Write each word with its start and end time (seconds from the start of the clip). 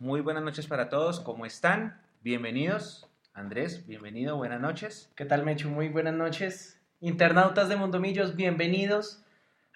Muy 0.00 0.22
buenas 0.22 0.42
noches 0.42 0.66
para 0.66 0.88
todos. 0.88 1.20
¿Cómo 1.20 1.44
están? 1.44 2.00
Bienvenidos. 2.22 3.06
Andrés, 3.34 3.86
bienvenido. 3.86 4.38
Buenas 4.38 4.58
noches. 4.58 5.12
¿Qué 5.14 5.26
tal, 5.26 5.44
Mechu? 5.44 5.68
Muy 5.68 5.90
buenas 5.90 6.14
noches. 6.14 6.80
Internautas 7.00 7.68
de 7.68 7.76
Mundomillos, 7.76 8.34
bienvenidos 8.34 9.22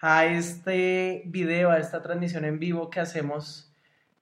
a 0.01 0.25
este 0.25 1.21
video, 1.27 1.69
a 1.69 1.77
esta 1.77 2.01
transmisión 2.01 2.43
en 2.43 2.57
vivo 2.57 2.89
que 2.89 3.01
hacemos 3.01 3.71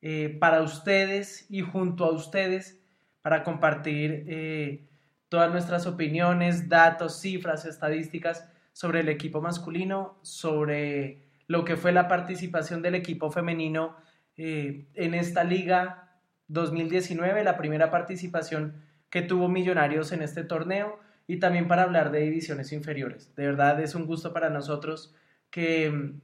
eh, 0.02 0.36
para 0.42 0.62
ustedes 0.62 1.46
y 1.50 1.62
junto 1.62 2.04
a 2.04 2.12
ustedes 2.12 2.84
para 3.22 3.46
compartir 3.46 4.26
eh, 4.28 4.86
todas 5.30 5.54
nuestras 5.54 5.88
opiniones, 5.88 6.68
datos, 6.68 7.22
cifras, 7.22 7.64
estadísticas 7.64 8.46
sobre 8.74 9.00
el 9.00 9.08
equipo 9.08 9.40
masculino, 9.40 10.18
sobre 10.22 11.30
lo 11.48 11.64
que 11.64 11.78
fue 11.78 11.94
la 11.94 12.10
participación 12.10 12.82
del 12.82 12.96
equipo 12.96 13.32
femenino 13.32 13.96
eh, 14.38 14.88
en 14.94 15.14
esta 15.14 15.44
liga 15.44 16.20
2019, 16.48 17.44
la 17.44 17.58
primera 17.58 17.92
participación 17.92 18.84
que 19.10 19.22
tuvo 19.22 19.48
Millonarios 19.48 20.12
en 20.12 20.22
este 20.22 20.44
torneo 20.44 21.00
y 21.28 21.38
también 21.40 21.68
para 21.68 21.84
hablar 21.84 22.12
de 22.12 22.22
divisiones 22.22 22.72
inferiores. 22.72 23.34
De 23.36 23.46
verdad 23.46 23.80
es 23.80 23.96
un 23.96 24.06
gusto 24.06 24.34
para 24.34 24.50
nosotros 24.50 25.16
que 25.50 25.90
mm, 25.90 26.22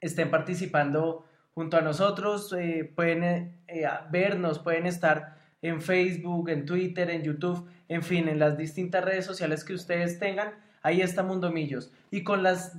estén 0.00 0.30
participando 0.30 1.26
junto 1.54 1.76
a 1.76 1.82
nosotros, 1.82 2.52
eh, 2.52 2.90
pueden 2.94 3.62
eh, 3.68 3.86
vernos, 4.10 4.58
pueden 4.58 4.86
estar 4.86 5.36
en 5.62 5.80
Facebook, 5.80 6.48
en 6.48 6.66
Twitter, 6.66 7.10
en 7.10 7.22
YouTube, 7.22 7.68
en 7.88 8.02
fin, 8.02 8.28
en 8.28 8.38
las 8.38 8.56
distintas 8.58 9.04
redes 9.04 9.24
sociales 9.24 9.64
que 9.64 9.74
ustedes 9.74 10.18
tengan 10.18 10.64
ahí 10.84 11.00
está 11.00 11.24
Mundomillos. 11.24 11.90
Y 12.12 12.22
con, 12.22 12.44
las 12.44 12.76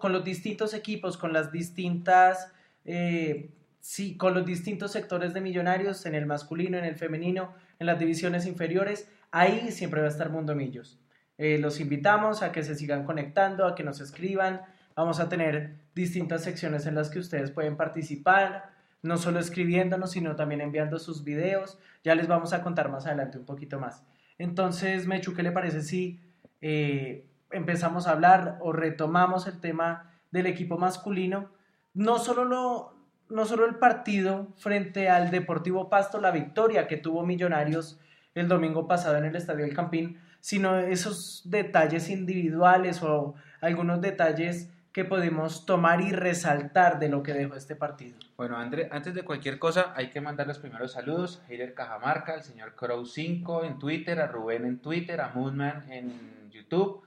con 0.00 0.12
los 0.12 0.24
distintos 0.24 0.72
equipos, 0.72 1.18
con 1.18 1.34
las 1.34 1.52
distintas, 1.52 2.50
eh, 2.86 3.50
sí, 3.80 4.16
con 4.16 4.34
los 4.34 4.44
distintos 4.44 4.92
sectores 4.92 5.34
de 5.34 5.40
millonarios, 5.40 6.04
en 6.06 6.14
el 6.14 6.26
masculino, 6.26 6.78
en 6.78 6.84
el 6.84 6.96
femenino, 6.96 7.54
en 7.78 7.86
las 7.86 7.98
divisiones 7.98 8.46
inferiores, 8.46 9.10
ahí 9.30 9.70
siempre 9.70 10.00
va 10.00 10.06
a 10.06 10.10
estar 10.10 10.30
Mundomillos. 10.30 11.00
Eh, 11.36 11.58
los 11.58 11.80
invitamos 11.80 12.42
a 12.42 12.52
que 12.52 12.62
se 12.62 12.74
sigan 12.74 13.04
conectando, 13.04 13.66
a 13.66 13.74
que 13.74 13.84
nos 13.84 14.00
escriban. 14.00 14.62
Vamos 14.96 15.20
a 15.20 15.28
tener 15.28 15.76
distintas 15.94 16.42
secciones 16.42 16.86
en 16.86 16.94
las 16.94 17.10
que 17.10 17.20
ustedes 17.20 17.50
pueden 17.50 17.76
participar, 17.76 18.70
no 19.02 19.16
solo 19.16 19.38
escribiéndonos, 19.38 20.10
sino 20.10 20.34
también 20.34 20.60
enviando 20.60 20.98
sus 20.98 21.22
videos. 21.22 21.78
Ya 22.02 22.14
les 22.14 22.26
vamos 22.26 22.52
a 22.52 22.62
contar 22.62 22.90
más 22.90 23.06
adelante 23.06 23.38
un 23.38 23.44
poquito 23.44 23.78
más. 23.78 24.04
Entonces, 24.38 25.06
Mechu, 25.06 25.34
¿qué 25.34 25.42
le 25.42 25.52
parece 25.52 25.82
si 25.82 26.20
eh, 26.60 27.28
empezamos 27.50 28.06
a 28.06 28.12
hablar 28.12 28.58
o 28.60 28.72
retomamos 28.72 29.46
el 29.46 29.60
tema 29.60 30.12
del 30.30 30.46
equipo 30.46 30.78
masculino, 30.78 31.50
no 31.94 32.18
solo, 32.18 32.44
lo, 32.44 32.97
no 33.28 33.44
solo 33.44 33.66
el 33.66 33.76
partido 33.76 34.48
frente 34.56 35.08
al 35.08 35.30
Deportivo 35.30 35.88
Pasto, 35.88 36.20
la 36.20 36.30
victoria 36.30 36.86
que 36.86 36.96
tuvo 36.96 37.24
Millonarios 37.24 37.98
el 38.34 38.48
domingo 38.48 38.86
pasado 38.86 39.16
en 39.16 39.24
el 39.24 39.36
Estadio 39.36 39.64
del 39.64 39.74
Campín, 39.74 40.20
sino 40.40 40.78
esos 40.78 41.42
detalles 41.44 42.08
individuales 42.08 43.02
o 43.02 43.34
algunos 43.60 44.00
detalles 44.00 44.70
que 44.92 45.04
podemos 45.04 45.66
tomar 45.66 46.00
y 46.00 46.10
resaltar 46.10 46.98
de 46.98 47.08
lo 47.08 47.22
que 47.22 47.34
dejó 47.34 47.54
este 47.54 47.76
partido. 47.76 48.18
Bueno, 48.36 48.56
André, 48.56 48.88
antes 48.90 49.14
de 49.14 49.22
cualquier 49.22 49.58
cosa, 49.58 49.92
hay 49.94 50.10
que 50.10 50.20
mandar 50.20 50.46
los 50.46 50.58
primeros 50.58 50.92
saludos. 50.92 51.42
Heider 51.48 51.74
Cajamarca, 51.74 52.34
al 52.34 52.42
señor 52.42 52.74
Crow5 52.74 53.66
en 53.66 53.78
Twitter, 53.78 54.20
a 54.20 54.26
Rubén 54.26 54.64
en 54.64 54.80
Twitter, 54.80 55.20
a 55.20 55.28
Moodman 55.28 55.90
en 55.92 56.50
YouTube. 56.50 57.02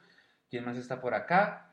¿Quién 0.49 0.65
más 0.65 0.77
está 0.77 1.01
por 1.01 1.13
acá? 1.13 1.71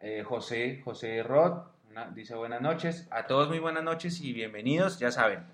Eh, 0.00 0.22
José, 0.22 0.80
José 0.84 1.22
Rod, 1.22 1.64
dice 2.04 2.34
buenas 2.34 2.60
noches. 2.60 3.08
A 3.10 3.26
todos 3.26 3.48
muy 3.48 3.58
buenas 3.58 3.82
noches 3.82 4.20
y 4.20 4.32
bienvenidos. 4.32 4.98
Ya 4.98 5.10
saben, 5.10 5.44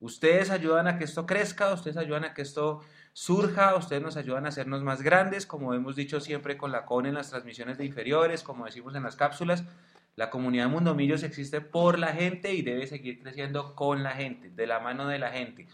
ustedes 0.00 0.50
ayudan 0.50 0.86
a 0.86 0.96
que 0.96 1.04
esto 1.04 1.26
crezca, 1.26 1.72
ustedes 1.72 1.96
ayudan 1.96 2.24
a 2.24 2.32
que 2.32 2.42
esto 2.42 2.80
surja, 3.12 3.76
ustedes 3.76 4.02
nos 4.02 4.16
ayudan 4.16 4.46
a 4.46 4.48
hacernos 4.48 4.82
más 4.82 5.02
grandes, 5.02 5.46
como 5.46 5.74
hemos 5.74 5.94
dicho 5.94 6.20
siempre 6.20 6.56
con 6.56 6.72
la 6.72 6.86
CON 6.86 7.06
en 7.06 7.14
las 7.14 7.30
transmisiones 7.30 7.76
de 7.76 7.84
inferiores, 7.84 8.42
como 8.42 8.64
decimos 8.64 8.94
en 8.94 9.02
las 9.02 9.16
cápsulas. 9.16 9.64
La 10.16 10.30
comunidad 10.30 10.68
Mundo 10.68 10.94
Millos 10.94 11.22
existe 11.22 11.60
por 11.60 11.98
la 11.98 12.08
gente 12.08 12.54
y 12.54 12.62
debe 12.62 12.86
seguir 12.86 13.20
creciendo 13.22 13.74
con 13.74 14.02
la 14.02 14.12
gente, 14.12 14.50
de 14.50 14.66
la 14.66 14.80
mano 14.80 15.06
de 15.06 15.18
la 15.18 15.32
gente. 15.32 15.66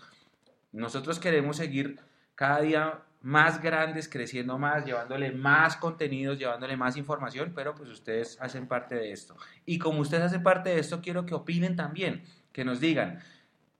Nosotros 0.72 1.20
queremos 1.20 1.56
seguir 1.56 2.00
cada 2.34 2.60
día 2.62 3.02
más 3.22 3.60
grandes, 3.60 4.08
creciendo 4.08 4.58
más, 4.58 4.84
llevándole 4.84 5.30
más 5.32 5.76
contenidos, 5.76 6.38
llevándole 6.38 6.76
más 6.76 6.96
información, 6.96 7.52
pero 7.54 7.74
pues 7.74 7.90
ustedes 7.90 8.38
hacen 8.40 8.66
parte 8.66 8.94
de 8.94 9.12
esto. 9.12 9.36
Y 9.66 9.78
como 9.78 10.00
ustedes 10.00 10.24
hacen 10.24 10.42
parte 10.42 10.70
de 10.70 10.80
esto, 10.80 11.00
quiero 11.00 11.26
que 11.26 11.34
opinen 11.34 11.76
también, 11.76 12.24
que 12.52 12.64
nos 12.64 12.80
digan, 12.80 13.20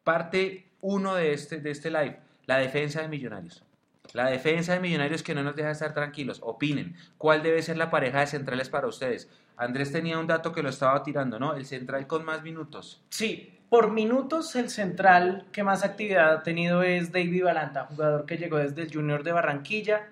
parte 0.05 0.71
uno 0.81 1.15
de 1.15 1.33
este, 1.33 1.61
de 1.61 1.71
este 1.71 1.91
live, 1.91 2.21
la 2.47 2.59
defensa 2.59 3.01
de 3.01 3.09
Millonarios. 3.09 3.65
La 4.12 4.28
defensa 4.28 4.75
de 4.75 4.81
Millonarios 4.81 5.23
que 5.23 5.34
no 5.34 5.43
nos 5.43 5.55
deja 5.55 5.71
estar 5.71 5.95
tranquilos. 5.95 6.41
Opinen. 6.43 6.97
¿Cuál 7.17 7.43
debe 7.43 7.62
ser 7.62 7.77
la 7.77 7.91
pareja 7.91 8.21
de 8.21 8.27
centrales 8.27 8.69
para 8.69 8.89
ustedes? 8.89 9.31
Andrés 9.57 9.93
tenía 9.93 10.19
un 10.19 10.27
dato 10.27 10.53
que 10.53 10.62
lo 10.62 10.69
estaba 10.69 11.03
tirando, 11.03 11.39
¿no? 11.39 11.55
El 11.55 11.65
central 11.65 12.07
con 12.07 12.25
más 12.25 12.43
minutos. 12.43 13.05
Sí, 13.11 13.59
por 13.71 13.93
minutos, 13.93 14.57
el 14.57 14.69
central 14.69 15.47
que 15.53 15.63
más 15.63 15.85
actividad 15.85 16.33
ha 16.35 16.43
tenido 16.43 16.83
es 16.83 17.13
David 17.13 17.45
Balanta, 17.45 17.87
jugador 17.87 18.27
que 18.27 18.37
llegó 18.37 18.59
desde 18.59 18.83
el 18.83 18.93
Junior 18.93 19.23
de 19.23 19.31
Barranquilla, 19.31 20.09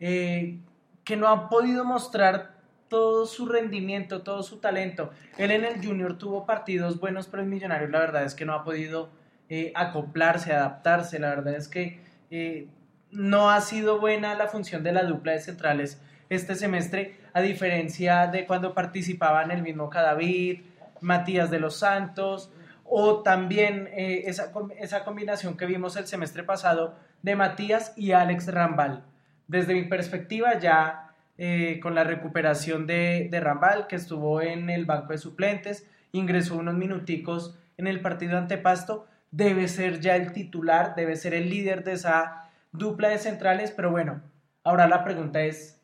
eh, 0.00 0.58
que 1.04 1.14
no 1.14 1.28
ha 1.28 1.50
podido 1.50 1.84
mostrar 1.84 2.54
todo 2.88 3.26
su 3.26 3.46
rendimiento, 3.46 4.22
todo 4.22 4.42
su 4.42 4.56
talento. 4.56 5.10
Él 5.36 5.50
en 5.50 5.66
el 5.66 5.84
Junior 5.84 6.16
tuvo 6.16 6.46
partidos 6.46 6.98
buenos, 6.98 7.26
pero 7.26 7.42
el 7.42 7.48
Millonario 7.48 7.88
la 7.88 7.98
verdad 7.98 8.24
es 8.24 8.34
que 8.34 8.46
no 8.46 8.54
ha 8.54 8.64
podido 8.64 9.10
eh, 9.50 9.70
acoplarse, 9.74 10.54
adaptarse. 10.54 11.18
La 11.18 11.28
verdad 11.28 11.54
es 11.56 11.68
que 11.68 12.00
eh, 12.30 12.68
no 13.10 13.50
ha 13.50 13.60
sido 13.60 14.00
buena 14.00 14.34
la 14.34 14.48
función 14.48 14.82
de 14.82 14.92
la 14.92 15.04
dupla 15.04 15.32
de 15.32 15.40
centrales 15.40 16.00
este 16.30 16.54
semestre, 16.54 17.18
a 17.34 17.42
diferencia 17.42 18.28
de 18.28 18.46
cuando 18.46 18.72
participaban 18.72 19.50
el 19.50 19.62
mismo 19.62 19.90
Cadavid, 19.90 20.62
Matías 21.02 21.50
de 21.50 21.60
los 21.60 21.76
Santos, 21.76 22.50
o 22.84 23.22
también 23.22 23.88
eh, 23.92 24.24
esa, 24.26 24.52
esa, 24.78 25.04
combinación 25.04 25.56
que 25.56 25.66
vimos 25.66 25.96
el 25.96 26.06
semestre 26.06 26.42
pasado 26.42 26.94
de 27.22 27.34
Matías 27.34 27.92
y 27.96 28.12
Alex 28.12 28.52
Rambal. 28.52 29.04
Desde 29.48 29.74
mi 29.74 29.84
perspectiva, 29.84 30.58
ya 30.58 31.14
eh, 31.38 31.80
con 31.82 31.94
la 31.94 32.04
recuperación 32.04 32.86
de, 32.86 33.28
de, 33.30 33.40
Rambal, 33.40 33.86
que 33.86 33.96
estuvo 33.96 34.40
en 34.40 34.70
el 34.70 34.84
banco 34.84 35.12
de 35.12 35.18
suplentes, 35.18 35.88
ingresó 36.12 36.56
unos 36.56 36.74
minuticos 36.74 37.58
en 37.76 37.86
el 37.86 38.00
partido 38.00 38.38
ante 38.38 38.58
Pasto, 38.58 39.06
debe 39.30 39.66
ser 39.66 40.00
ya 40.00 40.14
el 40.14 40.32
titular, 40.32 40.94
debe 40.94 41.16
ser 41.16 41.34
el 41.34 41.50
líder 41.50 41.82
de 41.82 41.92
esa 41.92 42.50
dupla 42.70 43.08
de 43.08 43.18
centrales, 43.18 43.72
pero 43.72 43.90
bueno, 43.90 44.22
ahora 44.62 44.86
la 44.86 45.02
pregunta 45.02 45.40
es, 45.42 45.80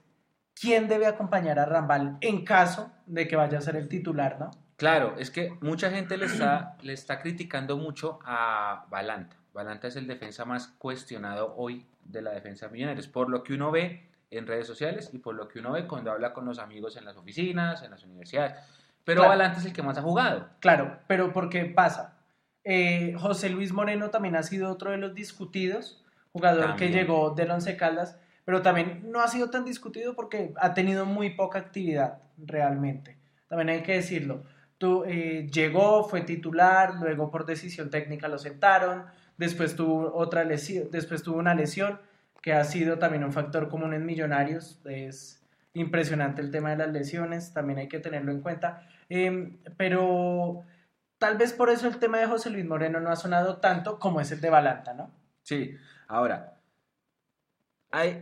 ¿quién 0.54 0.86
debe 0.86 1.06
acompañar 1.06 1.58
a 1.58 1.64
Rambal 1.64 2.18
en 2.20 2.44
caso 2.44 2.92
de 3.06 3.26
que 3.26 3.36
vaya 3.36 3.58
a 3.58 3.62
ser 3.62 3.76
el 3.76 3.88
titular, 3.88 4.38
no? 4.38 4.50
Claro, 4.80 5.14
es 5.18 5.30
que 5.30 5.52
mucha 5.60 5.90
gente 5.90 6.16
le 6.16 6.24
está, 6.24 6.78
le 6.80 6.94
está 6.94 7.20
criticando 7.20 7.76
mucho 7.76 8.18
a 8.24 8.86
Balanta. 8.88 9.36
Balanta 9.52 9.88
es 9.88 9.96
el 9.96 10.06
defensa 10.06 10.46
más 10.46 10.68
cuestionado 10.78 11.54
hoy 11.58 11.84
de 12.02 12.22
la 12.22 12.30
defensa 12.30 12.64
de 12.64 12.72
Millonarios, 12.72 13.06
por 13.06 13.28
lo 13.28 13.42
que 13.42 13.52
uno 13.52 13.70
ve 13.70 14.08
en 14.30 14.46
redes 14.46 14.66
sociales 14.66 15.10
y 15.12 15.18
por 15.18 15.34
lo 15.34 15.48
que 15.48 15.58
uno 15.58 15.72
ve 15.72 15.86
cuando 15.86 16.10
habla 16.10 16.32
con 16.32 16.46
los 16.46 16.58
amigos 16.58 16.96
en 16.96 17.04
las 17.04 17.18
oficinas, 17.18 17.82
en 17.82 17.90
las 17.90 18.04
universidades. 18.04 18.54
Pero 19.04 19.20
Balanta 19.20 19.58
es 19.58 19.66
el 19.66 19.74
que 19.74 19.82
más 19.82 19.98
ha 19.98 20.02
jugado. 20.02 20.48
Claro, 20.60 20.96
pero 21.06 21.30
¿por 21.34 21.50
qué 21.50 21.66
pasa? 21.66 22.16
Eh, 22.64 23.14
José 23.18 23.50
Luis 23.50 23.74
Moreno 23.74 24.08
también 24.08 24.34
ha 24.34 24.42
sido 24.42 24.70
otro 24.70 24.92
de 24.92 24.96
los 24.96 25.14
discutidos, 25.14 26.02
jugador 26.32 26.76
que 26.76 26.88
llegó 26.88 27.32
del 27.32 27.50
Once 27.50 27.76
Caldas, 27.76 28.18
pero 28.46 28.62
también 28.62 29.10
no 29.12 29.20
ha 29.20 29.28
sido 29.28 29.50
tan 29.50 29.66
discutido 29.66 30.14
porque 30.14 30.54
ha 30.56 30.72
tenido 30.72 31.04
muy 31.04 31.28
poca 31.28 31.58
actividad 31.58 32.22
realmente. 32.38 33.18
También 33.46 33.68
hay 33.68 33.82
que 33.82 33.92
decirlo. 33.92 34.44
Eh, 34.82 35.46
llegó, 35.52 36.04
fue 36.08 36.22
titular, 36.22 36.94
luego 36.94 37.30
por 37.30 37.44
decisión 37.44 37.90
técnica 37.90 38.28
lo 38.28 38.38
sentaron, 38.38 39.04
después 39.36 39.76
tuvo 39.76 40.14
otra 40.14 40.44
lesión, 40.44 40.88
después 40.90 41.22
tuvo 41.22 41.38
una 41.38 41.54
lesión 41.54 42.00
que 42.40 42.54
ha 42.54 42.64
sido 42.64 42.98
también 42.98 43.24
un 43.24 43.32
factor 43.32 43.68
común 43.68 43.92
en 43.92 44.06
Millonarios, 44.06 44.80
es 44.86 45.46
impresionante 45.74 46.40
el 46.40 46.50
tema 46.50 46.70
de 46.70 46.78
las 46.78 46.90
lesiones, 46.90 47.52
también 47.52 47.78
hay 47.78 47.88
que 47.88 47.98
tenerlo 47.98 48.32
en 48.32 48.40
cuenta, 48.40 48.88
em, 49.10 49.58
pero 49.76 50.62
tal 51.18 51.36
vez 51.36 51.52
por 51.52 51.68
eso 51.68 51.86
el 51.86 51.98
tema 51.98 52.18
de 52.18 52.26
José 52.26 52.48
Luis 52.48 52.64
Moreno 52.64 53.00
no 53.00 53.10
ha 53.10 53.16
sonado 53.16 53.58
tanto 53.58 53.98
como 53.98 54.22
es 54.22 54.32
el 54.32 54.40
de 54.40 54.48
Balanta, 54.48 54.94
¿no? 54.94 55.10
Sí, 55.42 55.76
ahora, 56.08 56.59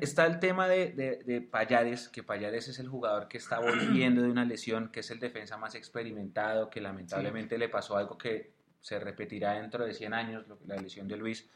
está 0.01 0.27
el 0.27 0.39
tema 0.39 0.67
de, 0.69 1.23
de, 1.25 1.41
Payares, 1.41 2.09
que 2.09 2.23
Payares 2.23 2.69
es 2.69 2.79
el 2.79 2.89
jugador 2.89 3.29
que 3.29 3.39
está 3.39 3.59
volviendo 3.61 4.23
de 4.23 4.31
una 4.31 4.45
lesión, 4.45 4.91
que 4.91 5.01
es 5.01 5.11
el 5.11 5.21
defensa 5.21 5.57
más 5.57 5.75
experimentado, 5.75 6.71
que 6.71 6.81
lamentablemente 6.81 7.59
le 7.59 7.69
pasó 7.69 7.97
algo 7.97 8.17
que 8.17 8.53
se 8.81 8.99
repetirá 8.99 9.55
dentro 9.55 9.85
de 9.85 9.93
100 9.93 10.15
años, 10.15 10.47
la 10.67 10.77
lesión 10.77 11.09
de 11.09 11.17
Luis, 11.17 11.49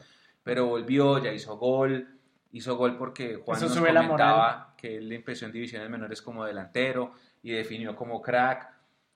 pero 0.43 0.67
volvió, 0.67 1.23
ya 1.23 1.33
hizo 1.33 1.57
gol, 1.57 2.19
hizo 2.51 2.77
gol 2.77 2.99
porque 2.99 3.37
Juan 3.37 3.61
nos 3.61 3.77
comentaba 3.77 4.75
que 4.77 4.97
él 4.97 5.09
le 5.09 5.17
empezó 5.17 5.47
en 5.47 5.53
divisiones 5.53 5.89
menores 5.89 6.21
como 6.21 6.45
delantero 6.45 7.15
y 7.43 7.53
definió 7.53 7.97
como 7.97 8.21
crack, 8.21 8.69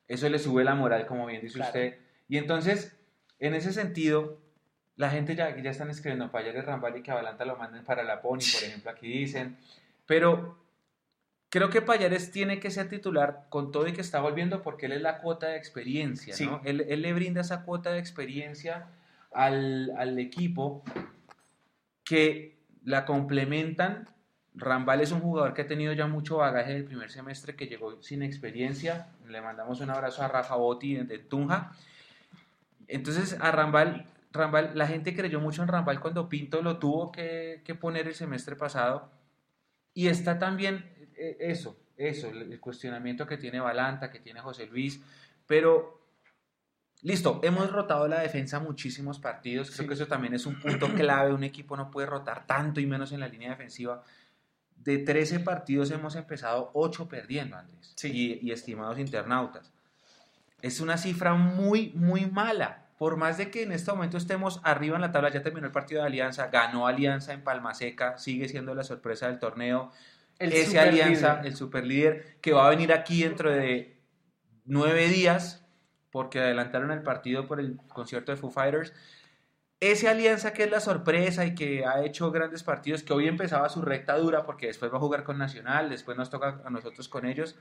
eso 0.08 0.28
le 0.28 0.38
sube 0.38 0.64
la 0.64 0.74
moral, 0.74 1.06
como 1.06 1.26
bien 1.26 1.42
dice 1.42 1.60
usted, 1.60 1.98
y 2.28 2.38
entonces 2.38 2.96
en 3.38 3.54
ese 3.54 3.72
sentido, 3.72 4.40
la 4.96 5.10
gente 5.10 5.34
ya, 5.34 5.56
ya 5.56 5.70
están 5.70 5.90
escribiendo 5.90 6.30
Payares 6.30 6.64
Rambal 6.64 6.96
y 6.96 7.02
que 7.02 7.10
Avalanta 7.10 7.44
lo 7.44 7.56
manden 7.56 7.84
para 7.84 8.02
la 8.02 8.20
Pony, 8.20 8.40
por 8.52 8.64
ejemplo, 8.64 8.90
aquí 8.90 9.06
dicen. 9.08 9.56
Pero 10.06 10.58
creo 11.50 11.70
que 11.70 11.82
Payares 11.82 12.30
tiene 12.30 12.60
que 12.60 12.70
ser 12.70 12.88
titular 12.88 13.46
con 13.48 13.72
todo 13.72 13.86
y 13.86 13.92
que 13.92 14.00
está 14.00 14.20
volviendo 14.20 14.62
porque 14.62 14.86
él 14.86 14.92
es 14.92 15.02
la 15.02 15.18
cuota 15.18 15.48
de 15.48 15.56
experiencia, 15.56 16.34
¿no? 16.44 16.60
Él, 16.64 16.84
él, 16.88 17.02
le 17.02 17.12
brinda 17.12 17.42
esa 17.42 17.62
cuota 17.64 17.90
de 17.90 17.98
experiencia 17.98 18.88
al, 19.32 19.92
al 19.98 20.18
equipo 20.18 20.82
que 22.04 22.56
la 22.84 23.04
complementan 23.04 24.08
Rambal 24.56 25.02
es 25.02 25.12
un 25.12 25.20
jugador 25.20 25.52
que 25.52 25.62
ha 25.62 25.66
tenido 25.66 25.92
ya 25.92 26.06
mucho 26.06 26.38
bagaje 26.38 26.72
del 26.72 26.84
primer 26.84 27.10
semestre, 27.10 27.54
que 27.54 27.66
llegó 27.66 28.02
sin 28.02 28.22
experiencia. 28.22 29.08
Le 29.28 29.42
mandamos 29.42 29.80
un 29.80 29.90
abrazo 29.90 30.22
a 30.22 30.28
Rafa 30.28 30.56
Botti 30.56 30.96
de 30.96 31.18
Tunja. 31.18 31.72
Entonces, 32.88 33.36
a 33.38 33.50
Rambal, 33.50 34.06
Rambal, 34.36 34.72
la 34.74 34.86
gente 34.86 35.14
creyó 35.14 35.40
mucho 35.40 35.62
en 35.62 35.68
Rambal 35.68 36.00
cuando 36.00 36.28
Pinto 36.28 36.62
lo 36.62 36.78
tuvo 36.78 37.12
que, 37.12 37.62
poner 37.80 38.06
el 38.06 38.14
semestre 38.14 38.56
pasado. 38.56 39.10
Y 39.94 40.08
está 40.08 40.38
también 40.38 41.10
eh, 41.16 41.36
eso, 41.40 41.76
eso, 41.96 42.28
el 42.28 42.60
cuestionamiento 42.60 43.26
que 43.26 43.38
tiene 43.38 43.60
Balanta, 43.60 44.10
que 44.10 44.20
tiene 44.20 44.40
José 44.40 44.66
Luis. 44.66 45.00
Pero, 45.46 46.02
listo, 47.02 47.40
hemos 47.42 47.72
rotado 47.72 48.06
la 48.08 48.20
defensa 48.20 48.60
muchísimos 48.60 49.18
partidos. 49.18 49.70
Creo 49.70 49.88
que 49.88 49.94
eso 49.94 50.06
también 50.06 50.34
es 50.34 50.46
un 50.46 50.60
punto 50.60 50.92
clave. 50.94 51.32
Un 51.32 51.44
equipo 51.44 51.76
no 51.76 51.90
puede 51.90 52.06
rotar 52.06 52.46
tanto 52.46 52.80
y 52.80 52.86
menos 52.86 53.12
en 53.12 53.20
la 53.20 53.28
línea 53.28 53.50
defensiva 53.50 54.02
de 54.86 54.98
13 54.98 55.40
partidos 55.40 55.90
hemos 55.90 56.14
empezado 56.14 56.70
8 56.74 57.08
perdiendo, 57.08 57.56
Andrés. 57.56 57.92
Sí. 57.96 58.38
Y, 58.40 58.52
estimados 58.52 58.98
internautas. 58.98 59.72
Es 60.62 60.80
una 60.80 60.96
cifra 60.96 61.34
muy, 61.34 61.92
muy 61.94 62.26
mala. 62.26 62.85
Por 62.98 63.16
más 63.16 63.36
de 63.36 63.50
que 63.50 63.62
en 63.62 63.72
este 63.72 63.90
momento 63.90 64.16
estemos 64.16 64.60
arriba 64.64 64.96
en 64.96 65.02
la 65.02 65.12
tabla, 65.12 65.30
ya 65.30 65.42
terminó 65.42 65.66
el 65.66 65.72
partido 65.72 66.00
de 66.00 66.06
Alianza, 66.08 66.48
ganó 66.48 66.86
Alianza 66.86 67.32
en 67.32 67.44
Palma 67.44 67.74
Seca, 67.74 68.16
sigue 68.18 68.48
siendo 68.48 68.74
la 68.74 68.84
sorpresa 68.84 69.28
del 69.28 69.38
torneo. 69.38 69.92
El 70.38 70.52
Ese 70.52 70.78
Alianza, 70.78 71.42
el 71.44 71.56
superlíder, 71.56 72.36
que 72.40 72.52
va 72.52 72.66
a 72.66 72.70
venir 72.70 72.92
aquí 72.92 73.22
dentro 73.22 73.50
de 73.50 74.00
nueve 74.64 75.08
días, 75.08 75.66
porque 76.10 76.40
adelantaron 76.40 76.90
el 76.90 77.02
partido 77.02 77.46
por 77.46 77.60
el 77.60 77.76
concierto 77.88 78.32
de 78.32 78.38
Foo 78.38 78.50
Fighters 78.50 78.92
ese 79.80 80.08
Alianza 80.08 80.52
que 80.52 80.64
es 80.64 80.70
la 80.70 80.80
sorpresa 80.80 81.44
y 81.44 81.54
que 81.54 81.84
ha 81.84 82.02
hecho 82.04 82.30
grandes 82.30 82.62
partidos, 82.62 83.02
que 83.02 83.12
hoy 83.12 83.28
empezaba 83.28 83.68
su 83.68 83.82
recta 83.82 84.16
dura 84.16 84.44
porque 84.44 84.66
después 84.66 84.92
va 84.92 84.96
a 84.96 85.00
jugar 85.00 85.22
con 85.22 85.36
Nacional, 85.38 85.90
después 85.90 86.16
nos 86.16 86.30
toca 86.30 86.62
a 86.64 86.70
nosotros 86.70 87.08
con 87.08 87.26
ellos, 87.26 87.56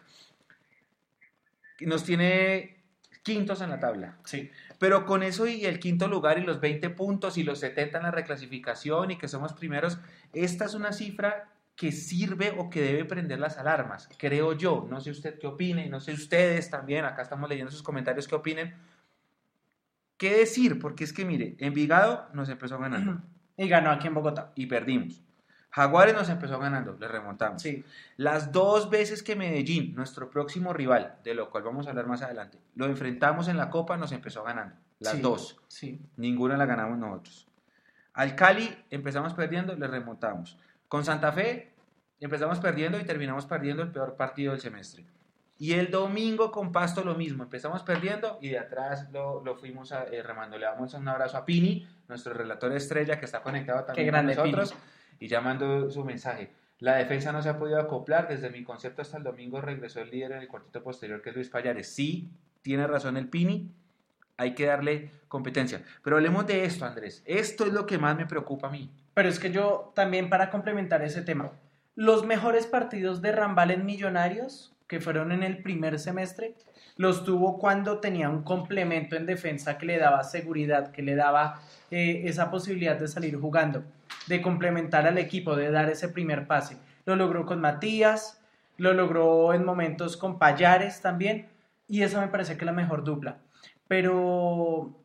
nos 1.81 2.05
tiene 2.05 2.84
quintos 3.25 3.59
en 3.59 3.71
la 3.71 3.81
tabla. 3.81 4.15
Sí. 4.23 4.51
Pero 4.79 5.05
con 5.05 5.23
eso 5.23 5.47
y 5.47 5.65
el 5.65 5.79
quinto 5.79 6.07
lugar 6.07 6.39
y 6.39 6.43
los 6.43 6.61
20 6.61 6.91
puntos 6.91 7.37
y 7.37 7.43
los 7.43 7.59
70 7.59 7.97
en 7.97 8.03
la 8.03 8.11
reclasificación 8.11 9.11
y 9.11 9.17
que 9.17 9.27
somos 9.27 9.51
primeros, 9.51 9.97
esta 10.31 10.65
es 10.65 10.75
una 10.75 10.93
cifra 10.93 11.49
que 11.75 11.91
sirve 11.91 12.55
o 12.57 12.69
que 12.69 12.81
debe 12.81 13.03
prender 13.03 13.39
las 13.39 13.57
alarmas, 13.57 14.07
creo 14.17 14.53
yo. 14.53 14.87
No 14.89 15.01
sé 15.01 15.11
usted 15.11 15.39
qué 15.39 15.47
opine, 15.47 15.89
no 15.89 15.99
sé 15.99 16.13
ustedes 16.13 16.69
también, 16.69 17.03
acá 17.03 17.23
estamos 17.23 17.49
leyendo 17.49 17.71
sus 17.71 17.83
comentarios 17.83 18.27
qué 18.27 18.35
opinen 18.35 18.75
¿Qué 20.17 20.37
decir? 20.37 20.79
Porque 20.79 21.03
es 21.03 21.11
que, 21.11 21.25
mire, 21.25 21.55
Envigado 21.59 22.27
nos 22.33 22.49
empezó 22.49 22.77
ganando. 22.77 23.21
Y 23.57 23.69
ganó 23.69 23.89
aquí 23.89 24.07
en 24.07 24.13
Bogotá. 24.13 24.51
Y 24.55 24.65
perdimos. 24.65 25.23
Jaguares 25.75 26.15
nos 26.15 26.29
empezó 26.29 26.57
ganando, 26.57 26.95
le 26.97 27.05
remontamos. 27.05 27.61
Sí. 27.61 27.83
Las 28.15 28.53
dos 28.53 28.89
veces 28.89 29.21
que 29.21 29.35
Medellín, 29.35 29.93
nuestro 29.93 30.29
próximo 30.29 30.71
rival, 30.71 31.17
de 31.21 31.33
lo 31.33 31.49
cual 31.49 31.63
vamos 31.63 31.85
a 31.85 31.89
hablar 31.89 32.07
más 32.07 32.21
adelante, 32.21 32.57
lo 32.75 32.85
enfrentamos 32.85 33.49
en 33.49 33.57
la 33.57 33.69
Copa, 33.69 33.97
nos 33.97 34.13
empezó 34.13 34.41
ganando. 34.41 34.73
Las 34.99 35.21
dos. 35.21 35.59
Sí. 35.67 35.99
Ninguna 36.15 36.55
la 36.55 36.65
ganamos 36.65 36.97
nosotros. 36.97 37.49
Al 38.13 38.35
Cali 38.35 38.73
empezamos 38.89 39.33
perdiendo, 39.33 39.75
le 39.75 39.85
remontamos. 39.87 40.57
Con 40.87 41.03
Santa 41.03 41.33
Fe 41.33 41.73
empezamos 42.21 42.59
perdiendo 42.59 42.97
y 42.97 43.03
terminamos 43.03 43.45
perdiendo 43.45 43.83
el 43.83 43.91
peor 43.91 44.15
partido 44.15 44.53
del 44.53 44.61
semestre. 44.61 45.03
Y 45.57 45.73
el 45.73 45.91
domingo 45.91 46.53
con 46.53 46.71
Pasto 46.71 47.03
lo 47.03 47.15
mismo, 47.15 47.43
empezamos 47.43 47.83
perdiendo 47.83 48.39
y 48.41 48.47
de 48.47 48.59
atrás 48.59 49.11
lo, 49.11 49.43
lo 49.43 49.57
fuimos 49.57 49.91
a, 49.91 50.05
eh, 50.05 50.23
remando. 50.23 50.57
Le 50.57 50.67
damos 50.67 50.93
un 50.93 51.05
abrazo 51.05 51.35
a 51.35 51.43
Pini, 51.43 51.85
nuestro 52.07 52.33
relator 52.33 52.71
estrella 52.71 53.19
que 53.19 53.25
está 53.25 53.41
conectado 53.41 53.83
también 53.83 54.13
con 54.13 54.25
nosotros 54.25 54.73
y 55.19 55.27
llamando 55.27 55.89
su 55.89 56.03
mensaje. 56.03 56.51
La 56.79 56.95
defensa 56.95 57.31
no 57.31 57.41
se 57.41 57.49
ha 57.49 57.57
podido 57.57 57.79
acoplar, 57.79 58.27
desde 58.27 58.49
mi 58.49 58.63
concepto 58.63 59.01
hasta 59.01 59.17
el 59.17 59.23
domingo 59.23 59.61
regresó 59.61 60.01
el 60.01 60.11
líder 60.11 60.33
en 60.33 60.39
el 60.39 60.47
cuartito 60.47 60.83
posterior 60.83 61.21
que 61.21 61.29
es 61.29 61.35
Luis 61.35 61.49
Payares. 61.49 61.87
Sí, 61.87 62.29
tiene 62.61 62.85
razón 62.85 63.15
el 63.17 63.29
Pini, 63.29 63.71
hay 64.37 64.53
que 64.53 64.65
darle 64.65 65.11
competencia. 65.27 65.81
Pero 66.03 66.17
hablemos 66.17 66.45
de 66.45 66.65
esto, 66.65 66.85
Andrés. 66.85 67.23
Esto 67.25 67.65
es 67.65 67.73
lo 67.73 67.85
que 67.85 67.97
más 67.97 68.17
me 68.17 68.25
preocupa 68.25 68.67
a 68.67 68.71
mí. 68.71 68.91
Pero 69.13 69.29
es 69.29 69.39
que 69.39 69.51
yo 69.51 69.93
también 69.95 70.29
para 70.29 70.49
complementar 70.49 71.01
ese 71.01 71.21
tema, 71.21 71.51
los 71.95 72.25
mejores 72.25 72.67
partidos 72.67 73.21
de 73.21 73.31
Rambal 73.31 73.71
en 73.71 73.85
Millonarios 73.85 74.75
que 74.87 74.99
fueron 74.99 75.31
en 75.31 75.43
el 75.43 75.63
primer 75.63 75.97
semestre, 75.99 76.55
los 76.97 77.23
tuvo 77.23 77.57
cuando 77.57 77.99
tenía 77.99 78.29
un 78.29 78.43
complemento 78.43 79.15
en 79.15 79.25
defensa 79.25 79.77
que 79.77 79.85
le 79.85 79.97
daba 79.97 80.23
seguridad, 80.23 80.91
que 80.91 81.01
le 81.01 81.15
daba 81.15 81.61
eh, 81.91 82.23
esa 82.25 82.51
posibilidad 82.51 82.97
de 82.97 83.07
salir 83.07 83.35
jugando, 83.37 83.83
de 84.27 84.41
complementar 84.41 85.07
al 85.07 85.17
equipo, 85.17 85.55
de 85.55 85.71
dar 85.71 85.89
ese 85.89 86.09
primer 86.09 86.47
pase. 86.47 86.77
Lo 87.05 87.15
logró 87.15 87.45
con 87.45 87.61
Matías, 87.61 88.41
lo 88.77 88.93
logró 88.93 89.53
en 89.53 89.63
momentos 89.63 90.17
con 90.17 90.39
Payares 90.39 91.01
también, 91.01 91.49
y 91.87 92.01
esa 92.01 92.19
me 92.21 92.27
parece 92.27 92.53
que 92.53 92.61
es 92.61 92.65
la 92.65 92.71
mejor 92.71 93.03
dupla. 93.03 93.37
Pero 93.87 94.95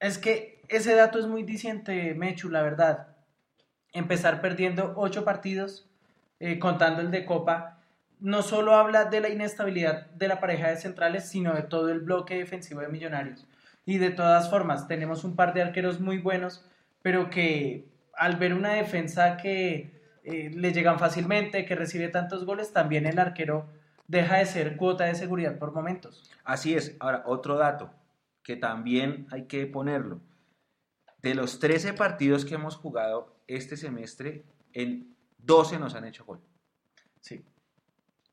es 0.00 0.18
que 0.18 0.62
ese 0.68 0.94
dato 0.94 1.18
es 1.18 1.26
muy 1.26 1.42
diciente, 1.42 2.14
Mechu, 2.14 2.48
la 2.48 2.62
verdad. 2.62 3.08
Empezar 3.92 4.40
perdiendo 4.40 4.94
ocho 4.96 5.24
partidos, 5.24 5.88
eh, 6.40 6.58
contando 6.58 7.00
el 7.00 7.10
de 7.10 7.24
Copa, 7.24 7.78
no 8.18 8.42
solo 8.42 8.74
habla 8.74 9.04
de 9.04 9.20
la 9.20 9.28
inestabilidad 9.28 10.06
de 10.10 10.28
la 10.28 10.40
pareja 10.40 10.68
de 10.68 10.76
centrales, 10.76 11.28
sino 11.28 11.54
de 11.54 11.62
todo 11.62 11.90
el 11.90 12.00
bloque 12.00 12.36
defensivo 12.36 12.80
de 12.80 12.88
Millonarios. 12.88 13.46
Y 13.84 13.98
de 13.98 14.10
todas 14.10 14.50
formas, 14.50 14.88
tenemos 14.88 15.22
un 15.24 15.36
par 15.36 15.54
de 15.54 15.62
arqueros 15.62 16.00
muy 16.00 16.18
buenos, 16.18 16.64
pero 17.02 17.30
que 17.30 17.84
al 18.16 18.36
ver 18.36 18.54
una 18.54 18.72
defensa 18.72 19.36
que 19.36 19.90
eh, 20.24 20.50
le 20.54 20.72
llegan 20.72 20.98
fácilmente, 20.98 21.64
que 21.64 21.74
recibe 21.74 22.08
tantos 22.08 22.44
goles, 22.44 22.72
también 22.72 23.06
el 23.06 23.18
arquero 23.18 23.68
deja 24.08 24.38
de 24.38 24.46
ser 24.46 24.76
cuota 24.76 25.04
de 25.04 25.14
seguridad 25.14 25.58
por 25.58 25.72
momentos. 25.72 26.30
Así 26.44 26.74
es. 26.74 26.96
Ahora, 27.00 27.22
otro 27.26 27.56
dato 27.56 27.90
que 28.42 28.56
también 28.56 29.26
hay 29.30 29.46
que 29.46 29.66
ponerlo. 29.66 30.20
De 31.20 31.34
los 31.34 31.58
13 31.58 31.94
partidos 31.94 32.44
que 32.44 32.54
hemos 32.54 32.76
jugado 32.76 33.36
este 33.48 33.76
semestre, 33.76 34.44
en 34.72 35.16
12 35.38 35.78
nos 35.78 35.94
han 35.94 36.04
hecho 36.04 36.24
gol. 36.24 36.40
Sí. 37.20 37.44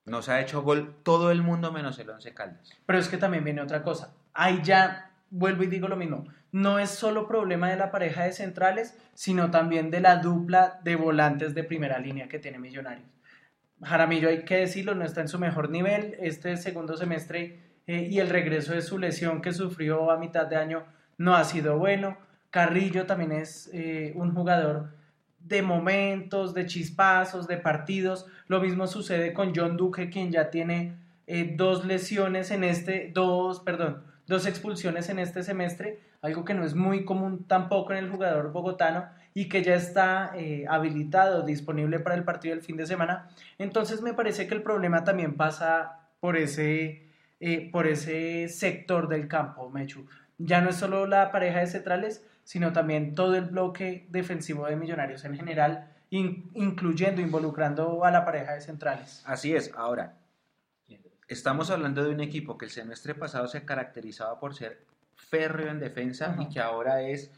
Nos 0.06 0.30
ha 0.30 0.42
hecho 0.42 0.62
gol 0.62 0.98
todo 1.04 1.32
el 1.32 1.42
mundo 1.42 1.72
menos 1.72 1.98
el 1.98 2.10
Once 2.10 2.34
Caldas. 2.34 2.70
Pero 2.86 3.00
es 3.00 3.08
que 3.08 3.18
también 3.18 3.44
viene 3.44 3.62
otra 3.62 3.82
cosa. 3.82 4.14
Ahí 4.34 4.62
ya 4.64 5.12
vuelvo 5.30 5.64
y 5.64 5.68
digo 5.68 5.88
lo 5.88 5.96
mismo. 5.96 6.26
No 6.54 6.78
es 6.78 6.92
solo 6.92 7.28
problema 7.28 7.70
de 7.70 7.78
la 7.78 7.90
pareja 7.90 8.24
de 8.24 8.32
centrales, 8.32 8.96
sino 9.16 9.50
también 9.50 9.90
de 9.90 10.02
la 10.02 10.18
dupla 10.18 10.80
de 10.84 10.96
volantes 10.96 11.56
de 11.56 11.64
primera 11.64 11.98
línea 11.98 12.30
que 12.30 12.38
tiene 12.38 12.60
Millonarios. 12.60 13.10
Jaramillo, 13.82 14.30
hay 14.30 14.46
que 14.46 14.58
decirlo, 14.58 14.94
no 14.94 15.04
está 15.04 15.22
en 15.22 15.28
su 15.28 15.40
mejor 15.40 15.72
nivel. 15.72 16.16
Este 16.20 16.56
segundo 16.58 16.96
semestre 16.96 17.60
eh, 17.88 18.08
y 18.08 18.20
el 18.20 18.30
regreso 18.30 18.74
de 18.74 18.84
su 18.84 19.00
lesión 19.00 19.42
que 19.42 19.52
sufrió 19.52 20.12
a 20.12 20.18
mitad 20.18 20.46
de 20.46 20.56
año 20.56 20.84
no 21.18 21.36
ha 21.36 21.44
sido 21.44 21.80
bueno. 21.80 22.18
Carrillo 22.52 23.08
también 23.08 23.32
es 23.32 23.72
eh, 23.74 24.14
un 24.16 24.36
jugador 24.36 24.90
de 25.40 25.64
momentos, 25.64 26.54
de 26.54 26.68
chispazos, 26.68 27.48
de 27.48 27.58
partidos. 27.58 28.28
Lo 28.48 28.62
mismo 28.62 28.86
sucede 28.86 29.34
con 29.34 29.54
John 29.56 29.76
Duque, 29.76 30.12
quien 30.12 30.32
ya 30.32 30.52
tiene 30.52 30.94
eh, 31.26 31.56
dos 31.58 31.84
lesiones 31.84 32.52
en 32.52 32.64
este, 32.64 33.10
dos, 33.12 33.60
perdón, 33.62 34.04
dos 34.28 34.46
expulsiones 34.46 35.10
en 35.10 35.18
este 35.18 35.42
semestre, 35.42 36.00
algo 36.24 36.46
que 36.46 36.54
no 36.54 36.64
es 36.64 36.74
muy 36.74 37.04
común 37.04 37.46
tampoco 37.48 37.92
en 37.92 38.00
el 38.00 38.10
jugador 38.10 38.52
bogotano 38.54 39.10
y 39.34 39.50
que 39.50 39.62
ya 39.62 39.76
está 39.76 40.32
eh, 40.36 40.66
habilitado, 40.70 41.44
disponible 41.44 42.00
para 42.00 42.16
el 42.16 42.24
partido 42.24 42.56
del 42.56 42.64
fin 42.64 42.78
de 42.78 42.88
semana. 42.88 43.30
Entonces 43.58 44.02
me 44.02 44.14
parece 44.14 44.48
que 44.48 44.56
el 44.56 44.64
problema 44.64 45.04
también 45.04 45.36
pasa 45.36 46.00
por 46.22 46.38
ese, 46.38 47.10
eh, 47.42 47.70
por 47.72 47.88
ese 47.88 48.48
sector 48.48 49.10
del 49.10 49.28
campo, 49.28 49.70
Mechu. 49.70 50.08
Ya 50.38 50.62
no 50.62 50.70
es 50.70 50.78
solo 50.78 51.06
la 51.08 51.30
pareja 51.30 51.60
de 51.60 51.68
centrales, 51.68 52.26
sino 52.46 52.72
también 52.72 53.16
todo 53.16 53.36
el 53.36 53.46
bloque 53.46 54.08
defensivo 54.10 54.66
de 54.66 54.78
Millonarios 54.78 55.26
en 55.26 55.36
general, 55.36 55.92
incluyendo, 56.10 57.22
involucrando 57.22 58.06
a 58.06 58.12
la 58.12 58.24
pareja 58.24 58.54
de 58.54 58.62
centrales. 58.62 59.24
Así 59.26 59.54
es, 59.54 59.74
ahora, 59.76 60.16
estamos 61.28 61.70
hablando 61.70 62.02
de 62.02 62.12
un 62.12 62.22
equipo 62.22 62.58
que 62.58 62.66
el 62.66 62.72
semestre 62.72 63.14
pasado 63.14 63.48
se 63.48 63.66
caracterizaba 63.66 64.40
por 64.40 64.56
ser 64.56 64.86
férreo 65.24 65.70
en 65.70 65.80
defensa 65.80 66.36
y 66.40 66.50
que 66.50 66.60
ahora 66.60 67.02
es 67.02 67.32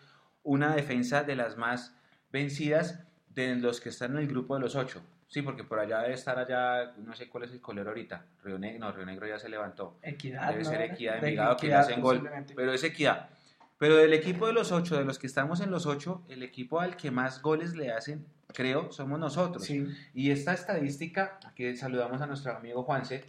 una 0.44 0.76
defensa 0.76 1.24
de 1.24 1.36
las 1.36 1.58
más 1.58 1.96
vencidas 2.32 3.00
de 3.30 3.56
los 3.56 3.82
que 3.82 3.90
están 3.90 4.12
en 4.12 4.20
el 4.20 4.28
grupo 4.28 4.56
de 4.56 4.62
los 4.62 4.76
ocho. 4.76 5.02
Sí, 5.28 5.42
porque 5.42 5.64
por 5.64 5.80
allá 5.80 6.02
debe 6.02 6.14
estar 6.14 6.38
allá, 6.38 6.94
no 6.98 7.16
sé 7.16 7.28
cuál 7.28 7.46
es 7.46 7.52
el 7.52 7.60
color 7.60 7.88
ahorita. 7.88 8.26
Río 8.44 8.58
Negro, 8.60 8.80
no, 8.80 8.92
Río 8.92 9.06
Negro 9.06 9.28
ya 9.28 9.40
se 9.40 9.50
levantó. 9.50 9.98
Equidad. 10.02 10.52
Debe 10.52 10.64
ser 10.64 10.82
Equidad, 10.82 11.18
Envigado, 11.18 11.58
que 11.58 11.74
hacen 11.74 12.00
gol. 12.00 12.30
Pero 12.56 12.74
es 12.74 12.84
Equidad. 12.84 13.30
Pero 13.78 13.98
del 13.98 14.14
equipo 14.14 14.48
de 14.48 14.54
los 14.54 14.72
ocho, 14.72 14.98
de 14.98 15.04
los 15.04 15.20
que 15.20 15.28
estamos 15.28 15.60
en 15.60 15.72
los 15.72 15.86
ocho, 15.86 16.24
el 16.30 16.44
equipo 16.44 16.80
al 16.80 16.96
que 16.96 17.12
más 17.12 17.42
goles 17.42 17.76
le 17.76 17.92
hacen, 17.92 18.26
creo, 18.54 18.92
somos 18.92 19.20
nosotros. 19.20 19.66
Sí. 19.66 19.88
Y 20.14 20.32
esta 20.32 20.54
estadística, 20.54 21.40
aquí 21.46 21.76
saludamos 21.76 22.22
a 22.22 22.28
nuestro 22.28 22.56
amigo 22.56 22.84
Juanse, 22.84 23.26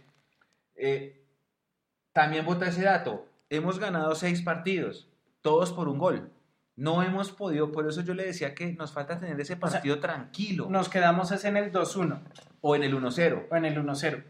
eh, 0.75 1.25
también 2.13 2.45
vota 2.45 2.67
ese 2.67 2.83
dato. 2.83 3.27
Hemos 3.49 3.79
ganado 3.79 4.15
seis 4.15 4.41
partidos, 4.41 5.07
todos 5.41 5.71
por 5.71 5.87
un 5.87 5.97
gol. 5.97 6.31
No 6.75 7.01
hemos 7.01 7.31
podido, 7.31 7.71
por 7.71 7.87
eso 7.87 8.01
yo 8.01 8.13
le 8.13 8.25
decía 8.25 8.53
que 8.53 8.73
nos 8.73 8.91
falta 8.91 9.17
tener 9.17 9.39
ese 9.39 9.53
sea, 9.53 9.59
partido 9.59 9.99
tranquilo. 9.99 10.67
Nos 10.69 10.89
quedamos 10.89 11.31
es 11.31 11.43
en 11.45 11.57
el 11.57 11.71
2-1 11.71 12.19
O 12.61 12.75
en 12.75 12.83
el 12.83 12.93
1-0. 12.93 13.47
o 13.49 13.55
en 13.55 13.65
el 13.65 13.77
1-0. 13.77 14.23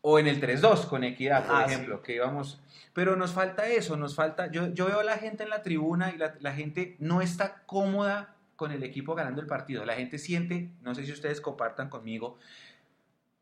O 0.00 0.18
en 0.18 0.26
el 0.26 0.40
3-2 0.40 0.86
con 0.86 1.04
Equidad, 1.04 1.46
por 1.46 1.56
Ah, 1.56 1.64
ejemplo, 1.66 2.02
que 2.02 2.14
íbamos... 2.14 2.60
Pero 2.94 3.16
nos 3.16 3.32
falta 3.32 3.66
eso, 3.68 3.96
nos 3.96 4.14
falta... 4.14 4.50
Yo, 4.50 4.68
yo 4.68 4.86
veo 4.86 5.00
a 5.00 5.04
la 5.04 5.18
gente 5.18 5.42
en 5.42 5.50
la 5.50 5.62
tribuna 5.62 6.12
y 6.14 6.18
la, 6.18 6.34
la 6.40 6.52
gente 6.52 6.96
no 7.00 7.20
está 7.20 7.64
cómoda 7.66 8.34
con 8.56 8.70
el 8.70 8.82
equipo 8.82 9.14
ganando 9.14 9.40
el 9.40 9.46
partido. 9.46 9.84
La 9.84 9.94
gente 9.94 10.18
siente, 10.18 10.70
no 10.80 10.94
sé 10.94 11.04
si 11.04 11.12
ustedes 11.12 11.40
compartan 11.40 11.88
conmigo, 11.90 12.38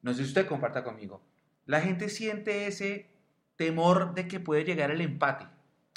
no 0.02 0.12
sé 0.14 0.22
si 0.22 0.28
usted 0.28 0.46
comparta 0.46 0.82
conmigo, 0.82 1.20
la 1.66 1.80
gente 1.80 2.08
siente 2.08 2.66
ese 2.66 3.06
temor 3.66 4.14
de 4.14 4.26
que 4.28 4.40
puede 4.40 4.64
llegar 4.64 4.90
el 4.90 5.00
empate. 5.00 5.46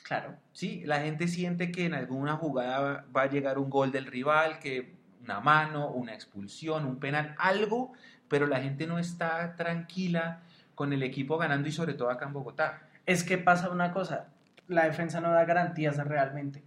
Claro. 0.03 0.35
Sí, 0.51 0.83
la 0.85 0.99
gente 0.99 1.27
siente 1.27 1.71
que 1.71 1.85
en 1.85 1.93
alguna 1.95 2.35
jugada 2.37 3.05
va- 3.15 3.21
a 3.23 3.25
llegar 3.27 3.57
un 3.57 3.69
gol 3.69 3.91
del 3.91 4.05
rival, 4.05 4.59
que 4.59 4.95
una 5.23 5.39
mano, 5.39 5.89
una 5.89 6.13
expulsión, 6.13 6.85
un 6.85 6.99
penal, 6.99 7.35
algo, 7.39 7.93
pero 8.27 8.45
la 8.45 8.59
gente 8.61 8.85
no 8.85 8.99
está 8.99 9.55
tranquila 9.55 10.41
con 10.75 10.93
el 10.93 11.01
equipo 11.01 11.37
ganando 11.37 11.67
y 11.67 11.71
sobre 11.71 11.93
todo 11.95 12.11
acá 12.11 12.25
en 12.25 12.33
Bogotá. 12.33 12.83
Es 13.05 13.23
que 13.23 13.37
pasa 13.39 13.69
una 13.69 13.91
cosa, 13.91 14.27
la 14.67 14.85
defensa 14.85 15.19
no 15.21 15.31
da 15.31 15.45
garantías 15.45 15.97
realmente. 15.97 16.63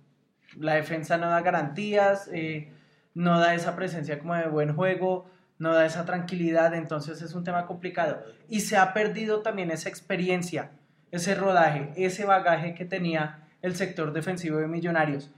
La 0.57 0.75
defensa 0.75 1.17
no 1.19 1.29
da 1.29 1.41
garantías, 1.43 2.29
eh, 2.33 2.73
no 3.15 3.39
da 3.39 3.55
esa 3.55 3.77
presencia 3.77 4.19
como 4.19 4.35
de 4.35 4.49
buen 4.49 4.75
juego, 4.75 5.31
no 5.59 5.75
da 5.75 5.85
esa 5.87 6.05
tranquilidad, 6.05 6.75
entonces 6.75 7.21
es 7.23 7.35
un 7.35 7.45
tema 7.45 7.67
complicado. 7.67 8.23
Y 8.49 8.61
se 8.61 8.77
ha 8.77 8.93
perdido 8.93 9.43
también 9.43 9.71
esa 9.71 9.89
experiencia, 9.89 10.71
ese 11.11 11.35
rodaje, 11.35 11.91
ese 11.97 12.25
bagaje 12.25 12.75
que 12.75 12.85
tenía 12.85 13.49
el 13.63 13.77
sector 13.77 14.13
defensivo 14.13 14.59
de 14.59 14.69
Millonarios 14.69 15.31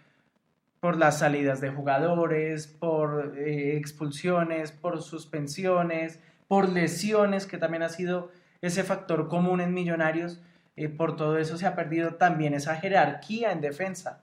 por 0.81 0.97
las 0.97 1.19
salidas 1.19 1.61
de 1.61 1.71
jugadores, 1.71 2.67
por 2.67 3.35
eh, 3.39 3.77
expulsiones, 3.77 4.73
por 4.73 5.03
suspensiones, 5.03 6.21
por 6.49 6.69
lesiones, 6.71 7.47
que 7.47 7.59
también 7.59 7.83
ha 7.83 7.91
sido 7.91 8.33
ese 8.63 8.83
factor 8.83 9.29
común 9.29 9.61
en 9.61 9.75
Millonarios. 9.75 10.43
eh, 10.77 10.89
por 10.89 11.17
todo 11.17 11.37
eso 11.39 11.59
se 11.59 11.67
ha 11.67 11.75
perdido 11.75 12.15
también 12.15 12.55
esa 12.55 12.77
jerarquía 12.77 13.53
en 13.53 13.61
defensa. 13.61 14.23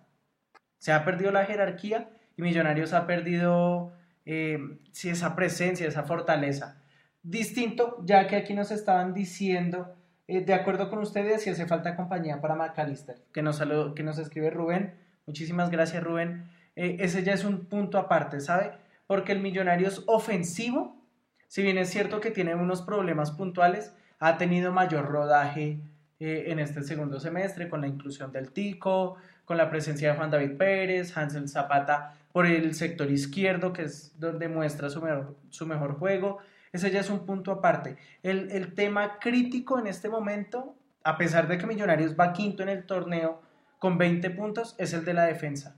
Se 0.79 0.91
ha 0.91 1.05
perdido 1.05 1.31
la 1.31 1.45
jerarquía 1.45 2.09
y 2.35 2.41
Millonarios 2.41 2.93
ha 2.93 3.05
perdido 3.05 3.93
eh, 4.25 4.79
esa 5.03 5.35
presencia, 5.35 5.87
esa 5.87 6.03
fortaleza. 6.03 6.81
Distinto, 7.21 8.03
ya 8.05 8.27
que 8.27 8.35
aquí 8.37 8.53
nos 8.53 8.71
estaban 8.71 9.13
diciendo, 9.13 9.96
eh, 10.27 10.41
de 10.41 10.53
acuerdo 10.53 10.89
con 10.89 10.99
ustedes, 10.99 11.41
si 11.43 11.49
hace 11.49 11.65
falta 11.67 11.95
compañía 11.95 12.41
para 12.41 12.55
McAllister, 12.55 13.17
que 13.33 13.41
nos, 13.41 13.57
saludo- 13.57 13.95
que 13.95 14.03
nos 14.03 14.17
escribe 14.19 14.49
Rubén. 14.49 14.95
Muchísimas 15.25 15.69
gracias, 15.71 16.03
Rubén. 16.03 16.49
Eh, 16.75 16.97
ese 16.99 17.23
ya 17.23 17.33
es 17.33 17.43
un 17.43 17.65
punto 17.65 17.97
aparte, 17.97 18.39
¿sabe? 18.39 18.71
Porque 19.07 19.31
el 19.31 19.39
Millonarios 19.39 20.03
ofensivo, 20.07 20.95
si 21.47 21.61
bien 21.63 21.77
es 21.77 21.89
cierto 21.89 22.19
que 22.19 22.31
tiene 22.31 22.55
unos 22.55 22.81
problemas 22.81 23.31
puntuales, 23.31 23.93
ha 24.19 24.37
tenido 24.37 24.71
mayor 24.71 25.05
rodaje 25.07 25.79
eh, 26.19 26.45
en 26.47 26.59
este 26.59 26.83
segundo 26.83 27.19
semestre 27.19 27.69
con 27.69 27.81
la 27.81 27.87
inclusión 27.87 28.31
del 28.31 28.51
Tico, 28.51 29.15
con 29.45 29.57
la 29.57 29.69
presencia 29.69 30.11
de 30.11 30.17
Juan 30.17 30.31
David 30.31 30.57
Pérez, 30.57 31.15
Hansel 31.15 31.47
Zapata 31.47 32.13
por 32.33 32.45
el 32.45 32.73
sector 32.75 33.09
izquierdo, 33.09 33.71
que 33.73 33.83
es 33.83 34.19
donde 34.19 34.47
muestra 34.47 34.89
su 34.89 35.01
mejor, 35.01 35.35
su 35.49 35.65
mejor 35.65 35.97
juego. 35.97 36.39
Ese 36.71 36.91
ya 36.91 36.99
es 36.99 37.09
un 37.09 37.25
punto 37.25 37.51
aparte. 37.51 37.97
El, 38.23 38.51
el 38.51 38.73
tema 38.73 39.19
crítico 39.19 39.79
en 39.79 39.87
este 39.87 40.09
momento, 40.09 40.75
a 41.03 41.17
pesar 41.17 41.47
de 41.47 41.57
que 41.57 41.67
Millonarios 41.67 42.15
va 42.19 42.33
quinto 42.33 42.63
en 42.63 42.69
el 42.69 42.85
torneo 42.85 43.41
con 43.79 43.97
20 43.97 44.29
puntos, 44.31 44.75
es 44.77 44.93
el 44.93 45.05
de 45.05 45.13
la 45.13 45.25
defensa. 45.25 45.75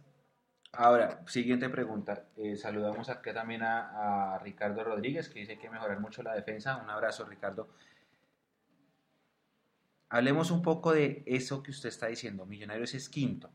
Ahora, 0.71 1.21
siguiente 1.25 1.69
pregunta. 1.69 2.25
Eh, 2.37 2.55
saludamos 2.55 3.09
acá 3.09 3.33
también 3.33 3.63
a, 3.63 4.35
a 4.35 4.39
Ricardo 4.39 4.83
Rodríguez, 4.83 5.29
que 5.29 5.39
dice 5.39 5.53
que 5.53 5.57
hay 5.57 5.61
que 5.61 5.69
mejorar 5.69 5.99
mucho 5.99 6.21
la 6.21 6.35
defensa. 6.35 6.77
Un 6.77 6.89
abrazo, 6.89 7.25
Ricardo. 7.25 7.69
Hablemos 10.09 10.49
un 10.51 10.61
poco 10.61 10.91
de 10.91 11.23
eso 11.25 11.61
que 11.61 11.71
usted 11.71 11.89
está 11.89 12.07
diciendo. 12.07 12.45
Millonarios 12.45 12.93
es 12.93 13.09
quinto 13.09 13.49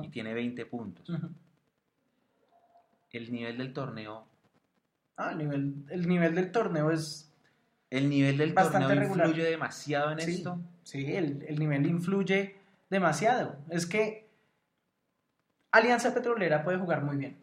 y 0.00 0.08
tiene 0.08 0.34
20 0.34 0.66
puntos. 0.66 1.10
El 3.10 3.32
nivel 3.32 3.58
del 3.58 3.72
torneo 3.72 4.28
Ah, 5.16 5.30
el 5.32 5.38
nivel, 5.38 5.74
el 5.90 6.08
nivel 6.08 6.34
del 6.34 6.52
torneo 6.52 6.90
es 6.90 7.32
El 7.90 8.08
nivel 8.10 8.36
del 8.36 8.52
Bastante 8.52 8.86
torneo 8.88 9.00
regular. 9.04 9.28
influye 9.28 9.48
demasiado 9.48 10.10
en 10.12 10.20
Sí. 10.20 10.30
esto. 10.34 10.58
Sí, 10.82 11.14
el, 11.16 11.44
el 11.48 11.58
nivel 11.58 11.86
influye 11.86 12.56
demasiado. 12.90 13.56
Es 13.70 13.86
que 13.86 14.28
Alianza 15.72 16.12
Petrolera 16.14 16.64
puede 16.64 16.78
jugar 16.78 17.02
muy 17.02 17.16
bien. 17.16 17.36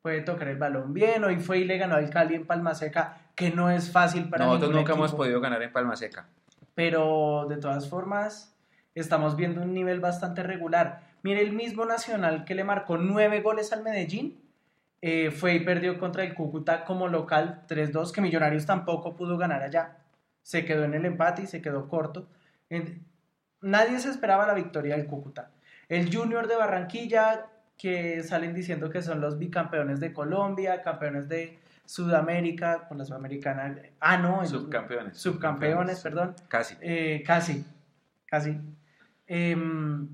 Puede 0.00 0.22
tocar 0.22 0.48
el 0.48 0.56
balón 0.58 0.92
bien. 0.92 1.22
Hoy 1.24 1.38
fue 1.38 1.58
y 1.58 1.64
le 1.64 1.78
ganó 1.78 1.94
al 1.96 2.10
Cali 2.10 2.34
en 2.34 2.46
Palma 2.46 2.74
Seca, 2.74 3.18
que 3.36 3.50
no 3.50 3.70
es 3.70 3.90
fácil 3.90 4.28
para 4.28 4.46
Nosotros 4.46 4.72
nunca 4.72 4.94
hemos 4.94 5.14
podido 5.14 5.40
ganar 5.40 5.62
en 5.62 5.72
Palma 5.72 5.96
Seca. 5.96 6.26
Pero 6.74 7.46
de 7.48 7.56
todas 7.58 7.88
formas, 7.88 8.56
estamos 8.94 9.36
viendo 9.36 9.62
un 9.62 9.74
nivel 9.74 10.00
bastante 10.00 10.42
regular. 10.42 11.02
Mire, 11.22 11.42
el 11.42 11.52
mismo 11.52 11.84
Nacional 11.84 12.44
que 12.44 12.54
le 12.54 12.64
marcó 12.64 12.96
nueve 12.98 13.40
goles 13.40 13.72
al 13.72 13.82
Medellín, 13.84 14.40
eh, 15.04 15.32
fue 15.32 15.56
y 15.56 15.60
perdió 15.60 15.98
contra 15.98 16.22
el 16.22 16.32
Cúcuta 16.32 16.84
como 16.84 17.08
local 17.08 17.64
3-2, 17.68 18.12
que 18.12 18.20
Millonarios 18.20 18.66
tampoco 18.66 19.16
pudo 19.16 19.36
ganar 19.36 19.62
allá. 19.62 19.98
Se 20.42 20.64
quedó 20.64 20.84
en 20.84 20.94
el 20.94 21.04
empate 21.04 21.42
y 21.42 21.46
se 21.46 21.60
quedó 21.60 21.88
corto. 21.88 22.28
Nadie 23.60 23.98
se 23.98 24.10
esperaba 24.10 24.46
la 24.46 24.54
victoria 24.54 24.96
del 24.96 25.06
Cúcuta. 25.06 25.50
El 25.88 26.14
Junior 26.14 26.46
de 26.46 26.56
Barranquilla, 26.56 27.46
que 27.76 28.22
salen 28.22 28.54
diciendo 28.54 28.90
que 28.90 29.02
son 29.02 29.20
los 29.20 29.38
bicampeones 29.38 29.98
de 29.98 30.12
Colombia, 30.12 30.82
campeones 30.82 31.28
de 31.28 31.58
Sudamérica, 31.84 32.86
con 32.86 32.98
la 32.98 33.04
Sudamericana. 33.04 33.76
Ah, 33.98 34.18
no, 34.18 34.46
Subcampeones. 34.46 35.18
subcampeones, 35.18 36.00
perdón. 36.00 36.36
Casi. 36.48 36.76
Eh, 36.80 37.24
casi, 37.26 37.66
casi. 38.26 38.58
Em, 39.26 40.08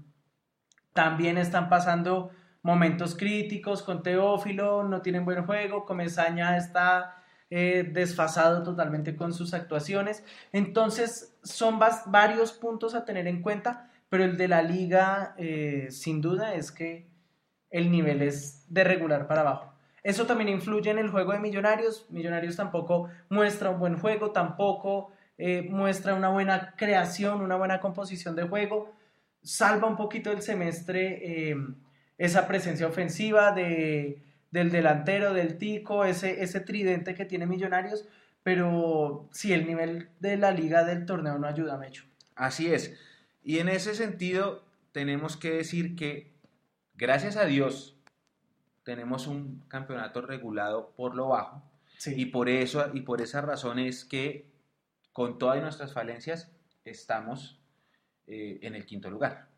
también 0.95 1.37
están 1.37 1.68
pasando 1.68 2.30
momentos 2.68 3.16
críticos 3.16 3.82
con 3.82 4.02
Teófilo, 4.02 4.84
no 4.84 5.00
tienen 5.00 5.25
buen 5.25 5.46
juego, 5.46 5.87
Comesaña 5.87 6.54
está 6.58 7.25
eh, 7.48 7.88
desfasado 7.90 8.62
totalmente 8.62 9.16
con 9.16 9.32
sus 9.32 9.54
actuaciones. 9.54 10.22
Entonces, 10.52 11.38
son 11.42 11.78
varios 11.78 12.52
puntos 12.52 12.94
a 12.94 13.06
tener 13.06 13.26
en 13.26 13.40
cuenta, 13.40 13.90
pero 14.10 14.25
el 14.25 14.37
de 14.37 14.48
la 14.48 14.60
liga, 14.60 15.34
eh, 15.38 15.87
sin 15.90 16.20
duda, 16.20 16.54
es 16.56 16.70
que 16.70 17.08
el 17.70 17.90
nivel 17.90 18.20
es 18.20 18.66
de 18.68 18.84
regular 18.84 19.26
para 19.28 19.40
abajo. 19.40 19.72
Eso 20.02 20.26
también 20.26 20.50
influye 20.50 20.90
en 20.90 20.98
el 20.98 21.08
juego 21.08 21.32
de 21.32 21.40
Millonarios. 21.40 22.04
Millonarios 22.10 22.56
tampoco 22.56 23.08
muestra 23.30 23.70
un 23.70 23.78
buen 23.78 23.98
juego, 23.98 24.32
tampoco 24.32 25.10
eh, 25.38 25.66
muestra 25.70 26.12
una 26.12 26.28
buena 26.28 26.75
creación, 26.76 27.40
una 27.40 27.56
buena 27.56 27.80
composición 27.80 28.37
de 28.37 28.46
juego. 28.46 28.94
Salva 29.42 29.88
un 29.88 29.96
poquito 29.96 30.30
el 30.30 30.42
semestre 30.42 31.56
esa 32.18 32.46
presencia 32.46 32.87
ofensiva 32.87 33.52
de, 33.52 34.22
del 34.50 34.70
delantero, 34.70 35.32
del 35.32 35.56
tico, 35.56 36.04
ese, 36.04 36.42
ese 36.42 36.60
tridente 36.60 37.14
que 37.14 37.25
tiene 37.25 37.46
Millonarios. 37.46 38.06
Pero 38.42 39.28
sí, 39.32 39.52
el 39.52 39.66
nivel 39.66 40.08
de 40.20 40.37
la 40.37 40.50
liga 40.50 40.84
del 40.84 41.06
torneo 41.06 41.38
no 41.38 41.46
ayuda, 41.46 41.76
Mecho. 41.76 42.04
Así 42.34 42.72
es. 42.72 42.98
Y 43.42 43.58
en 43.58 43.68
ese 43.68 43.94
sentido, 43.94 44.64
tenemos 44.92 45.37
que 45.37 45.50
decir 45.52 45.96
que, 45.96 46.32
gracias 46.94 47.37
a 47.37 47.44
Dios, 47.44 47.96
tenemos 48.84 49.26
un 49.26 49.64
campeonato 49.68 50.22
regulado 50.22 50.92
por 50.96 51.14
lo 51.14 51.28
bajo. 51.28 51.62
Sí. 51.98 52.14
Y 52.16 52.26
por 52.26 52.48
eso, 52.48 52.90
y 52.94 53.00
por 53.00 53.20
esa 53.20 53.40
razón 53.40 53.78
es 53.78 54.04
que, 54.04 54.46
con 55.12 55.38
todas 55.38 55.60
nuestras 55.60 55.92
falencias, 55.92 56.50
estamos 56.84 57.60
eh, 58.26 58.60
en 58.62 58.75
el 58.75 58.87
quinto 58.87 59.10
lugar. 59.10 59.48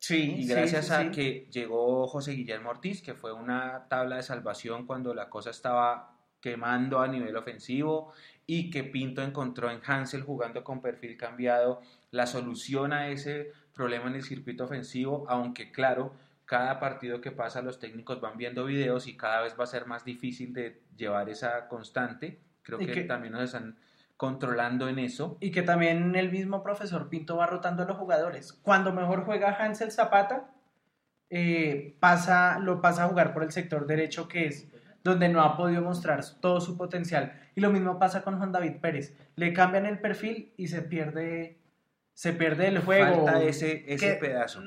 Sí, 0.00 0.34
Y 0.38 0.46
gracias 0.46 0.86
sí, 0.86 0.92
a 0.92 1.04
sí. 1.04 1.10
que 1.12 1.48
llegó 1.52 2.08
José 2.08 2.32
Guillermo 2.32 2.70
Ortiz, 2.70 3.02
que 3.02 3.14
fue 3.14 3.32
una 3.32 3.86
tabla 3.88 4.16
de 4.16 4.22
salvación 4.24 4.86
cuando 4.86 5.14
la 5.14 5.28
cosa 5.28 5.50
estaba 5.50 6.16
quemando 6.40 7.00
a 7.00 7.06
nivel 7.08 7.36
ofensivo 7.36 8.12
y 8.46 8.70
que 8.70 8.82
Pinto 8.84 9.22
encontró 9.22 9.70
en 9.70 9.80
Hansel 9.86 10.22
jugando 10.22 10.64
con 10.64 10.80
perfil 10.80 11.16
cambiado 11.16 11.82
la 12.10 12.26
solución 12.26 12.92
a 12.92 13.08
ese 13.10 13.52
problema 13.74 14.08
en 14.08 14.16
el 14.16 14.22
circuito 14.24 14.64
ofensivo, 14.64 15.26
aunque 15.28 15.70
claro, 15.70 16.14
cada 16.46 16.80
partido 16.80 17.20
que 17.20 17.30
pasa 17.30 17.62
los 17.62 17.78
técnicos 17.78 18.20
van 18.20 18.36
viendo 18.38 18.64
videos 18.64 19.06
y 19.06 19.16
cada 19.16 19.42
vez 19.42 19.54
va 19.58 19.64
a 19.64 19.66
ser 19.68 19.86
más 19.86 20.04
difícil 20.04 20.52
de 20.52 20.82
llevar 20.96 21.28
esa 21.28 21.68
constante. 21.68 22.40
Creo 22.62 22.78
que, 22.78 22.90
que- 22.90 23.04
también 23.04 23.32
nos 23.34 23.42
están 23.44 23.76
controlando 24.20 24.86
en 24.86 24.98
eso. 24.98 25.38
Y 25.40 25.50
que 25.50 25.62
también 25.62 26.14
el 26.14 26.30
mismo 26.30 26.62
profesor 26.62 27.08
Pinto 27.08 27.38
va 27.38 27.46
rotando 27.46 27.84
a 27.84 27.86
los 27.86 27.96
jugadores. 27.96 28.52
Cuando 28.52 28.92
mejor 28.92 29.24
juega 29.24 29.56
Hansel 29.58 29.92
Zapata, 29.92 30.50
eh, 31.30 31.96
pasa, 32.00 32.58
lo 32.58 32.82
pasa 32.82 33.04
a 33.04 33.08
jugar 33.08 33.32
por 33.32 33.44
el 33.44 33.50
sector 33.50 33.86
derecho, 33.86 34.28
que 34.28 34.44
es 34.44 34.68
donde 35.02 35.30
no 35.30 35.40
ha 35.40 35.56
podido 35.56 35.80
mostrar 35.80 36.22
todo 36.38 36.60
su 36.60 36.76
potencial. 36.76 37.32
Y 37.54 37.62
lo 37.62 37.70
mismo 37.70 37.98
pasa 37.98 38.20
con 38.20 38.36
Juan 38.36 38.52
David 38.52 38.82
Pérez. 38.82 39.16
Le 39.36 39.54
cambian 39.54 39.86
el 39.86 40.00
perfil 40.00 40.52
y 40.58 40.68
se 40.68 40.82
pierde, 40.82 41.56
se 42.12 42.34
pierde 42.34 42.66
el 42.66 42.80
juego. 42.80 43.24
Falta 43.24 43.42
ese, 43.42 43.86
ese 43.90 44.16
pedazo. 44.16 44.60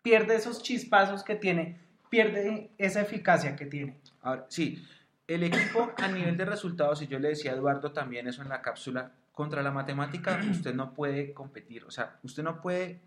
Pierde 0.00 0.36
esos 0.36 0.62
chispazos 0.62 1.22
que 1.22 1.34
tiene, 1.34 1.78
pierde 2.08 2.70
esa 2.78 3.02
eficacia 3.02 3.56
que 3.56 3.66
tiene. 3.66 4.00
Ahora, 4.22 4.46
sí, 4.48 4.82
el 5.26 5.42
equipo 5.42 5.92
a 5.96 6.08
nivel 6.08 6.36
de 6.36 6.44
resultados, 6.44 7.02
y 7.02 7.06
yo 7.06 7.18
le 7.18 7.28
decía 7.28 7.52
a 7.52 7.54
Eduardo 7.54 7.92
también 7.92 8.28
eso 8.28 8.42
en 8.42 8.48
la 8.48 8.62
cápsula, 8.62 9.12
contra 9.32 9.62
la 9.62 9.70
matemática 9.70 10.40
usted 10.50 10.74
no 10.74 10.94
puede 10.94 11.34
competir, 11.34 11.84
o 11.84 11.90
sea, 11.90 12.18
usted 12.22 12.42
no 12.42 12.60
puede 12.60 13.00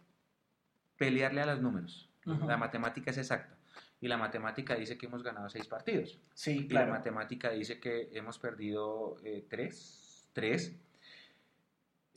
pelearle 0.97 1.41
a 1.41 1.45
los 1.47 1.61
números. 1.61 2.09
La 2.25 2.57
matemática 2.57 3.09
es 3.09 3.17
exacta. 3.17 3.57
Y 4.01 4.07
la 4.07 4.17
matemática 4.17 4.75
dice 4.75 4.97
que 4.97 5.07
hemos 5.07 5.23
ganado 5.23 5.49
seis 5.49 5.65
partidos. 5.65 6.19
Sí, 6.33 6.51
Y 6.51 6.61
la 6.63 6.67
claro. 6.67 6.91
matemática 6.91 7.49
dice 7.49 7.79
que 7.79 8.09
hemos 8.13 8.37
perdido 8.37 9.17
eh, 9.23 9.45
tres, 9.49 10.29
tres. 10.31 10.69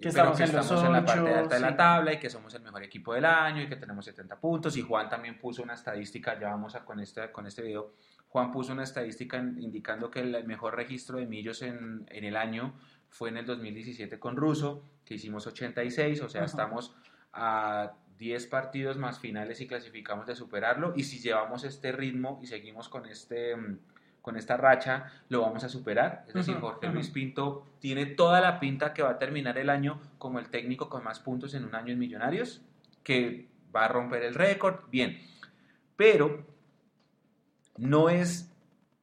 Que 0.01 0.11
pero 0.11 0.33
estamos 0.33 0.81
que 0.81 0.87
en 0.87 0.93
la 0.93 1.05
parte 1.05 1.35
alta 1.35 1.55
de 1.55 1.61
la 1.61 1.77
tabla 1.77 2.13
y 2.13 2.19
que 2.19 2.29
somos 2.29 2.53
el 2.55 2.63
mejor 2.63 2.83
equipo 2.83 3.15
del 3.15 3.25
año 3.25 3.63
y 3.63 3.69
que 3.69 3.77
tenemos 3.77 4.05
70 4.05 4.39
puntos. 4.39 4.77
Y 4.77 4.83
Juan 4.83 5.09
también 5.09 5.39
puso 5.39 5.63
una 5.63 5.75
estadística, 5.75 6.39
ya 6.39 6.49
vamos 6.49 6.75
a 6.75 6.85
con 6.85 7.01
este, 7.01 7.31
con 7.33 7.47
este 7.47 7.63
video. 7.63 7.95
Juan 8.33 8.51
puso 8.51 8.73
una 8.73 8.83
estadística 8.83 9.37
indicando 9.37 10.11
que 10.11 10.21
el 10.21 10.47
mejor 10.47 10.75
registro 10.75 11.19
de 11.19 11.27
millos 11.27 11.61
en, 11.61 12.07
en 12.09 12.25
el 12.25 12.35
año 12.35 12.73
fue 13.11 13.29
en 13.29 13.37
el 13.37 13.45
2017 13.45 14.19
con 14.19 14.37
Russo, 14.37 14.83
que 15.05 15.17
hicimos 15.17 15.47
86, 15.47 16.23
o 16.23 16.31
sea, 16.31 16.41
Ajá. 16.41 16.47
estamos 16.47 16.95
a 17.35 17.93
10 18.19 18.47
partidos 18.47 18.97
más 18.97 19.19
finales 19.19 19.61
y 19.61 19.67
clasificamos 19.67 20.27
de 20.27 20.35
superarlo. 20.35 20.95
Y 20.97 21.03
si 21.03 21.19
llevamos 21.19 21.62
este 21.65 21.93
ritmo 21.93 22.41
y 22.43 22.47
seguimos 22.47 22.89
con 22.89 23.05
este 23.05 23.55
mm, 23.55 23.79
con 24.23 24.37
esta 24.37 24.57
racha 24.57 25.12
lo 25.29 25.43
vamos 25.43 25.62
a 25.65 25.69
superar. 25.69 26.25
Es 26.29 26.33
decir, 26.33 26.55
Jorge. 26.55 26.89
Luis 26.89 27.11
Pinto 27.11 27.67
tiene 27.81 28.07
toda 28.07 28.41
la 28.41 28.61
pinta 28.61 28.95
que 28.95 29.03
va 29.03 29.11
a 29.11 29.19
terminar 29.19 29.59
el 29.59 29.69
año 29.69 30.01
como 30.17 30.39
el 30.39 30.49
técnico 30.49 30.89
con 30.89 31.05
más 31.05 31.21
puntos 31.21 31.53
en 31.53 31.65
un 31.65 31.75
año 31.75 31.93
en 31.93 31.99
Millonarios, 31.99 32.62
que 33.03 33.49
va 33.75 33.85
a 33.85 33.89
romper 33.89 34.23
el 34.23 34.35
récord. 34.35 34.89
Bien, 34.91 35.21
pero 35.97 36.47
no 37.76 38.09
es 38.11 38.50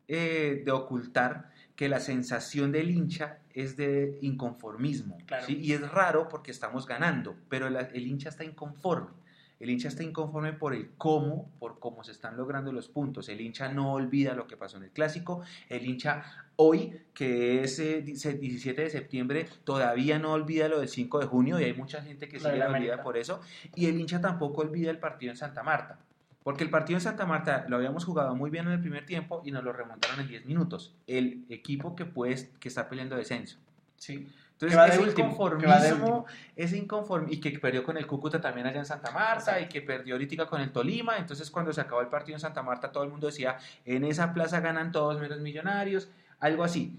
eh, 0.07 0.61
de 0.65 0.71
ocultar 0.71 1.49
que 1.75 1.87
la 1.87 1.99
sensación 1.99 2.71
del 2.71 2.91
hincha 2.91 3.39
es 3.53 3.77
de 3.77 4.17
inconformismo. 4.21 5.17
Claro. 5.25 5.45
¿sí? 5.45 5.57
Y 5.61 5.73
es 5.73 5.89
raro 5.91 6.27
porque 6.27 6.51
estamos 6.51 6.85
ganando, 6.85 7.35
pero 7.47 7.67
el 7.67 8.07
hincha 8.07 8.29
está 8.29 8.43
inconforme. 8.43 9.11
El 9.59 9.69
hincha 9.69 9.89
está 9.89 10.03
inconforme 10.03 10.53
por 10.53 10.73
el 10.73 10.91
cómo, 10.97 11.51
por 11.59 11.79
cómo 11.79 12.03
se 12.05 12.13
están 12.13 12.37
logrando 12.37 12.71
los 12.71 12.87
puntos. 12.87 13.27
El 13.27 13.41
hincha 13.41 13.67
no 13.71 13.91
olvida 13.91 14.33
lo 14.33 14.47
que 14.47 14.55
pasó 14.55 14.77
en 14.77 14.83
el 14.83 14.91
clásico. 14.91 15.41
El 15.67 15.85
hincha 15.85 16.23
hoy, 16.55 17.01
que 17.13 17.61
es 17.63 17.77
eh, 17.79 18.01
dice- 18.01 18.35
17 18.35 18.83
de 18.83 18.89
septiembre, 18.89 19.47
todavía 19.65 20.17
no 20.17 20.31
olvida 20.31 20.69
lo 20.69 20.79
del 20.79 20.87
5 20.87 21.19
de 21.19 21.25
junio 21.25 21.59
y 21.59 21.65
hay 21.65 21.73
mucha 21.73 22.01
gente 22.01 22.29
que 22.29 22.39
sigue 22.39 22.55
la 22.55 22.69
olvida 22.69 23.03
por 23.03 23.17
eso. 23.17 23.41
Y 23.75 23.87
el 23.87 23.99
hincha 23.99 24.21
tampoco 24.21 24.61
olvida 24.61 24.91
el 24.91 24.99
partido 24.99 25.31
en 25.31 25.37
Santa 25.37 25.61
Marta. 25.61 25.99
Porque 26.43 26.63
el 26.63 26.69
partido 26.69 26.97
en 26.97 27.01
Santa 27.01 27.25
Marta 27.25 27.65
lo 27.67 27.75
habíamos 27.75 28.05
jugado 28.05 28.35
muy 28.35 28.49
bien 28.49 28.65
en 28.67 28.73
el 28.73 28.81
primer 28.81 29.05
tiempo 29.05 29.41
y 29.43 29.51
nos 29.51 29.63
lo 29.63 29.73
remontaron 29.73 30.19
en 30.21 30.27
10 30.27 30.45
minutos. 30.45 30.93
El 31.05 31.45
equipo 31.49 31.95
que, 31.95 32.05
puede, 32.05 32.49
que 32.59 32.69
está 32.69 32.87
peleando 32.87 33.15
descenso. 33.15 33.57
Sí. 33.97 34.27
Entonces, 34.59 34.77
va 34.77 34.87
ese 34.87 34.99
último, 34.99 35.29
inconformismo, 35.29 36.25
ese 36.53 36.77
inconformismo, 36.77 37.33
y 37.33 37.39
que 37.39 37.57
perdió 37.59 37.81
con 37.81 37.95
el 37.95 38.05
Cúcuta 38.05 38.41
también 38.41 38.67
allá 38.67 38.79
en 38.79 38.85
Santa 38.85 39.09
Marta, 39.09 39.57
y 39.61 39.69
que 39.69 39.81
perdió 39.81 40.15
ahorita 40.15 40.47
con 40.47 40.59
el 40.59 40.73
Tolima, 40.73 41.17
entonces 41.17 41.49
cuando 41.49 41.71
se 41.71 41.79
acabó 41.79 42.01
el 42.01 42.07
partido 42.07 42.35
en 42.35 42.41
Santa 42.41 42.61
Marta, 42.61 42.91
todo 42.91 43.05
el 43.05 43.09
mundo 43.09 43.27
decía, 43.27 43.57
en 43.85 44.03
esa 44.03 44.33
plaza 44.33 44.59
ganan 44.59 44.91
todos 44.91 45.17
menos 45.21 45.39
millonarios, 45.39 46.09
algo 46.41 46.65
así. 46.65 46.93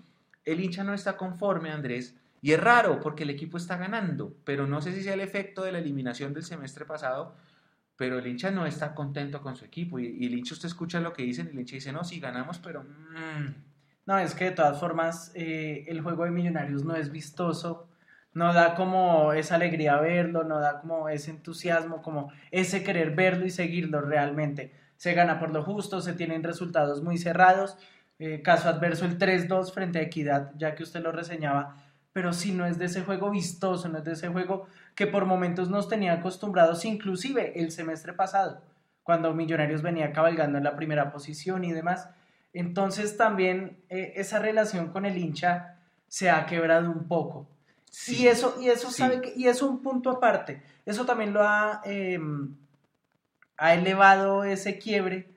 El 0.46 0.60
hincha 0.60 0.84
no 0.84 0.94
está 0.94 1.18
conforme, 1.18 1.70
Andrés, 1.70 2.14
y 2.40 2.52
es 2.52 2.60
raro 2.60 2.98
porque 2.98 3.24
el 3.24 3.30
equipo 3.30 3.58
está 3.58 3.76
ganando, 3.76 4.32
pero 4.44 4.66
no 4.66 4.80
sé 4.80 4.94
si 4.94 5.02
sea 5.02 5.12
el 5.12 5.20
efecto 5.20 5.62
de 5.62 5.72
la 5.72 5.80
eliminación 5.80 6.32
del 6.32 6.44
semestre 6.44 6.86
pasado, 6.86 7.34
pero 8.00 8.18
el 8.18 8.26
hincha 8.26 8.50
no 8.50 8.64
está 8.64 8.94
contento 8.94 9.42
con 9.42 9.56
su 9.56 9.66
equipo, 9.66 9.98
y, 9.98 10.06
y 10.18 10.24
el 10.26 10.32
hincha 10.32 10.54
usted 10.54 10.68
escucha 10.68 11.00
lo 11.00 11.12
que 11.12 11.22
dicen, 11.22 11.48
y 11.48 11.50
el 11.50 11.58
hincha 11.60 11.74
dice, 11.74 11.92
no, 11.92 12.02
sí 12.02 12.18
ganamos, 12.18 12.58
pero... 12.58 12.82
mm, 12.82 13.54
No, 14.06 14.18
es 14.18 14.34
que 14.34 14.46
de 14.46 14.50
todas 14.52 14.80
formas 14.80 15.32
eh, 15.34 15.84
el 15.86 16.00
juego 16.00 16.24
de 16.24 16.30
Millonarios 16.30 16.82
no 16.82 16.96
es 16.96 17.12
vistoso, 17.12 17.88
no 18.32 18.54
da 18.54 18.74
como 18.74 19.34
esa 19.34 19.56
alegría 19.56 20.00
verlo, 20.00 20.44
no 20.44 20.60
da 20.60 20.80
como 20.80 21.10
ese 21.10 21.30
entusiasmo, 21.30 22.00
como 22.00 22.32
ese 22.50 22.82
querer 22.82 23.14
verlo 23.14 23.44
y 23.44 23.50
seguirlo 23.50 24.00
realmente. 24.00 24.72
Se 24.96 25.12
gana 25.12 25.38
por 25.38 25.50
lo 25.50 25.62
justo, 25.62 26.00
se 26.00 26.14
tienen 26.14 26.42
resultados 26.42 27.02
muy 27.02 27.18
cerrados, 27.18 27.76
eh, 28.18 28.40
caso 28.40 28.70
adverso 28.70 29.04
el 29.04 29.18
3-2 29.18 29.74
frente 29.74 29.98
a 29.98 30.02
Equidad, 30.02 30.52
ya 30.56 30.74
que 30.74 30.84
usted 30.84 31.02
lo 31.02 31.12
reseñaba, 31.12 31.76
pero 32.12 32.32
sí 32.32 32.52
no 32.52 32.66
es 32.66 32.78
de 32.78 32.86
ese 32.86 33.02
juego 33.02 33.30
vistoso, 33.30 33.88
no 33.88 33.98
es 33.98 34.04
de 34.04 34.12
ese 34.12 34.28
juego 34.28 34.66
que 34.94 35.06
por 35.06 35.26
momentos 35.26 35.70
nos 35.70 35.88
tenía 35.88 36.14
acostumbrados, 36.14 36.84
inclusive 36.84 37.60
el 37.60 37.70
semestre 37.72 38.12
pasado, 38.12 38.62
cuando 39.02 39.34
Millonarios 39.34 39.82
venía 39.82 40.12
cabalgando 40.12 40.58
en 40.58 40.64
la 40.64 40.76
primera 40.76 41.10
posición 41.12 41.64
y 41.64 41.72
demás. 41.72 42.08
Entonces 42.52 43.16
también 43.16 43.78
eh, 43.88 44.12
esa 44.16 44.38
relación 44.40 44.90
con 44.90 45.06
el 45.06 45.16
hincha 45.18 45.76
se 46.08 46.30
ha 46.30 46.46
quebrado 46.46 46.90
un 46.90 47.06
poco. 47.06 47.48
sí, 47.90 48.22
y 48.22 48.28
eso, 48.28 48.56
y 48.60 48.68
eso 48.68 48.90
sí. 48.90 48.98
sabe 48.98 49.20
que, 49.20 49.32
y 49.36 49.46
es 49.48 49.62
un 49.62 49.82
punto 49.82 50.10
aparte. 50.10 50.62
Eso 50.86 51.04
también 51.06 51.32
lo 51.32 51.42
ha, 51.42 51.80
eh, 51.84 52.18
ha 53.56 53.74
elevado 53.74 54.44
ese 54.44 54.78
quiebre. 54.78 55.28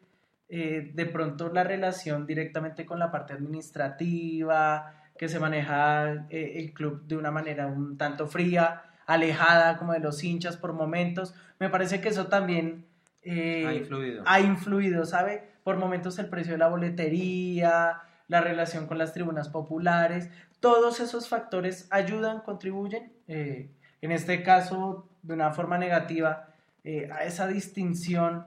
eh, 0.50 0.92
de 0.94 1.06
pronto 1.08 1.50
la 1.52 1.64
relación 1.64 2.28
directamente 2.28 2.86
con 2.86 3.00
la 3.00 3.10
parte 3.12 3.34
administrativa, 3.34 4.94
que 5.18 5.30
se 5.30 5.40
maneja 5.40 6.26
eh, 6.30 6.54
el 6.56 6.74
club 6.74 7.04
de 7.06 7.18
una 7.18 7.32
manera 7.32 7.68
un 7.68 7.98
tanto 7.98 8.28
fría, 8.28 8.84
alejada 9.06 9.78
como 9.78 9.94
de 9.94 10.00
los 10.00 10.24
hinchas 10.24 10.58
por 10.58 10.74
momentos. 10.74 11.36
Me 11.60 11.70
parece 11.70 12.02
que 12.02 12.10
eso 12.10 12.28
también 12.28 12.86
eh, 13.22 13.66
ha 13.68 13.74
influido. 13.74 14.24
ha 14.26 14.40
influido, 14.40 15.06
¿sabe? 15.06 15.50
Por 15.64 15.78
momentos 15.78 16.20
el 16.20 16.28
precio 16.28 16.54
de 16.54 16.58
la 16.58 16.68
boletería, 16.68 18.02
la 18.28 18.42
relación 18.42 18.88
con 18.88 18.98
las 18.98 19.14
tribunas 19.14 19.50
populares, 19.50 20.30
todos 20.60 21.00
esos 21.00 21.28
factores 21.28 21.88
ayudan, 21.92 22.42
contribuyen, 22.42 23.14
eh, 23.28 23.70
en 24.02 24.12
este 24.12 24.44
caso 24.44 25.10
de 25.22 25.34
una 25.34 25.52
forma 25.52 25.78
negativa, 25.78 26.50
eh, 26.84 27.10
a 27.12 27.26
esa 27.26 27.48
distinción 27.48 28.46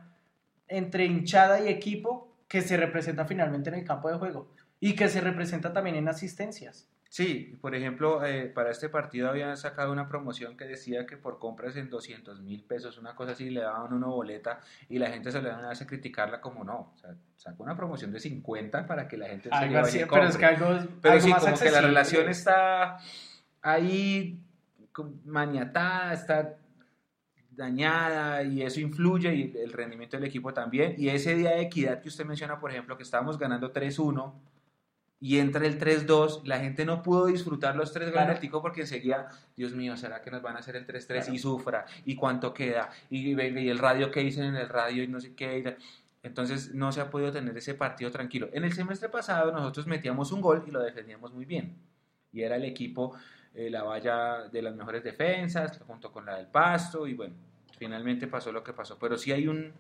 entre 0.68 1.07
hinchada 1.07 1.61
y 1.61 1.68
equipo 1.68 2.35
que 2.48 2.62
se 2.62 2.76
representa 2.76 3.24
finalmente 3.26 3.70
en 3.70 3.76
el 3.76 3.85
campo 3.85 4.11
de 4.11 4.18
juego 4.18 4.48
y 4.80 4.94
que 4.94 5.08
se 5.08 5.20
representa 5.20 5.72
también 5.72 5.96
en 5.96 6.08
asistencias. 6.08 6.88
Sí, 7.08 7.56
por 7.60 7.74
ejemplo, 7.74 8.24
eh, 8.26 8.46
para 8.46 8.70
este 8.70 8.88
partido 8.88 9.28
habían 9.28 9.56
sacado 9.56 9.92
una 9.92 10.08
promoción 10.08 10.56
que 10.56 10.64
decía 10.64 11.06
que 11.06 11.16
por 11.16 11.38
compras 11.38 11.76
en 11.76 11.88
200 11.88 12.42
mil 12.42 12.62
pesos, 12.64 12.98
una 12.98 13.14
cosa 13.14 13.32
así, 13.32 13.48
le 13.48 13.60
daban 13.60 13.92
una 13.92 14.08
boleta 14.08 14.60
y 14.88 14.98
la 14.98 15.08
gente 15.08 15.30
se 15.30 15.40
le 15.40 15.48
daban 15.48 15.64
a 15.64 15.86
criticarla 15.86 16.40
como 16.40 16.64
no. 16.64 16.92
O 16.94 16.98
sea, 16.98 17.14
sacó 17.36 17.62
una 17.62 17.76
promoción 17.76 18.12
de 18.12 18.20
50 18.20 18.86
para 18.86 19.08
que 19.08 19.16
la 19.16 19.28
gente 19.28 19.48
en 19.48 19.54
serio 19.54 19.78
Algo 19.78 19.88
así, 19.88 20.00
pero 20.10 20.28
es 20.28 20.36
que 20.36 20.44
algo, 20.44 20.66
Pero 21.00 21.14
algo 21.14 21.24
sí, 21.24 21.30
más 21.30 21.44
como 21.44 21.56
que 21.56 21.64
la 21.64 21.70
accesible. 21.70 21.80
relación 21.80 22.28
está 22.28 22.98
ahí 23.62 24.42
maniatada, 25.24 26.12
está 26.12 26.58
dañada 27.50 28.42
y 28.42 28.62
eso 28.62 28.80
influye 28.80 29.34
y 29.34 29.56
el 29.56 29.72
rendimiento 29.72 30.16
del 30.16 30.26
equipo 30.26 30.52
también. 30.52 30.94
Y 30.98 31.08
ese 31.08 31.34
día 31.34 31.50
de 31.50 31.62
equidad 31.62 32.02
que 32.02 32.08
usted 32.08 32.26
menciona, 32.26 32.60
por 32.60 32.70
ejemplo, 32.70 32.96
que 32.96 33.04
estábamos 33.04 33.38
ganando 33.38 33.72
3-1 33.72 34.34
y 35.26 35.40
entra 35.40 35.66
el 35.66 35.76
3-2, 35.76 36.44
la 36.44 36.60
gente 36.60 36.84
no 36.84 37.02
pudo 37.02 37.26
disfrutar 37.26 37.74
los 37.74 37.92
tres 37.92 38.12
goles 38.12 38.38
porque 38.62 38.82
enseguida, 38.82 39.28
Dios 39.56 39.72
mío, 39.72 39.96
¿será 39.96 40.22
que 40.22 40.30
nos 40.30 40.40
van 40.40 40.54
a 40.54 40.60
hacer 40.60 40.76
el 40.76 40.86
3-3 40.86 41.06
Claro. 41.06 41.34
y 41.34 41.38
sufra? 41.40 41.86
¿Y 42.04 42.14
cuánto 42.14 42.54
queda? 42.54 42.90
Y 43.10 43.32
y 43.32 43.68
el 43.68 43.78
radio 43.78 44.12
que 44.12 44.20
dicen 44.20 44.44
en 44.44 44.54
el 44.54 44.68
radio 44.68 45.02
y 45.02 45.08
no 45.08 45.20
sé 45.20 45.34
qué. 45.34 45.76
Entonces 46.22 46.76
no 46.76 46.92
se 46.92 47.00
ha 47.00 47.10
podido 47.10 47.32
tener 47.32 47.56
ese 47.58 47.74
partido 47.74 48.12
tranquilo. 48.12 48.50
En 48.52 48.62
el 48.62 48.72
semestre 48.72 49.08
pasado 49.08 49.50
nosotros 49.50 49.88
metíamos 49.88 50.30
un 50.30 50.40
gol 50.40 50.62
y 50.64 50.70
lo 50.70 50.80
defendíamos 50.80 51.32
muy 51.34 51.44
bien. 51.44 51.74
Y 52.32 52.42
era 52.42 52.54
el 52.54 52.64
equipo, 52.64 53.16
eh, 53.52 53.68
la 53.68 53.82
valla 53.82 54.42
de 54.48 54.62
las 54.62 54.76
mejores 54.76 55.02
defensas, 55.02 55.80
junto 55.88 56.12
con 56.12 56.24
la 56.24 56.36
del 56.36 56.46
Pasto, 56.46 57.04
y 57.08 57.14
bueno, 57.14 57.34
finalmente 57.76 58.28
pasó 58.28 58.52
lo 58.52 58.62
que 58.62 58.72
pasó. 58.72 58.96
Pero 58.96 59.18
sí 59.18 59.32
hay 59.32 59.48
un, 59.48 59.72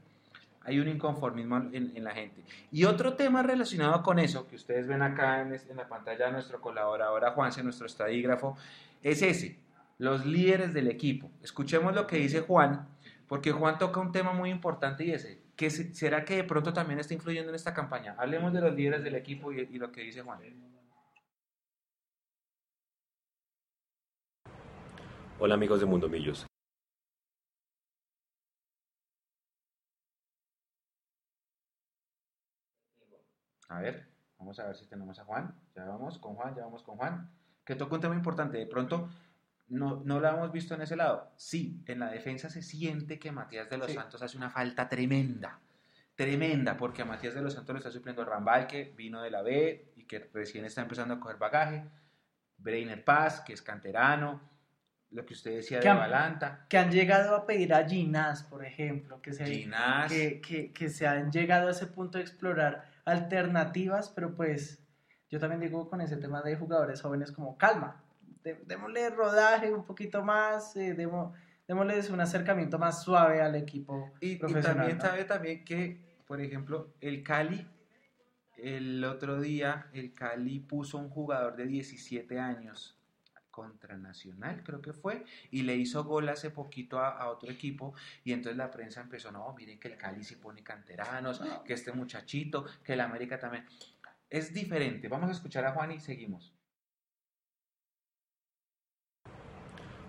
hay 0.66 0.80
un 0.80 0.88
inconformismo 0.88 1.58
en, 1.72 2.02
la 2.02 2.10
gente. 2.10 2.42
Y 2.72 2.84
otro 2.84 3.14
tema 3.14 3.42
relacionado 3.42 4.02
con 4.02 4.18
eso, 4.18 4.48
que 4.48 4.56
ustedes 4.56 4.88
ven 4.88 5.00
acá 5.00 5.40
en, 5.40 5.76
la 5.76 5.88
pantalla, 5.88 6.28
nuestro 6.30 6.60
colaborador 6.60 7.24
Juanse, 7.34 7.62
nuestro 7.62 7.86
estadígrafo, 7.86 8.56
es 9.00 9.22
ese, 9.22 9.58
los 9.98 10.26
líderes 10.26 10.74
del 10.74 10.88
equipo. 10.88 11.30
Escuchemos 11.40 11.94
lo 11.94 12.08
que 12.08 12.16
dice 12.16 12.40
Juan, 12.40 12.88
porque 13.28 13.52
Juan 13.52 13.78
toca 13.78 14.00
un 14.00 14.10
tema 14.10 14.32
muy 14.32 14.50
importante 14.50 15.04
y 15.04 15.12
ese, 15.12 15.40
que 15.54 15.70
se- 15.70 15.94
será 15.94 16.24
que 16.24 16.36
de 16.36 16.44
pronto 16.44 16.72
también 16.72 16.98
está 16.98 17.14
influyendo 17.14 17.50
en 17.50 17.54
esta 17.54 17.72
campaña. 17.72 18.16
Hablemos 18.18 18.52
de 18.52 18.60
los 18.60 18.74
líderes 18.74 19.04
del 19.04 19.14
equipo 19.14 19.52
y, 19.52 19.60
y 19.60 19.78
lo 19.78 19.92
que 19.92 20.00
dice 20.00 20.22
Juan. 20.22 20.40
Hola 25.38 25.54
amigos 25.54 25.78
de 25.78 25.86
Mundo 25.86 26.08
Millos. 26.08 26.44
A 33.68 33.80
ver, 33.80 34.06
vamos 34.38 34.58
a 34.60 34.66
ver 34.66 34.76
si 34.76 34.86
tenemos 34.86 35.18
a 35.18 35.24
Juan. 35.24 35.54
Ya 35.74 35.84
vamos 35.84 36.18
con 36.18 36.34
Juan, 36.34 36.54
ya 36.54 36.62
vamos 36.62 36.82
con 36.82 36.96
Juan. 36.96 37.30
Que 37.64 37.74
toca 37.74 37.94
un 37.96 38.00
tema 38.00 38.14
importante. 38.14 38.58
De 38.58 38.66
pronto, 38.66 39.08
no, 39.68 40.02
no 40.04 40.20
lo 40.20 40.28
hemos 40.28 40.52
visto 40.52 40.74
en 40.74 40.82
ese 40.82 40.96
lado. 40.96 41.32
Sí, 41.36 41.82
en 41.86 41.98
la 42.00 42.10
defensa 42.10 42.48
se 42.48 42.62
siente 42.62 43.18
que 43.18 43.32
Matías 43.32 43.68
de 43.68 43.78
los 43.78 43.88
Sí. 43.88 43.94
Santos 43.94 44.22
hace 44.22 44.36
una 44.36 44.50
falta 44.50 44.88
tremenda. 44.88 45.58
Tremenda, 46.14 46.76
porque 46.76 47.02
a 47.02 47.04
Matías 47.04 47.34
de 47.34 47.42
los 47.42 47.52
Santos 47.54 47.74
le 47.74 47.78
está 47.78 47.90
supliendo 47.90 48.24
Rambal, 48.24 48.66
que 48.66 48.94
vino 48.96 49.20
de 49.20 49.30
la 49.30 49.42
B 49.42 49.92
y 49.96 50.04
que 50.04 50.30
recién 50.32 50.64
está 50.64 50.80
empezando 50.82 51.14
a 51.14 51.20
coger 51.20 51.36
bagaje. 51.36 51.84
Breiner 52.58 53.04
Paz, 53.04 53.40
que 53.42 53.52
es 53.52 53.60
canterano. 53.60 54.40
Lo 55.10 55.24
que 55.26 55.34
usted 55.34 55.56
decía 55.56 55.78
de 55.78 55.82
Que 55.82 55.88
han- 55.88 55.98
Balanta. 55.98 56.66
Que 56.68 56.78
han 56.78 56.90
llegado 56.90 57.36
a 57.36 57.46
pedir 57.46 57.74
a 57.74 57.86
Ginás, 57.88 58.42
por 58.44 58.64
ejemplo, 58.64 59.20
que 59.20 59.32
se, 59.32 59.44
que, 60.08 60.40
que, 60.40 60.72
que 60.72 60.88
se 60.88 61.06
han 61.06 61.30
llegado 61.30 61.68
a 61.68 61.72
ese 61.72 61.86
punto 61.86 62.18
de 62.18 62.24
explorar 62.24 62.84
alternativas, 63.06 64.10
pero 64.10 64.34
pues 64.34 64.82
yo 65.30 65.40
también 65.40 65.60
digo 65.62 65.88
con 65.88 66.00
ese 66.02 66.16
tema 66.18 66.42
de 66.42 66.56
jugadores 66.56 67.00
jóvenes 67.00 67.32
como 67.32 67.56
calma, 67.56 68.02
dé- 68.44 68.60
démosle 68.66 69.08
rodaje 69.10 69.72
un 69.72 69.84
poquito 69.86 70.22
más, 70.22 70.76
eh, 70.76 70.94
demo- 70.94 71.32
démosles 71.66 72.10
un 72.10 72.20
acercamiento 72.20 72.78
más 72.78 73.02
suave 73.02 73.40
al 73.40 73.54
equipo 73.54 74.12
Y, 74.20 74.36
también 74.38 74.98
¿no? 74.98 75.04
sabe 75.04 75.24
también 75.24 75.64
que, 75.64 76.00
por 76.26 76.40
ejemplo, 76.40 76.92
el 77.00 77.22
Cali, 77.22 77.66
el 78.56 79.04
otro 79.04 79.40
día, 79.40 79.86
el 79.92 80.14
Cali 80.14 80.60
puso 80.60 80.98
un 80.98 81.08
jugador 81.10 81.56
de 81.56 81.66
17 81.66 82.38
años 82.38 82.95
contra 83.56 83.96
Nacional, 83.96 84.62
creo 84.62 84.82
que 84.82 84.92
fue, 84.92 85.24
y 85.50 85.62
le 85.62 85.74
hizo 85.76 86.04
gol 86.04 86.28
hace 86.28 86.50
poquito 86.50 86.98
a, 86.98 87.08
a 87.08 87.30
otro 87.30 87.50
equipo, 87.50 87.94
y 88.22 88.34
entonces 88.34 88.58
la 88.58 88.70
prensa 88.70 89.00
empezó, 89.00 89.32
no, 89.32 89.54
miren 89.54 89.80
que 89.80 89.88
el 89.88 89.96
Cali 89.96 90.22
sí 90.22 90.36
pone 90.36 90.62
canteranos, 90.62 91.40
que 91.64 91.72
este 91.72 91.90
muchachito, 91.92 92.66
que 92.84 92.92
el 92.92 93.00
América 93.00 93.38
también. 93.38 93.64
Es 94.28 94.52
diferente. 94.52 95.08
Vamos 95.08 95.30
a 95.30 95.32
escuchar 95.32 95.64
a 95.64 95.72
Juan 95.72 95.92
y 95.92 96.00
seguimos. 96.00 96.52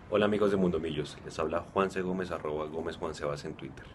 Hola 0.10 0.26
amigos 0.26 0.52
de 0.52 0.58
Mundo 0.58 0.80
Millos, 0.82 1.18
les 1.24 1.40
habla 1.40 1.62
Juan 1.62 1.90
C. 1.90 2.02
Gómez, 2.02 2.32
arroba 2.32 2.66
Gómez 2.66 2.98
Juan 2.98 3.16
Sebas 3.16 3.46
en 3.46 3.54
Twitter. 3.54 3.86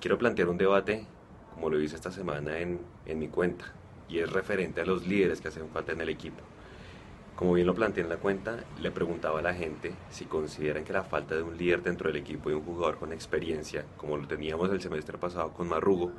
Quiero 0.00 0.16
plantear 0.16 0.48
un 0.48 0.56
debate, 0.56 1.06
como 1.52 1.68
lo 1.68 1.78
hice 1.78 1.96
esta 1.96 2.10
semana 2.10 2.58
en, 2.58 2.80
en 3.04 3.18
mi 3.18 3.28
cuenta, 3.28 3.74
y 4.08 4.20
es 4.20 4.32
referente 4.32 4.80
a 4.80 4.86
los 4.86 5.06
líderes 5.06 5.42
que 5.42 5.48
hacen 5.48 5.68
falta 5.68 5.92
en 5.92 6.00
el 6.00 6.08
equipo. 6.08 6.42
Como 7.40 7.54
bien 7.54 7.66
lo 7.66 7.74
planteé 7.74 8.02
en 8.02 8.10
la 8.10 8.18
cuenta, 8.18 8.64
le 8.82 8.90
preguntaba 8.90 9.38
a 9.38 9.42
la 9.42 9.54
gente 9.54 9.94
si 10.10 10.26
consideran 10.26 10.84
que 10.84 10.92
la 10.92 11.04
falta 11.04 11.34
de 11.34 11.42
un 11.42 11.56
líder 11.56 11.82
dentro 11.82 12.08
del 12.08 12.20
equipo 12.20 12.50
y 12.50 12.52
un 12.52 12.60
jugador 12.60 12.98
con 12.98 13.14
experiencia, 13.14 13.86
como 13.96 14.18
lo 14.18 14.28
teníamos 14.28 14.68
el 14.70 14.82
semestre 14.82 15.16
pasado 15.16 15.50
con 15.54 15.66
Marrugo, 15.66 16.12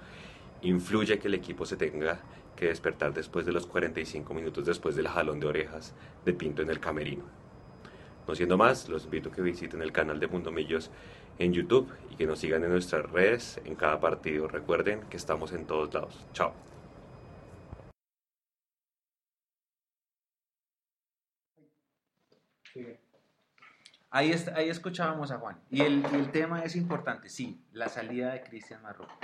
influye 0.64 1.20
que 1.20 1.28
el 1.28 1.36
equipo 1.36 1.64
se 1.68 1.78
tenga 1.78 2.22
que 2.56 2.70
despertar 2.70 3.14
después 3.14 3.46
de 3.46 3.52
los 3.52 3.68
45 3.68 4.34
minutos 4.34 4.66
después 4.66 4.96
del 4.96 5.10
jalón 5.10 5.40
de 5.40 5.46
orejas 5.46 5.94
de 6.26 6.34
Pinto 6.34 6.64
en 6.64 6.72
el 6.72 6.80
camerino. 6.80 7.26
No 8.28 8.34
siendo 8.34 8.58
más, 8.58 8.90
los 8.90 9.04
invito 9.06 9.30
a 9.30 9.32
que 9.32 9.44
visiten 9.44 9.84
el 9.84 9.92
canal 9.92 10.20
de 10.20 10.26
Mundo 10.26 10.52
Millos 10.52 10.90
en 11.38 11.54
YouTube 11.54 11.88
y 12.10 12.16
que 12.16 12.26
nos 12.26 12.40
sigan 12.40 12.64
en 12.64 12.72
nuestras 12.72 13.08
redes 13.12 13.62
en 13.64 13.76
cada 13.76 14.00
partido. 14.00 14.48
Recuerden 14.48 15.02
que 15.02 15.18
estamos 15.18 15.54
en 15.54 15.68
todos 15.68 15.94
lados. 15.94 16.26
Chao. 16.34 16.71
Ahí, 24.14 24.32
escuchábamos 24.32 25.32
a 25.32 25.38
Juan. 25.38 25.58
Y 25.70 25.82
el, 25.82 26.06
el 26.14 26.32
tema 26.32 26.64
es 26.64 26.76
importante, 26.76 27.30
sí, 27.30 27.62
la 27.72 27.88
salida 27.88 28.34
de 28.34 28.42
Cristian 28.42 28.82
Marruco. 28.82 29.18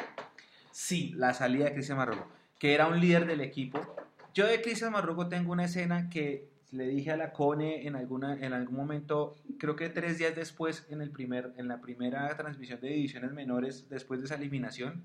Sí, 0.71 1.13
la 1.15 1.33
salida 1.33 1.65
de 1.65 1.73
Cristian 1.73 1.97
Marrugo, 1.97 2.25
que 2.57 2.73
era 2.73 2.87
un 2.87 3.01
líder 3.01 3.25
del 3.25 3.41
equipo. 3.41 3.95
Yo 4.33 4.47
de 4.47 4.61
Cristian 4.61 4.93
Marrugo 4.93 5.27
tengo 5.27 5.51
una 5.51 5.65
escena 5.65 6.09
que 6.09 6.49
le 6.71 6.87
dije 6.87 7.11
a 7.11 7.17
la 7.17 7.33
Cone 7.33 7.85
en, 7.85 7.95
algún 7.95 8.77
momento, 8.77 9.35
creo 9.59 9.75
que 9.75 9.89
tres 9.89 10.17
días 10.19 10.35
después, 10.35 10.85
en, 10.89 11.01
el 11.01 11.11
primer, 11.11 11.53
en 11.57 11.67
la 11.67 11.81
primera 11.81 12.33
transmisión 12.37 12.79
de 12.79 12.89
divisiones 12.89 13.33
menores, 13.33 13.89
después 13.89 14.21
de 14.21 14.27
esa 14.27 14.35
eliminación, 14.35 15.03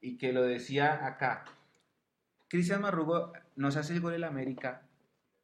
y 0.00 0.16
que 0.16 0.32
lo 0.32 0.42
decía 0.42 1.06
acá. 1.06 1.44
Cristian 2.48 2.80
Marrugo 2.80 3.32
nos 3.56 3.76
hace 3.76 3.92
el 3.92 4.00
gol 4.00 4.14
en 4.14 4.24
América, 4.24 4.82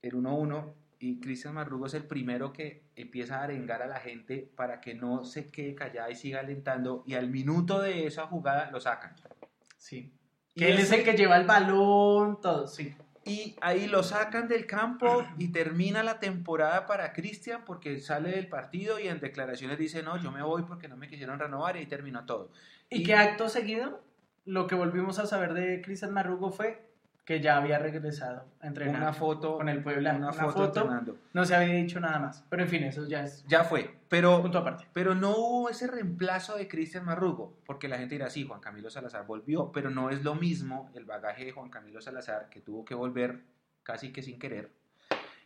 el 0.00 0.14
1-1, 0.14 0.72
y 0.98 1.18
Cristian 1.18 1.54
Marrugo 1.54 1.86
es 1.86 1.94
el 1.94 2.04
primero 2.04 2.52
que 2.52 2.84
empieza 3.02 3.40
a 3.40 3.44
arengar 3.44 3.82
a 3.82 3.86
la 3.86 4.00
gente 4.00 4.48
para 4.56 4.80
que 4.80 4.94
no 4.94 5.24
se 5.24 5.50
quede 5.50 5.74
callada 5.74 6.10
y 6.10 6.16
siga 6.16 6.40
alentando, 6.40 7.02
y 7.06 7.14
al 7.14 7.28
minuto 7.28 7.80
de 7.80 8.06
esa 8.06 8.26
jugada 8.26 8.70
lo 8.70 8.80
sacan. 8.80 9.14
sí. 9.76 10.12
Y 10.52 10.60
Que 10.60 10.72
él 10.72 10.78
es 10.80 10.90
el 10.90 11.04
que 11.04 11.16
lleva 11.16 11.36
el 11.36 11.46
balón, 11.46 12.40
todo, 12.40 12.66
sí. 12.66 12.92
Y 13.24 13.54
ahí 13.60 13.86
lo 13.86 14.02
sacan 14.02 14.48
del 14.48 14.66
campo 14.66 15.24
y 15.38 15.48
termina 15.52 16.02
la 16.02 16.18
temporada 16.18 16.86
para 16.86 17.12
Cristian 17.12 17.64
porque 17.64 18.00
sale 18.00 18.30
del 18.30 18.48
partido 18.48 18.98
y 18.98 19.08
en 19.08 19.20
declaraciones 19.20 19.78
dice, 19.78 20.02
no, 20.02 20.16
yo 20.16 20.32
me 20.32 20.42
voy 20.42 20.62
porque 20.62 20.88
no 20.88 20.96
me 20.96 21.06
quisieron 21.06 21.38
renovar 21.38 21.76
y 21.76 21.80
ahí 21.80 21.86
terminó 21.86 22.24
todo. 22.24 22.50
Y 22.88 23.04
que 23.04 23.14
acto 23.14 23.48
seguido, 23.48 24.02
lo 24.46 24.66
que 24.66 24.74
volvimos 24.74 25.18
a 25.18 25.26
saber 25.26 25.52
de 25.52 25.82
Cristian 25.82 26.12
Marrugo 26.12 26.50
fue 26.50 26.89
que 27.24 27.40
ya 27.40 27.56
había 27.56 27.78
regresado 27.78 28.46
a 28.60 28.66
entrenar. 28.66 29.00
Una 29.02 29.12
foto 29.12 29.56
con 29.56 29.68
el 29.68 29.82
Puebla, 29.82 30.14
Una, 30.14 30.30
una 30.30 30.32
foto, 30.32 30.82
foto. 30.82 31.16
No 31.32 31.44
se 31.44 31.54
había 31.54 31.74
dicho 31.74 32.00
nada 32.00 32.18
más. 32.18 32.44
Pero 32.48 32.62
en 32.62 32.68
fin, 32.68 32.82
eso 32.82 33.06
ya 33.06 33.22
es 33.22 33.44
Ya 33.46 33.62
fue, 33.62 33.98
pero, 34.08 34.42
punto 34.42 34.58
aparte. 34.58 34.86
pero 34.92 35.14
no 35.14 35.36
hubo 35.36 35.68
ese 35.70 35.86
reemplazo 35.86 36.56
de 36.56 36.66
Cristian 36.66 37.04
Marrugo, 37.04 37.58
porque 37.66 37.86
la 37.88 37.98
gente 37.98 38.16
dirá, 38.16 38.30
sí, 38.30 38.44
Juan 38.46 38.60
Camilo 38.60 38.90
Salazar 38.90 39.26
volvió, 39.26 39.70
pero 39.70 39.90
no 39.90 40.10
es 40.10 40.24
lo 40.24 40.34
mismo 40.34 40.90
el 40.94 41.04
bagaje 41.04 41.44
de 41.44 41.52
Juan 41.52 41.70
Camilo 41.70 42.00
Salazar, 42.00 42.48
que 42.48 42.60
tuvo 42.60 42.84
que 42.84 42.94
volver 42.94 43.44
casi 43.82 44.12
que 44.12 44.22
sin 44.22 44.38
querer, 44.38 44.72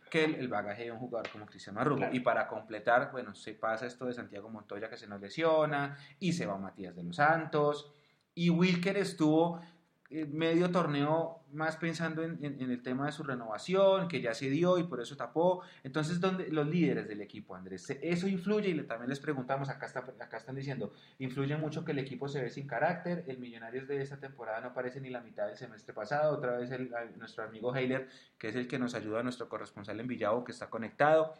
que 0.09 0.23
el, 0.25 0.35
el 0.35 0.47
bagaje 0.47 0.85
de 0.85 0.91
un 0.91 0.97
jugador 0.99 1.29
como 1.29 1.45
Cristian 1.45 1.75
Marrugo. 1.75 1.97
Claro. 1.97 2.15
Y 2.15 2.19
para 2.21 2.47
completar, 2.47 3.11
bueno, 3.11 3.35
se 3.35 3.53
pasa 3.53 3.85
esto 3.85 4.05
de 4.05 4.13
Santiago 4.13 4.49
Montoya 4.49 4.89
que 4.89 4.97
se 4.97 5.07
nos 5.07 5.21
lesiona, 5.21 5.97
y 6.19 6.33
se 6.33 6.45
va 6.47 6.57
Matías 6.57 6.95
de 6.95 7.03
los 7.03 7.17
Santos, 7.17 7.91
y 8.33 8.49
Wilker 8.49 8.97
estuvo 8.97 9.61
medio 10.09 10.69
torneo 10.69 11.43
más 11.51 11.77
pensando 11.77 12.21
en, 12.23 12.37
en- 12.45 12.61
en 12.61 12.69
el 12.69 12.83
tema 12.83 13.07
de 13.07 13.11
su 13.11 13.23
renovación, 13.23 14.07
que 14.07 14.21
ya 14.21 14.33
se 14.35 14.49
dio 14.51 14.77
y 14.77 14.83
por 14.83 15.01
eso 15.01 15.17
tapó. 15.17 15.63
Entonces, 15.83 16.19
donde 16.21 16.47
los 16.49 16.67
líderes 16.67 17.07
del 17.07 17.21
equipo, 17.21 17.55
Andrés, 17.55 17.83
se- 17.87 17.99
eso 18.07 18.27
influye 18.27 18.69
y 18.69 18.73
le- 18.75 18.83
también 18.83 19.09
les 19.09 19.19
preguntamos, 19.19 19.67
acá, 19.69 19.87
está, 19.87 19.99
acá 20.19 20.37
están 20.37 20.55
diciendo, 20.55 20.93
influye 21.17 21.57
mucho 21.57 21.83
que 21.83 21.91
el 21.93 21.99
equipo 21.99 22.27
se 22.27 22.41
ve 22.41 22.49
sin 22.51 22.67
carácter, 22.67 23.23
el 23.27 23.39
Millonarios 23.39 23.87
de 23.87 24.01
esta 24.01 24.19
temporada 24.19 24.61
no 24.61 24.67
aparece 24.67 25.01
ni 25.01 25.09
la 25.09 25.21
mitad 25.21 25.47
del 25.47 25.57
semestre 25.57 25.93
pasado, 25.93 26.37
otra 26.37 26.55
vez 26.57 26.69
el- 26.71 26.93
a- 26.93 27.05
nuestro 27.17 27.43
amigo 27.43 27.75
Heiler, 27.75 28.07
que 28.37 28.49
es 28.49 28.55
el 28.55 28.67
que 28.67 28.77
nos 28.77 28.93
ayuda, 28.93 29.23
nuestro 29.23 29.49
corresponsal 29.49 29.99
en 29.99 30.07
Villavo, 30.07 30.43
que 30.43 30.51
está 30.51 30.69
conectado. 30.69 31.33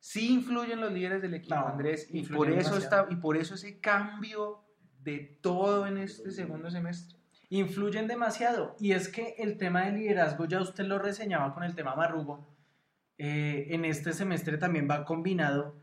Sí 0.00 0.32
influyen 0.34 0.80
los 0.80 0.92
líderes 0.92 1.22
del 1.22 1.34
equipo, 1.34 1.54
No, 1.54 1.68
Andrés, 1.68 2.08
y 2.10 2.24
por 2.24 2.48
eso 2.50 2.70
demasiado. 2.74 3.04
está, 3.04 3.06
y 3.08 3.16
por 3.16 3.36
eso 3.36 3.54
ese 3.54 3.78
cambio 3.78 4.64
de 5.00 5.38
todo 5.40 5.86
en 5.86 5.98
este 5.98 6.32
segundo 6.32 6.68
semestre. 6.70 7.21
Influyen 7.52 8.06
demasiado. 8.06 8.76
Y 8.80 8.92
es 8.92 9.08
que 9.08 9.34
el 9.36 9.58
tema 9.58 9.82
del 9.82 9.96
liderazgo, 9.96 10.46
ya 10.46 10.62
usted 10.62 10.84
lo 10.84 10.98
reseñaba 10.98 11.52
con 11.52 11.64
el 11.64 11.74
tema 11.74 11.94
Marrugo, 11.94 12.48
eh, 13.18 13.66
en 13.68 13.84
este 13.84 14.14
semestre 14.14 14.56
también 14.56 14.88
va 14.90 15.04
combinado 15.04 15.76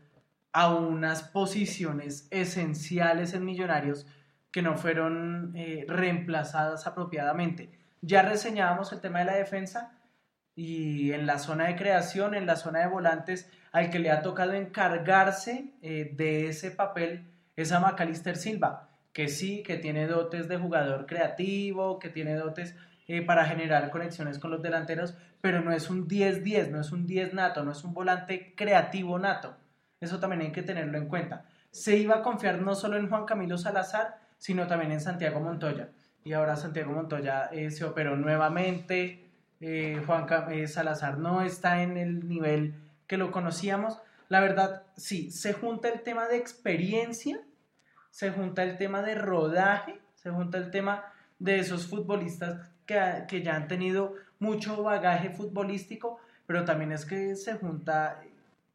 a 0.52 0.74
unas 0.74 1.22
posiciones 1.22 2.26
esenciales 2.32 3.34
en 3.34 3.44
Millonarios 3.44 4.04
que 4.50 4.62
no 4.62 4.76
fueron 4.76 5.52
eh, 5.54 5.84
reemplazadas 5.86 6.88
apropiadamente. 6.88 7.70
Ya 8.00 8.22
reseñábamos 8.22 8.92
el 8.92 9.00
tema 9.00 9.20
de 9.20 9.26
la 9.26 9.36
defensa 9.36 9.96
y 10.56 11.12
en 11.12 11.24
la 11.24 11.38
zona 11.38 11.68
de 11.68 11.76
creación, 11.76 12.34
en 12.34 12.46
la 12.46 12.56
zona 12.56 12.80
de 12.80 12.88
volantes, 12.88 13.48
al 13.70 13.90
que 13.90 14.00
le 14.00 14.10
ha 14.10 14.22
tocado 14.22 14.54
encargarse 14.54 15.72
eh, 15.82 16.10
de 16.16 16.48
ese 16.48 16.72
papel 16.72 17.30
es 17.54 17.70
a 17.70 17.78
Macalister 17.78 18.36
Silva, 18.36 18.89
que 19.20 19.28
sí, 19.28 19.62
que 19.62 19.76
tiene 19.76 20.06
dotes 20.06 20.48
de 20.48 20.56
jugador 20.56 21.04
creativo, 21.04 21.98
que 21.98 22.08
tiene 22.08 22.36
dotes 22.36 22.74
eh, 23.06 23.20
para 23.20 23.44
generar 23.44 23.90
conexiones 23.90 24.38
con 24.38 24.50
los 24.50 24.62
delanteros, 24.62 25.14
pero 25.42 25.60
no 25.60 25.72
es 25.72 25.90
un 25.90 26.08
10-10, 26.08 26.70
no 26.70 26.80
es 26.80 26.90
un 26.90 27.06
10 27.06 27.34
nato, 27.34 27.62
no 27.62 27.72
es 27.72 27.84
un 27.84 27.92
volante 27.92 28.54
creativo 28.56 29.18
nato. 29.18 29.58
Eso 30.00 30.18
también 30.18 30.40
hay 30.40 30.52
que 30.52 30.62
tenerlo 30.62 30.96
en 30.96 31.06
cuenta. 31.06 31.44
Se 31.70 31.98
iba 31.98 32.16
a 32.16 32.22
confiar 32.22 32.62
no 32.62 32.74
solo 32.74 32.96
en 32.96 33.10
Juan 33.10 33.26
Camilo 33.26 33.58
Salazar, 33.58 34.16
sino 34.38 34.66
también 34.66 34.92
en 34.92 35.02
Santiago 35.02 35.38
Montoya. 35.38 35.90
Y 36.24 36.32
ahora 36.32 36.56
Santiago 36.56 36.90
Montoya 36.94 37.50
eh, 37.52 37.70
se 37.70 37.84
operó 37.84 38.16
nuevamente. 38.16 39.28
eh, 39.60 40.02
Juan 40.06 40.26
eh, 40.50 40.66
Salazar 40.66 41.18
no 41.18 41.42
está 41.42 41.82
en 41.82 41.98
el 41.98 42.26
nivel 42.26 42.72
que 43.06 43.18
lo 43.18 43.30
conocíamos. 43.32 43.98
La 44.30 44.40
verdad, 44.40 44.84
sí, 44.96 45.30
se 45.30 45.52
junta 45.52 45.90
el 45.90 46.00
tema 46.00 46.26
de 46.26 46.38
experiencia, 46.38 47.38
se 48.10 48.30
junta 48.30 48.62
el 48.62 48.76
tema 48.76 49.02
de 49.02 49.14
rodaje, 49.14 50.00
se 50.14 50.30
junta 50.30 50.58
el 50.58 50.70
tema 50.70 51.04
de 51.38 51.58
esos 51.58 51.86
futbolistas 51.86 52.70
que, 52.86 53.24
que 53.28 53.42
ya 53.42 53.56
han 53.56 53.68
tenido 53.68 54.14
mucho 54.38 54.82
bagaje 54.82 55.30
futbolístico, 55.30 56.18
pero 56.46 56.64
también 56.64 56.92
es 56.92 57.04
que 57.04 57.36
se 57.36 57.54
junta 57.54 58.22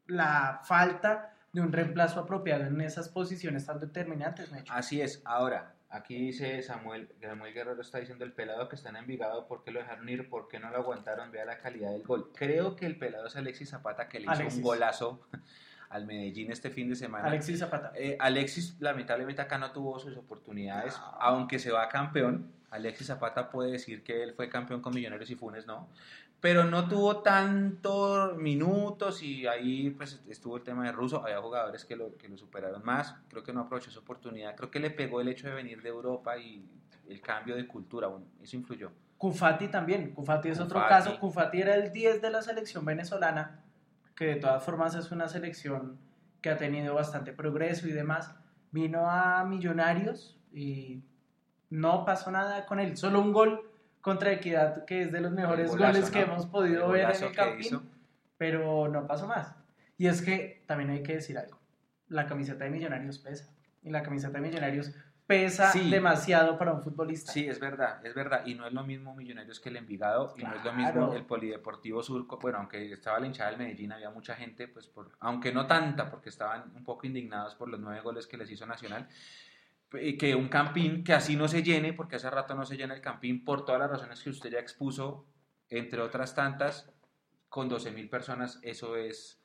la 0.06 0.60
falta 0.64 1.34
de 1.52 1.60
un 1.60 1.72
reemplazo 1.72 2.20
apropiado 2.20 2.64
en 2.64 2.80
esas 2.80 3.08
posiciones 3.08 3.66
tan 3.66 3.78
determinantes, 3.78 4.50
Nacho. 4.50 4.72
Así 4.72 5.00
es. 5.00 5.22
Ahora, 5.24 5.76
Aquí 5.88 6.16
dice 6.16 6.62
Samuel, 6.62 7.08
Samuel 7.20 7.54
Guerrero 7.54 7.80
está 7.80 7.98
diciendo 7.98 8.24
el 8.24 8.32
pelado 8.32 8.68
que 8.68 8.74
está 8.74 8.88
en 8.88 8.96
Envigado, 8.96 9.46
¿por 9.46 9.62
qué 9.62 9.70
lo 9.70 9.78
dejaron 9.78 10.08
ir? 10.08 10.28
¿Por 10.28 10.48
qué 10.48 10.58
no 10.58 10.70
lo 10.70 10.78
aguantaron? 10.78 11.30
Vea 11.30 11.44
la 11.44 11.58
calidad 11.58 11.92
del 11.92 12.02
gol. 12.02 12.32
Creo 12.34 12.74
que 12.74 12.86
el 12.86 12.98
pelado 12.98 13.28
es 13.28 13.36
Alexis 13.36 13.70
Zapata 13.70 14.08
que 14.08 14.20
le 14.20 14.26
hizo 14.26 14.56
un 14.56 14.62
golazo 14.62 15.26
al 15.90 16.06
Medellín 16.06 16.50
este 16.50 16.70
fin 16.70 16.88
de 16.88 16.96
semana. 16.96 17.26
Alexis 17.28 17.58
Zapata. 17.60 17.92
Eh, 17.94 18.16
Alexis 18.20 18.76
lamentablemente 18.80 19.40
acá 19.42 19.58
no 19.58 19.70
tuvo 19.72 19.98
sus 19.98 20.16
oportunidades, 20.16 20.98
No. 20.98 21.04
aunque 21.20 21.58
se 21.58 21.70
va 21.70 21.88
campeón. 21.88 22.50
Alexis 22.70 23.06
Zapata 23.06 23.50
puede 23.50 23.72
decir 23.72 24.02
que 24.02 24.22
él 24.22 24.34
fue 24.34 24.48
campeón 24.48 24.80
con 24.82 24.94
Millonarios 24.94 25.30
y 25.30 25.36
Funes 25.36 25.66
no, 25.66 25.88
pero 26.40 26.64
no 26.64 26.88
tuvo 26.88 27.22
tantos 27.22 28.36
minutos 28.36 29.22
y 29.22 29.46
ahí 29.46 29.90
pues 29.90 30.20
estuvo 30.28 30.56
el 30.56 30.62
tema 30.62 30.84
de 30.84 30.92
Russo, 30.92 31.22
había 31.22 31.40
jugadores 31.40 31.84
que 31.84 31.96
lo, 31.96 32.16
que 32.16 32.28
lo 32.28 32.36
superaron 32.36 32.84
más, 32.84 33.14
creo 33.28 33.42
que 33.42 33.52
no 33.52 33.60
aprovechó 33.62 33.90
su 33.90 34.00
oportunidad, 34.00 34.54
creo 34.56 34.70
que 34.70 34.80
le 34.80 34.90
pegó 34.90 35.20
el 35.20 35.28
hecho 35.28 35.48
de 35.48 35.54
venir 35.54 35.82
de 35.82 35.88
Europa 35.88 36.36
y 36.36 36.64
el 37.08 37.20
cambio 37.20 37.54
de 37.56 37.66
cultura, 37.66 38.08
bueno, 38.08 38.26
eso 38.42 38.56
influyó. 38.56 38.90
Cufati 39.16 39.68
también. 39.68 40.10
Cufati 40.12 40.50
es 40.50 40.60
otro 40.60 40.78
Cufati. 40.80 40.88
caso. 41.04 41.18
Cufati 41.18 41.60
era 41.62 41.74
el 41.74 41.90
10 41.90 42.20
de 42.20 42.30
la 42.30 42.42
selección 42.42 42.84
venezolana, 42.84 43.60
que 44.16 44.24
de 44.26 44.36
todas 44.36 44.64
formas 44.64 44.94
es 44.94 45.12
una 45.12 45.28
selección 45.28 45.98
que 46.40 46.50
ha 46.50 46.56
tenido 46.56 46.94
bastante 46.94 47.32
progreso 47.32 47.86
y 47.86 47.92
demás. 47.92 48.34
Vino 48.72 49.08
a 49.08 49.44
Millonarios 49.44 50.38
y 50.52 51.02
no 51.70 52.04
pasó 52.04 52.30
nada 52.30 52.66
con 52.66 52.80
él. 52.80 52.96
Solo 52.96 53.20
un 53.20 53.32
gol 53.32 53.70
contra 54.00 54.32
Equidad, 54.32 54.84
que 54.84 55.02
es 55.02 55.12
de 55.12 55.20
los 55.20 55.32
mejores 55.32 55.70
golazo, 55.70 55.92
goles 55.92 56.10
que 56.10 56.20
¿no? 56.20 56.32
hemos 56.32 56.46
podido 56.46 56.88
ver 56.88 57.10
en 57.14 57.24
el 57.24 57.32
Campín, 57.32 57.80
pero 58.38 58.88
no 58.88 59.06
pasó 59.06 59.26
más. 59.26 59.54
Y 59.98 60.06
es 60.06 60.22
que 60.22 60.62
también 60.66 60.90
hay 60.90 61.02
que 61.02 61.16
decir 61.16 61.38
algo. 61.38 61.58
La 62.08 62.26
camiseta 62.26 62.64
de 62.64 62.70
Millonarios 62.70 63.18
pesa. 63.18 63.52
Y 63.82 63.90
la 63.90 64.02
camiseta 64.02 64.38
de 64.38 64.46
Millonarios 64.46 64.92
pesa 65.26 65.72
Sí. 65.72 65.90
demasiado 65.90 66.56
para 66.56 66.72
un 66.72 66.82
futbolista. 66.82 67.32
Sí, 67.32 67.46
es 67.48 67.58
verdad, 67.58 68.04
es 68.06 68.14
verdad. 68.14 68.46
Y 68.46 68.54
no 68.54 68.66
es 68.66 68.72
lo 68.72 68.84
mismo 68.84 69.14
Millonarios 69.14 69.58
que 69.60 69.70
el 69.70 69.76
Envigado, 69.76 70.34
y 70.36 70.42
no 70.44 70.54
es 70.54 70.64
lo 70.64 70.72
mismo 70.72 71.12
el 71.14 71.24
Polideportivo 71.24 72.02
Surco. 72.02 72.38
Bueno, 72.38 72.58
aunque 72.58 72.92
estaba 72.92 73.18
la 73.18 73.26
hinchada 73.26 73.50
del 73.50 73.58
Medellín, 73.58 73.92
había 73.92 74.10
mucha 74.10 74.34
gente, 74.36 74.68
pues 74.68 74.86
por, 74.86 75.10
aunque 75.20 75.52
no 75.52 75.66
tanta, 75.66 76.10
porque 76.10 76.28
estaban 76.28 76.72
un 76.74 76.84
poco 76.84 77.06
indignados 77.06 77.54
por 77.56 77.68
los 77.68 77.80
nueve 77.80 78.00
goles 78.02 78.26
que 78.26 78.36
les 78.36 78.50
hizo 78.50 78.66
Nacional. 78.66 79.08
Que 79.90 80.34
un 80.34 80.48
campín 80.48 81.04
que 81.04 81.12
así 81.14 81.36
no 81.36 81.48
se 81.48 81.62
llene, 81.62 81.92
porque 81.92 82.16
hace 82.16 82.28
rato 82.28 82.54
no 82.54 82.66
se 82.66 82.76
llena 82.76 82.94
el 82.94 83.00
campín, 83.00 83.44
por 83.44 83.64
todas 83.64 83.80
las 83.80 83.90
razones 83.90 84.20
que 84.22 84.30
usted 84.30 84.50
ya 84.50 84.58
expuso, 84.58 85.26
entre 85.68 86.00
otras 86.02 86.34
tantas, 86.34 86.90
con 87.48 87.68
12 87.68 87.92
mil 87.92 88.08
personas, 88.10 88.58
eso 88.62 88.96
es. 88.96 89.40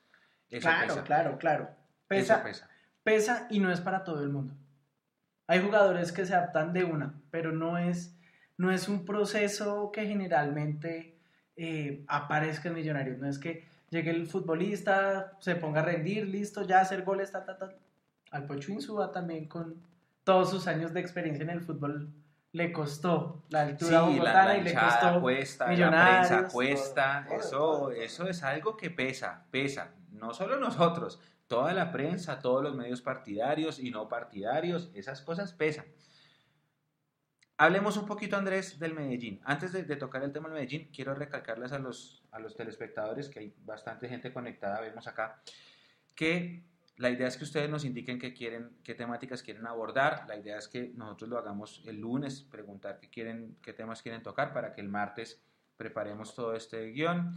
Eso 0.50 0.68
claro, 0.68 0.88
pesa. 0.88 1.04
claro, 1.04 1.38
claro. 1.38 1.64
Eso 1.64 1.76
Pesa, 2.08 2.42
pesa. 2.42 2.70
pesa 3.02 3.46
y 3.50 3.58
no 3.60 3.72
es 3.72 3.80
para 3.80 4.04
todo 4.04 4.22
el 4.22 4.28
mundo. 4.28 4.54
Hay 5.46 5.60
jugadores 5.60 6.12
que 6.12 6.24
se 6.24 6.34
adaptan 6.34 6.72
de 6.72 6.84
una, 6.84 7.14
pero 7.30 7.52
no 7.52 7.78
es, 7.78 8.14
no 8.56 8.70
es 8.70 8.88
un 8.88 9.04
proceso 9.04 9.90
que 9.92 10.06
generalmente 10.06 11.16
eh, 11.56 12.04
aparezca 12.08 12.68
en 12.68 12.74
Millonarios. 12.74 13.18
No 13.18 13.28
es 13.28 13.38
que 13.38 13.64
llegue 13.90 14.10
el 14.10 14.26
futbolista, 14.26 15.32
se 15.40 15.56
ponga 15.56 15.80
a 15.80 15.84
rendir, 15.84 16.26
listo, 16.26 16.62
ya 16.66 16.80
hacer 16.80 17.02
goles, 17.02 17.30
ta, 17.32 17.44
ta, 17.44 17.58
ta. 17.58 17.72
Al 18.30 18.46
Pocho 18.46 18.72
Insúa 18.72 19.12
también 19.12 19.46
con 19.46 19.74
todos 20.24 20.50
sus 20.50 20.66
años 20.66 20.92
de 20.94 21.00
experiencia 21.00 21.42
en 21.42 21.50
el 21.50 21.60
fútbol 21.60 22.08
le 22.52 22.70
costó 22.72 23.42
la 23.48 23.64
Sí, 23.64 23.70
altura 23.70 23.90
la, 23.92 24.00
bogotana 24.02 24.44
la 24.44 24.56
y 24.58 24.62
le 24.62 24.74
costó 24.74 25.20
cuesta, 25.20 25.64
la 25.64 25.70
Millonarios, 25.72 26.26
prensa 26.28 26.42
todo, 26.42 26.52
cuesta, 26.52 27.24
todo, 27.26 27.38
eso, 27.38 27.50
todo, 27.50 27.78
todo. 27.78 27.92
eso 27.92 28.28
es 28.28 28.42
algo 28.42 28.76
que 28.76 28.90
pesa, 28.90 29.44
pesa, 29.50 29.88
no 30.12 30.34
solo 30.34 30.58
nosotros, 30.60 31.18
toda 31.52 31.74
la 31.74 31.92
prensa, 31.92 32.38
todos 32.38 32.62
los 32.62 32.74
medios 32.74 33.02
partidarios 33.02 33.78
y 33.78 33.90
no 33.90 34.08
partidarios, 34.08 34.90
esas 34.94 35.20
cosas 35.20 35.52
pesan. 35.52 35.84
Hablemos 37.58 37.98
un 37.98 38.06
poquito, 38.06 38.38
Andrés, 38.38 38.78
del 38.78 38.94
Medellín. 38.94 39.38
Antes 39.44 39.70
de, 39.72 39.96
tocar 39.96 40.22
el 40.22 40.32
tema 40.32 40.48
del 40.48 40.54
Medellín, 40.54 40.88
quiero 40.90 41.14
recalcarles 41.14 41.72
a 41.72 41.78
los, 41.78 42.24
a 42.30 42.38
los 42.38 42.56
telespectadores, 42.56 43.28
que 43.28 43.40
hay 43.40 43.54
bastante 43.66 44.08
gente 44.08 44.32
conectada, 44.32 44.80
vemos 44.80 45.06
acá, 45.06 45.42
que 46.14 46.64
la 46.96 47.10
idea 47.10 47.28
es 47.28 47.36
que 47.36 47.44
ustedes 47.44 47.68
nos 47.68 47.84
indiquen 47.84 48.18
qué 48.18 48.32
quieren, 48.32 48.78
qué 48.82 48.94
temáticas 48.94 49.42
quieren 49.42 49.66
abordar. 49.66 50.24
La 50.28 50.38
idea 50.38 50.56
es 50.56 50.68
que 50.68 50.90
nosotros 50.94 51.28
lo 51.28 51.36
hagamos 51.36 51.82
el 51.84 52.00
lunes, 52.00 52.40
preguntar 52.50 52.98
qué 52.98 53.10
quieren, 53.10 53.58
qué 53.60 53.74
temas 53.74 54.00
quieren 54.00 54.22
tocar 54.22 54.54
para 54.54 54.72
que 54.72 54.80
el 54.80 54.88
martes 54.88 55.38
preparemos 55.76 56.34
todo 56.34 56.54
este 56.54 56.92
guion. 56.92 57.36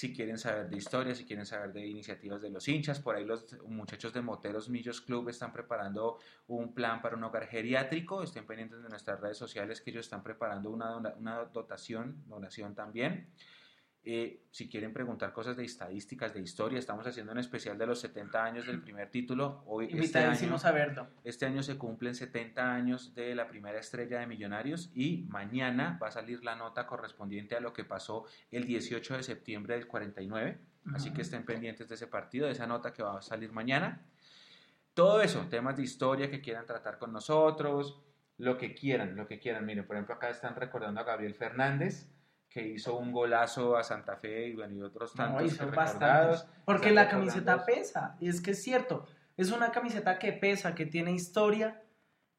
Si 0.00 0.14
quieren 0.14 0.38
saber 0.38 0.70
de 0.70 0.78
historia, 0.78 1.14
si 1.14 1.26
quieren 1.26 1.44
saber 1.44 1.74
de 1.74 1.86
iniciativas 1.86 2.40
de 2.40 2.48
los 2.48 2.66
hinchas, 2.66 2.98
por 3.00 3.16
ahí 3.16 3.24
los 3.26 3.54
muchachos 3.66 4.14
de 4.14 4.22
Moteros 4.22 4.70
Millos 4.70 5.02
Club 5.02 5.28
están 5.28 5.52
preparando 5.52 6.18
un 6.46 6.72
plan 6.72 7.02
para 7.02 7.16
un 7.16 7.24
hogar 7.24 7.46
geriátrico. 7.46 8.22
Estén 8.22 8.46
pendientes 8.46 8.82
de 8.82 8.88
nuestras 8.88 9.20
redes 9.20 9.36
sociales 9.36 9.82
que 9.82 9.90
ellos 9.90 10.06
están 10.06 10.22
preparando 10.22 10.70
una, 10.70 10.96
una 10.96 11.44
dotación, 11.44 12.24
donación 12.26 12.74
también. 12.74 13.28
Eh, 14.02 14.44
si 14.50 14.66
quieren 14.66 14.94
preguntar 14.94 15.30
cosas 15.32 15.56
de 15.56 15.64
estadísticas, 15.64 16.32
de 16.32 16.40
historia, 16.40 16.78
estamos 16.78 17.06
haciendo 17.06 17.32
un 17.32 17.38
especial 17.38 17.76
de 17.76 17.86
los 17.86 18.00
70 18.00 18.42
años 18.42 18.66
del 18.66 18.80
primer 18.80 19.10
título. 19.10 19.62
Hoy, 19.66 19.84
este 19.84 19.96
año, 19.96 20.04
invitadísimos 20.04 20.64
a 20.64 20.72
verlo. 20.72 21.08
este 21.22 21.44
año 21.44 21.62
se 21.62 21.76
cumplen 21.76 22.14
70 22.14 22.72
años 22.72 23.14
de 23.14 23.34
la 23.34 23.46
primera 23.46 23.78
estrella 23.78 24.20
de 24.20 24.26
Millonarios 24.26 24.90
y 24.94 25.26
mañana 25.28 25.98
va 26.02 26.08
a 26.08 26.10
salir 26.10 26.42
la 26.42 26.56
nota 26.56 26.86
correspondiente 26.86 27.56
a 27.56 27.60
lo 27.60 27.74
que 27.74 27.84
pasó 27.84 28.24
el 28.50 28.64
18 28.64 29.18
de 29.18 29.22
septiembre 29.22 29.74
del 29.74 29.86
49. 29.86 30.58
Así 30.94 31.12
que 31.12 31.20
estén 31.20 31.44
pendientes 31.44 31.88
de 31.88 31.94
ese 31.94 32.06
partido, 32.06 32.46
de 32.46 32.52
esa 32.52 32.66
nota 32.66 32.94
que 32.94 33.02
va 33.02 33.18
a 33.18 33.22
salir 33.22 33.52
mañana. 33.52 34.00
Todo 34.94 35.20
eso, 35.20 35.46
temas 35.50 35.76
de 35.76 35.82
historia 35.82 36.30
que 36.30 36.40
quieran 36.40 36.64
tratar 36.64 36.98
con 36.98 37.12
nosotros, 37.12 38.00
lo 38.38 38.56
que 38.56 38.74
quieran, 38.74 39.14
lo 39.14 39.26
que 39.26 39.38
quieran. 39.38 39.66
Miren, 39.66 39.86
por 39.86 39.96
ejemplo, 39.96 40.14
acá 40.14 40.30
están 40.30 40.56
recordando 40.56 41.00
a 41.00 41.04
Gabriel 41.04 41.34
Fernández, 41.34 42.08
que 42.50 42.66
hizo 42.66 42.98
un 42.98 43.12
golazo 43.12 43.76
a 43.76 43.82
Santa 43.84 44.16
Fe 44.16 44.48
y, 44.48 44.56
bueno, 44.56 44.74
y 44.74 44.82
otros 44.82 45.14
No, 45.16 45.24
tantos 45.24 45.52
son 45.54 45.70
que 45.70 45.76
bastantes. 45.76 46.08
recordados. 46.08 46.46
Porque 46.66 46.90
la 46.90 47.08
camiseta 47.08 47.64
pesa, 47.64 48.16
y 48.20 48.28
es 48.28 48.40
que 48.42 48.50
es 48.50 48.62
cierto, 48.62 49.06
es 49.36 49.52
una 49.52 49.70
camiseta 49.70 50.18
que 50.18 50.32
pesa, 50.32 50.74
que 50.74 50.84
tiene 50.84 51.12
historia, 51.12 51.82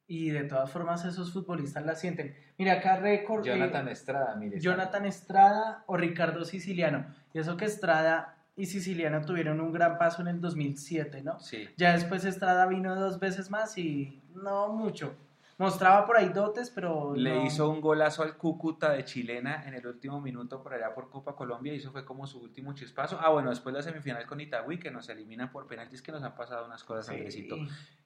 y 0.08 0.30
de 0.30 0.44
todas 0.44 0.70
formas 0.70 1.06
esos 1.06 1.32
futbolistas 1.32 1.86
la 1.86 1.96
sienten. 1.96 2.36
Mira, 2.58 2.74
acá 2.74 2.98
récord. 2.98 3.48
eh, 3.48 3.52
Jonathan 3.52 3.88
Estrada, 3.88 4.36
mire. 4.36 4.60
Jonathan 4.60 5.06
Estrada 5.06 5.86
o 5.88 5.96
Ricardo 5.96 6.44
Siciliano. 6.44 7.06
Y 7.34 7.40
eso 7.40 7.56
que 7.56 7.64
Estrada 7.64 8.36
y 8.58 8.66
Siciliano 8.66 9.22
tuvieron 9.24 9.62
un 9.62 9.72
gran 9.72 9.98
paso 9.98 10.22
en 10.22 10.28
el 10.28 10.42
2007, 10.42 11.22
¿no? 11.24 11.40
Sí. 11.40 11.70
Ya 11.78 11.94
después 11.94 12.26
Estrada 12.26 12.66
vino 12.66 12.94
dos 12.96 13.22
veces 13.22 13.50
más 13.50 13.78
y 13.78 14.22
no 14.36 14.74
mucho. 14.74 15.16
Mostraba 15.62 16.06
por 16.08 16.18
ahí 16.18 16.30
dotes, 16.30 16.72
pero 16.72 17.14
Le 17.16 17.36
no. 17.36 17.46
hizo 17.46 17.70
un 17.70 17.82
golazo 17.82 18.24
al 18.24 18.36
Cúcuta 18.36 18.92
de 18.92 19.06
Chilena 19.06 19.64
en 19.68 19.76
el 19.76 19.86
último 19.86 20.20
minuto 20.20 20.62
por 20.64 20.74
allá 20.74 20.94
por 20.96 21.10
Copa 21.12 21.36
Colombia 21.36 21.72
y 21.74 21.78
eso 21.78 21.92
fue 21.92 22.04
como 22.04 22.26
su 22.26 22.40
último 22.42 22.74
chispazo. 22.74 23.20
Ah, 23.22 23.30
bueno, 23.30 23.52
después 23.52 23.74
la 23.76 23.84
semifinal 23.84 24.26
con 24.26 24.42
Itagüí 24.42 24.80
que 24.80 24.90
nos 24.90 25.08
eliminan 25.10 25.52
por 25.52 25.68
penaltis 25.68 26.02
que 26.02 26.12
nos 26.12 26.24
han 26.24 26.34
pasado 26.36 26.66
unas 26.66 26.84
cosas, 26.84 27.06
Sí. 27.06 27.14
Andresito. 27.14 27.58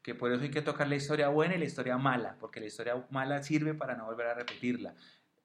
Que 0.02 0.14
por 0.14 0.32
eso 0.32 0.44
hay 0.44 0.52
que 0.52 0.62
tocar 0.62 0.88
la 0.88 0.96
historia 0.96 1.30
buena 1.30 1.56
y 1.56 1.58
la 1.60 1.66
historia 1.66 1.98
mala, 1.98 2.36
porque 2.40 2.60
la 2.60 2.66
historia 2.68 3.06
mala 3.10 3.42
sirve 3.42 3.74
para 3.74 3.96
no 3.96 4.06
volver 4.06 4.28
a 4.28 4.34
repetirla. 4.34 4.94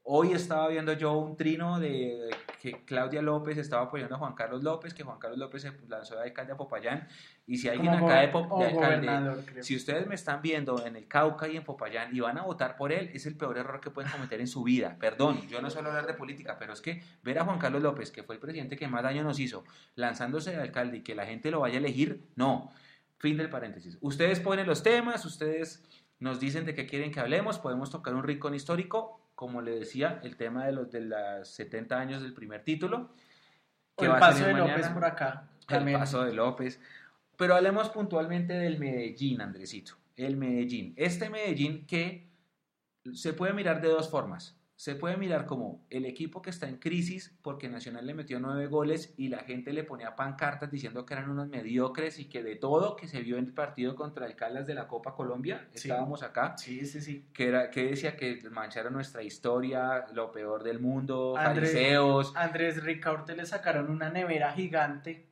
Hoy 0.02 0.32
estaba 0.32 0.66
viendo 0.68 0.92
yo 0.94 1.12
un 1.18 1.36
trino 1.36 1.78
de 1.78 2.30
que 2.60 2.84
Claudia 2.84 3.22
López 3.22 3.58
estaba 3.58 3.82
apoyando 3.84 4.16
a 4.16 4.18
Juan 4.18 4.34
Carlos 4.34 4.62
López, 4.62 4.92
que 4.92 5.02
Juan 5.02 5.18
Carlos 5.18 5.38
López 5.38 5.62
se 5.62 5.72
lanzó 5.88 6.16
de 6.16 6.22
alcalde 6.24 6.52
a 6.52 6.56
Popayán. 6.56 7.06
Y 7.46 7.58
si 7.58 7.68
alguien 7.68 7.92
Como 7.92 8.08
acá 8.08 8.20
de, 8.20 8.28
Pop- 8.28 8.58
de 8.58 8.66
alcalde, 8.66 9.62
si 9.62 9.76
ustedes 9.76 10.06
me 10.06 10.14
están 10.14 10.42
viendo 10.42 10.84
en 10.84 10.96
el 10.96 11.06
Cauca 11.06 11.48
y 11.48 11.56
en 11.56 11.64
Popayán 11.64 12.14
y 12.14 12.20
van 12.20 12.38
a 12.38 12.42
votar 12.42 12.76
por 12.76 12.92
él, 12.92 13.10
es 13.14 13.26
el 13.26 13.36
peor 13.36 13.56
error 13.58 13.80
que 13.80 13.90
pueden 13.90 14.10
cometer 14.10 14.40
en 14.40 14.48
su 14.48 14.62
vida. 14.62 14.96
Perdón, 14.98 15.46
yo 15.48 15.62
no 15.62 15.70
suelo 15.70 15.88
hablar 15.88 16.06
de 16.06 16.14
política, 16.14 16.56
pero 16.58 16.72
es 16.72 16.80
que 16.80 17.02
ver 17.22 17.38
a 17.38 17.44
Juan 17.44 17.58
Carlos 17.58 17.82
López, 17.82 18.10
que 18.10 18.22
fue 18.22 18.34
el 18.34 18.40
presidente 18.40 18.76
que 18.76 18.88
más 18.88 19.02
daño 19.02 19.22
nos 19.22 19.38
hizo, 19.38 19.64
lanzándose 19.94 20.50
de 20.50 20.60
alcalde 20.62 20.98
y 20.98 21.02
que 21.02 21.14
la 21.14 21.26
gente 21.26 21.50
lo 21.50 21.60
vaya 21.60 21.76
a 21.76 21.78
elegir, 21.78 22.26
no. 22.36 22.72
Fin 23.18 23.36
del 23.36 23.50
paréntesis. 23.50 23.98
Ustedes 24.00 24.40
ponen 24.40 24.66
los 24.66 24.82
temas, 24.82 25.24
ustedes 25.24 25.84
nos 26.18 26.40
dicen 26.40 26.66
de 26.66 26.74
qué 26.74 26.86
quieren 26.86 27.12
que 27.12 27.20
hablemos, 27.20 27.58
podemos 27.58 27.90
tocar 27.90 28.14
un 28.14 28.22
rincón 28.22 28.54
histórico, 28.54 29.20
como 29.40 29.62
le 29.62 29.70
decía, 29.70 30.20
el 30.22 30.36
tema 30.36 30.66
de 30.66 30.72
los 30.72 30.90
de 30.90 31.00
los 31.00 31.48
70 31.48 31.98
años 31.98 32.20
del 32.20 32.34
primer 32.34 32.62
título. 32.62 33.14
Que 33.96 34.04
el 34.04 34.10
va 34.10 34.20
paso 34.20 34.44
de 34.44 34.52
López 34.52 34.88
por 34.88 35.02
acá. 35.02 35.48
El 35.66 35.92
paso 35.94 36.22
de 36.24 36.34
López. 36.34 36.78
Pero 37.38 37.54
hablemos 37.54 37.88
puntualmente 37.88 38.52
del 38.52 38.78
Medellín, 38.78 39.40
Andresito. 39.40 39.94
El 40.14 40.36
Medellín. 40.36 40.92
Este 40.94 41.30
Medellín 41.30 41.86
que 41.86 42.28
se 43.14 43.32
puede 43.32 43.54
mirar 43.54 43.80
de 43.80 43.88
dos 43.88 44.10
formas. 44.10 44.59
Se 44.80 44.94
puede 44.94 45.18
mirar 45.18 45.44
como 45.44 45.84
el 45.90 46.06
equipo 46.06 46.40
que 46.40 46.48
está 46.48 46.66
en 46.66 46.78
crisis 46.78 47.36
porque 47.42 47.68
Nacional 47.68 48.06
le 48.06 48.14
metió 48.14 48.40
nueve 48.40 48.66
goles 48.66 49.12
y 49.18 49.28
la 49.28 49.40
gente 49.40 49.74
le 49.74 49.84
ponía 49.84 50.16
pancartas 50.16 50.70
diciendo 50.70 51.04
que 51.04 51.12
eran 51.12 51.28
unos 51.28 51.48
mediocres 51.48 52.18
y 52.18 52.30
que 52.30 52.42
de 52.42 52.56
todo 52.56 52.96
que 52.96 53.06
se 53.06 53.20
vio 53.20 53.36
en 53.36 53.44
el 53.44 53.52
partido 53.52 53.94
contra 53.94 54.24
el 54.24 54.36
Caldas 54.36 54.66
de 54.66 54.72
la 54.72 54.88
Copa 54.88 55.14
Colombia, 55.14 55.68
Sí. 55.74 55.88
estábamos 55.88 56.22
acá, 56.22 56.56
Sí, 56.56 56.86
sí, 56.86 57.02
sí. 57.02 57.26
que, 57.34 57.48
era, 57.48 57.68
que 57.68 57.88
decía 57.90 58.16
que 58.16 58.40
mancharon 58.50 58.94
nuestra 58.94 59.22
historia, 59.22 60.06
lo 60.14 60.32
peor 60.32 60.62
del 60.62 60.80
mundo, 60.80 61.34
Andrés- 61.36 61.72
fariseos, 61.74 62.32
Andrés 62.34 62.82
Ricaurte 62.82 63.36
le 63.36 63.44
sacaron 63.44 63.90
una 63.90 64.08
nevera 64.08 64.50
gigante 64.54 65.28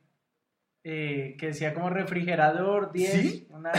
eh, 0.83 1.35
que 1.39 1.47
decía 1.47 1.73
como 1.73 1.89
refrigerador 1.89 2.91
10, 2.91 3.11
¿Sí? 3.13 3.47
una 3.49 3.71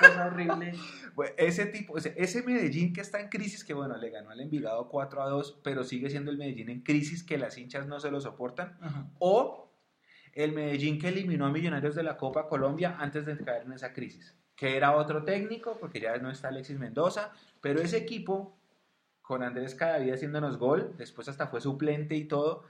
cosa 0.00 0.26
horrible. 0.26 0.72
Bueno, 1.14 1.32
ese 1.36 1.66
tipo, 1.66 1.96
ese, 1.96 2.14
ese 2.16 2.42
Medellín 2.42 2.92
que 2.92 3.00
está 3.00 3.20
en 3.20 3.28
crisis, 3.28 3.64
que 3.64 3.72
bueno, 3.72 3.96
le 3.96 4.10
ganó 4.10 4.30
al 4.30 4.40
Envigado 4.40 4.88
4 4.88 5.22
a 5.22 5.28
2, 5.28 5.60
pero 5.62 5.84
sigue 5.84 6.10
siendo 6.10 6.30
el 6.30 6.38
Medellín 6.38 6.70
en 6.70 6.80
crisis 6.80 7.22
que 7.22 7.38
las 7.38 7.56
hinchas 7.56 7.86
no 7.86 8.00
se 8.00 8.10
lo 8.10 8.20
soportan. 8.20 8.76
O 9.18 9.70
el 10.32 10.52
Medellín 10.52 10.98
que 10.98 11.08
eliminó 11.08 11.46
a 11.46 11.50
Millonarios 11.50 11.94
de 11.94 12.02
la 12.02 12.16
Copa 12.16 12.48
Colombia 12.48 12.96
antes 12.98 13.24
de 13.24 13.36
caer 13.38 13.62
en 13.62 13.72
esa 13.72 13.92
crisis, 13.92 14.34
que 14.56 14.76
era 14.76 14.96
otro 14.96 15.24
técnico, 15.24 15.78
porque 15.78 16.00
ya 16.00 16.16
no 16.18 16.30
está 16.30 16.48
Alexis 16.48 16.78
Mendoza, 16.78 17.30
pero 17.60 17.80
ese 17.80 17.98
equipo, 17.98 18.56
con 19.22 19.42
Andrés 19.42 19.74
Cadavid 19.74 20.12
haciéndonos 20.12 20.58
gol, 20.58 20.94
después 20.98 21.28
hasta 21.28 21.46
fue 21.46 21.60
suplente 21.60 22.16
y 22.16 22.24
todo. 22.24 22.64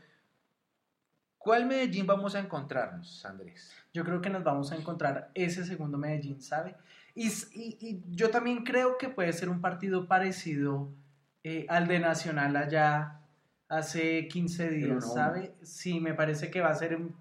¿Cuál 1.38 1.66
Medellín 1.66 2.06
vamos 2.06 2.34
a 2.34 2.40
encontrarnos, 2.40 3.24
Andrés? 3.24 3.72
Yo 3.92 4.04
creo 4.04 4.20
que 4.20 4.30
nos 4.30 4.44
vamos 4.44 4.72
a 4.72 4.76
encontrar 4.76 5.30
ese 5.34 5.64
segundo 5.64 5.98
Medellín, 5.98 6.40
¿sabe? 6.42 6.76
Y, 7.14 7.28
s- 7.28 7.48
y- 7.52 7.76
y 7.80 8.02
yo 8.14 8.30
también 8.30 8.64
creo 8.64 8.98
que 8.98 9.08
puede 9.08 9.32
ser 9.32 9.48
un 9.48 9.60
partido 9.60 10.08
parecido 10.08 10.88
eh, 11.44 11.66
al 11.68 11.86
de 11.86 11.98
Nacional 12.00 12.56
allá 12.56 13.20
hace 13.68 14.28
15 14.28 14.66
El 14.68 14.74
días, 14.80 15.04
1-1. 15.04 15.14
¿sabe? 15.14 15.54
Sí, 15.62 16.00
me 16.00 16.14
parece 16.14 16.50
que 16.50 16.60
va 16.60 16.70
a 16.70 16.74
ser 16.74 16.96
un, 16.96 17.14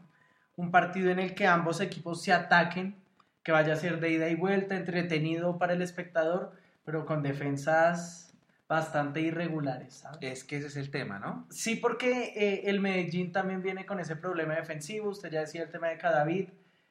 un 0.56 0.72
partido 0.72 1.12
en 1.12 1.20
el 1.20 1.36
que 1.36 1.46
ambos 1.48 1.80
equipos 1.82 2.22
se 2.24 2.34
ataquen, 2.34 2.96
que 3.44 3.52
vaya 3.52 3.74
a 3.74 3.78
ser 3.78 4.00
de 4.00 4.12
ida 4.12 4.30
y 4.30 4.36
vuelta, 4.36 4.76
entretenido 4.76 5.58
para 5.58 5.74
el 5.74 5.82
espectador, 5.82 6.54
pero 6.86 7.06
con 7.06 7.22
defensas 7.24 8.34
bastante 8.68 9.22
irregulares, 9.22 9.96
¿sabe? 9.96 10.18
Es 10.32 10.44
que 10.44 10.58
ese 10.58 10.68
es 10.68 10.78
el 10.78 10.90
tema, 10.90 11.20
¿no? 11.20 11.46
Sí, 11.52 11.76
porque 11.76 12.34
eh, 12.36 12.62
el 12.70 12.80
Medellín 12.80 13.32
también 13.32 13.62
viene 13.62 13.86
con 13.86 14.00
ese 14.00 14.16
problema 14.16 14.56
defensivo. 14.56 15.10
Usted 15.10 15.30
ya 15.32 15.42
decía 15.42 15.64
el 15.64 15.70
tema 15.70 15.90
de 15.90 15.98
Cadavid. 15.98 16.50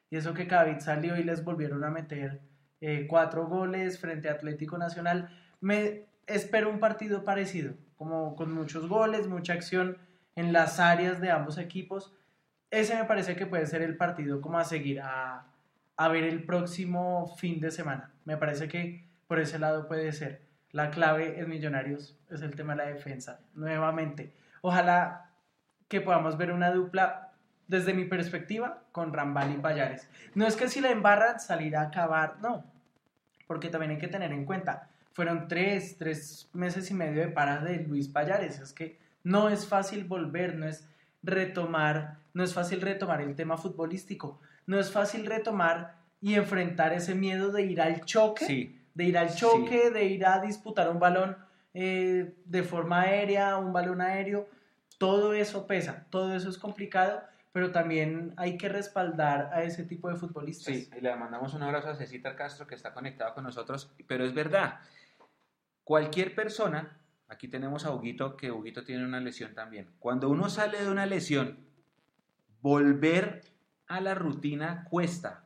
Y 0.09 0.15
eso 0.15 0.33
que 0.33 0.47
Cadavid 0.47 0.79
salió 0.79 1.17
y 1.17 1.23
les 1.23 1.43
volvieron 1.43 1.83
a 1.83 1.89
meter 1.89 2.39
eh, 2.85 3.07
cuatro 3.07 3.47
goles 3.47 3.97
frente 3.97 4.27
a 4.27 4.33
Atlético 4.33 4.77
Nacional. 4.77 5.29
Me 5.61 6.03
espero 6.27 6.69
un 6.69 6.81
partido 6.81 7.23
parecido, 7.23 7.75
como 7.95 8.35
con 8.35 8.53
muchos 8.53 8.89
goles, 8.89 9.29
mucha 9.29 9.53
acción 9.53 9.97
en 10.35 10.51
las 10.51 10.81
áreas 10.81 11.21
de 11.21 11.31
ambos 11.31 11.57
equipos. 11.57 12.13
Ese 12.71 12.97
me 12.97 13.05
parece 13.05 13.37
que 13.37 13.45
puede 13.45 13.67
ser 13.67 13.83
el 13.83 13.95
partido 13.95 14.41
como 14.41 14.59
a 14.59 14.65
seguir 14.65 14.99
a, 14.99 15.45
a 15.95 16.07
ver 16.09 16.25
el 16.25 16.43
próximo 16.43 17.33
fin 17.37 17.61
de 17.61 17.71
semana. 17.71 18.11
Me 18.25 18.35
parece 18.35 18.67
que 18.67 19.07
por 19.27 19.39
ese 19.39 19.59
lado 19.59 19.87
puede 19.87 20.11
ser. 20.11 20.41
La 20.71 20.89
clave 20.89 21.39
en 21.39 21.47
Millonarios 21.47 22.19
es 22.29 22.41
el 22.41 22.53
tema 22.53 22.73
de 22.73 22.83
la 22.83 22.89
defensa. 22.89 23.39
Nuevamente, 23.53 24.33
ojalá 24.59 25.29
que 25.87 26.01
podamos 26.01 26.35
ver 26.37 26.51
una 26.51 26.69
dupla 26.71 27.31
desde 27.69 27.93
mi 27.93 28.03
perspectiva 28.03 28.83
con 28.91 29.13
Rambal 29.13 29.53
y 29.53 29.57
Payares. 29.57 30.09
No 30.35 30.45
es 30.45 30.57
que 30.57 30.67
si 30.67 30.81
la 30.81 30.89
embarran 30.89 31.39
salir 31.39 31.77
a 31.77 31.83
acabar, 31.83 32.39
no, 32.41 32.72
porque 33.47 33.69
también 33.69 33.91
hay 33.91 33.97
que 33.97 34.07
tener 34.07 34.31
en 34.31 34.45
cuenta, 34.45 34.89
fueron 35.13 35.47
tres, 35.47 35.97
tres 35.97 36.49
meses 36.53 36.89
y 36.89 36.93
medio 36.93 37.21
de 37.21 37.27
parada 37.27 37.65
de 37.65 37.77
Luis 37.77 38.07
Payares, 38.07 38.59
es 38.59 38.73
que 38.73 38.97
no 39.23 39.49
es 39.49 39.65
fácil 39.67 40.05
volver, 40.05 40.55
no 40.55 40.67
es 40.67 40.87
retomar, 41.21 42.17
no 42.33 42.43
es 42.43 42.53
fácil 42.53 42.81
retomar 42.81 43.21
el 43.21 43.35
tema 43.35 43.57
futbolístico, 43.57 44.39
no 44.67 44.79
es 44.79 44.91
fácil 44.91 45.25
retomar 45.25 45.95
y 46.21 46.35
enfrentar 46.35 46.93
ese 46.93 47.15
miedo 47.15 47.51
de 47.51 47.63
ir 47.63 47.81
al 47.81 48.05
choque 48.05 48.45
Sí, 48.45 48.79
de 48.93 49.03
ir 49.05 49.17
al 49.17 49.29
Sí. 49.29 49.39
choque, 49.39 49.89
de 49.91 50.05
ir 50.05 50.25
a 50.25 50.39
disputar 50.39 50.89
un 50.89 50.99
balón 50.99 51.37
eh, 51.73 52.35
de 52.45 52.63
forma 52.63 53.01
aérea, 53.01 53.57
un 53.57 53.73
balón 53.73 53.99
aéreo, 54.01 54.47
todo 54.99 55.33
eso 55.33 55.65
pesa, 55.65 56.05
todo 56.11 56.35
eso 56.35 56.49
es 56.49 56.57
complicado, 56.59 57.23
pero 57.53 57.71
también 57.71 58.33
hay 58.35 58.57
que 58.57 58.67
respaldar 58.67 59.51
a 59.53 59.63
ese 59.63 59.83
tipo 59.85 60.09
de 60.09 60.15
futbolistas. 60.15 60.73
sí. 60.73 60.89
Y 60.97 61.01
le 61.01 61.15
mandamos 61.15 61.53
un 61.53 61.61
abrazo 61.63 61.89
a 61.89 61.95
Cecita 61.95 62.35
Castro 62.35 62.67
que 62.67 62.75
está 62.75 62.93
conectado 62.93 63.33
con 63.35 63.43
nosotros. 63.45 63.93
Pero 64.07 64.25
es 64.25 64.33
verdad, 64.33 64.79
cualquier 65.83 66.33
persona, 66.35 66.99
aquí 67.27 67.47
tenemos 67.47 67.85
a 67.85 67.93
Huguito, 67.93 68.35
que 68.35 68.51
Huguito 68.51 68.83
tiene 68.83 69.05
una 69.05 69.19
lesión 69.19 69.53
también. 69.53 69.87
Cuando 69.99 70.29
uno 70.29 70.49
sale 70.49 70.81
de 70.83 70.89
una 70.89 71.05
lesión, 71.05 71.59
volver 72.61 73.43
a 73.87 74.01
la 74.01 74.15
rutina 74.15 74.85
cuesta. 74.89 75.39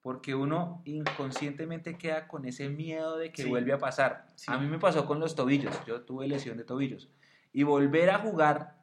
Porque 0.00 0.34
uno 0.34 0.82
inconscientemente 0.84 1.96
queda 1.96 2.26
con 2.26 2.44
ese 2.44 2.68
miedo 2.68 3.18
de 3.18 3.30
que 3.30 3.42
Sí. 3.44 3.48
vuelve 3.48 3.72
a 3.72 3.78
pasar. 3.78 4.26
Sí. 4.34 4.50
A 4.50 4.58
mí 4.58 4.66
me 4.66 4.80
pasó 4.80 5.06
con 5.06 5.20
los 5.20 5.36
tobillos. 5.36 5.78
Yo 5.86 6.00
tuve 6.00 6.26
lesión 6.26 6.56
de 6.56 6.64
tobillos. 6.64 7.08
Y 7.52 7.62
volver 7.62 8.10
a 8.10 8.18
jugar 8.18 8.81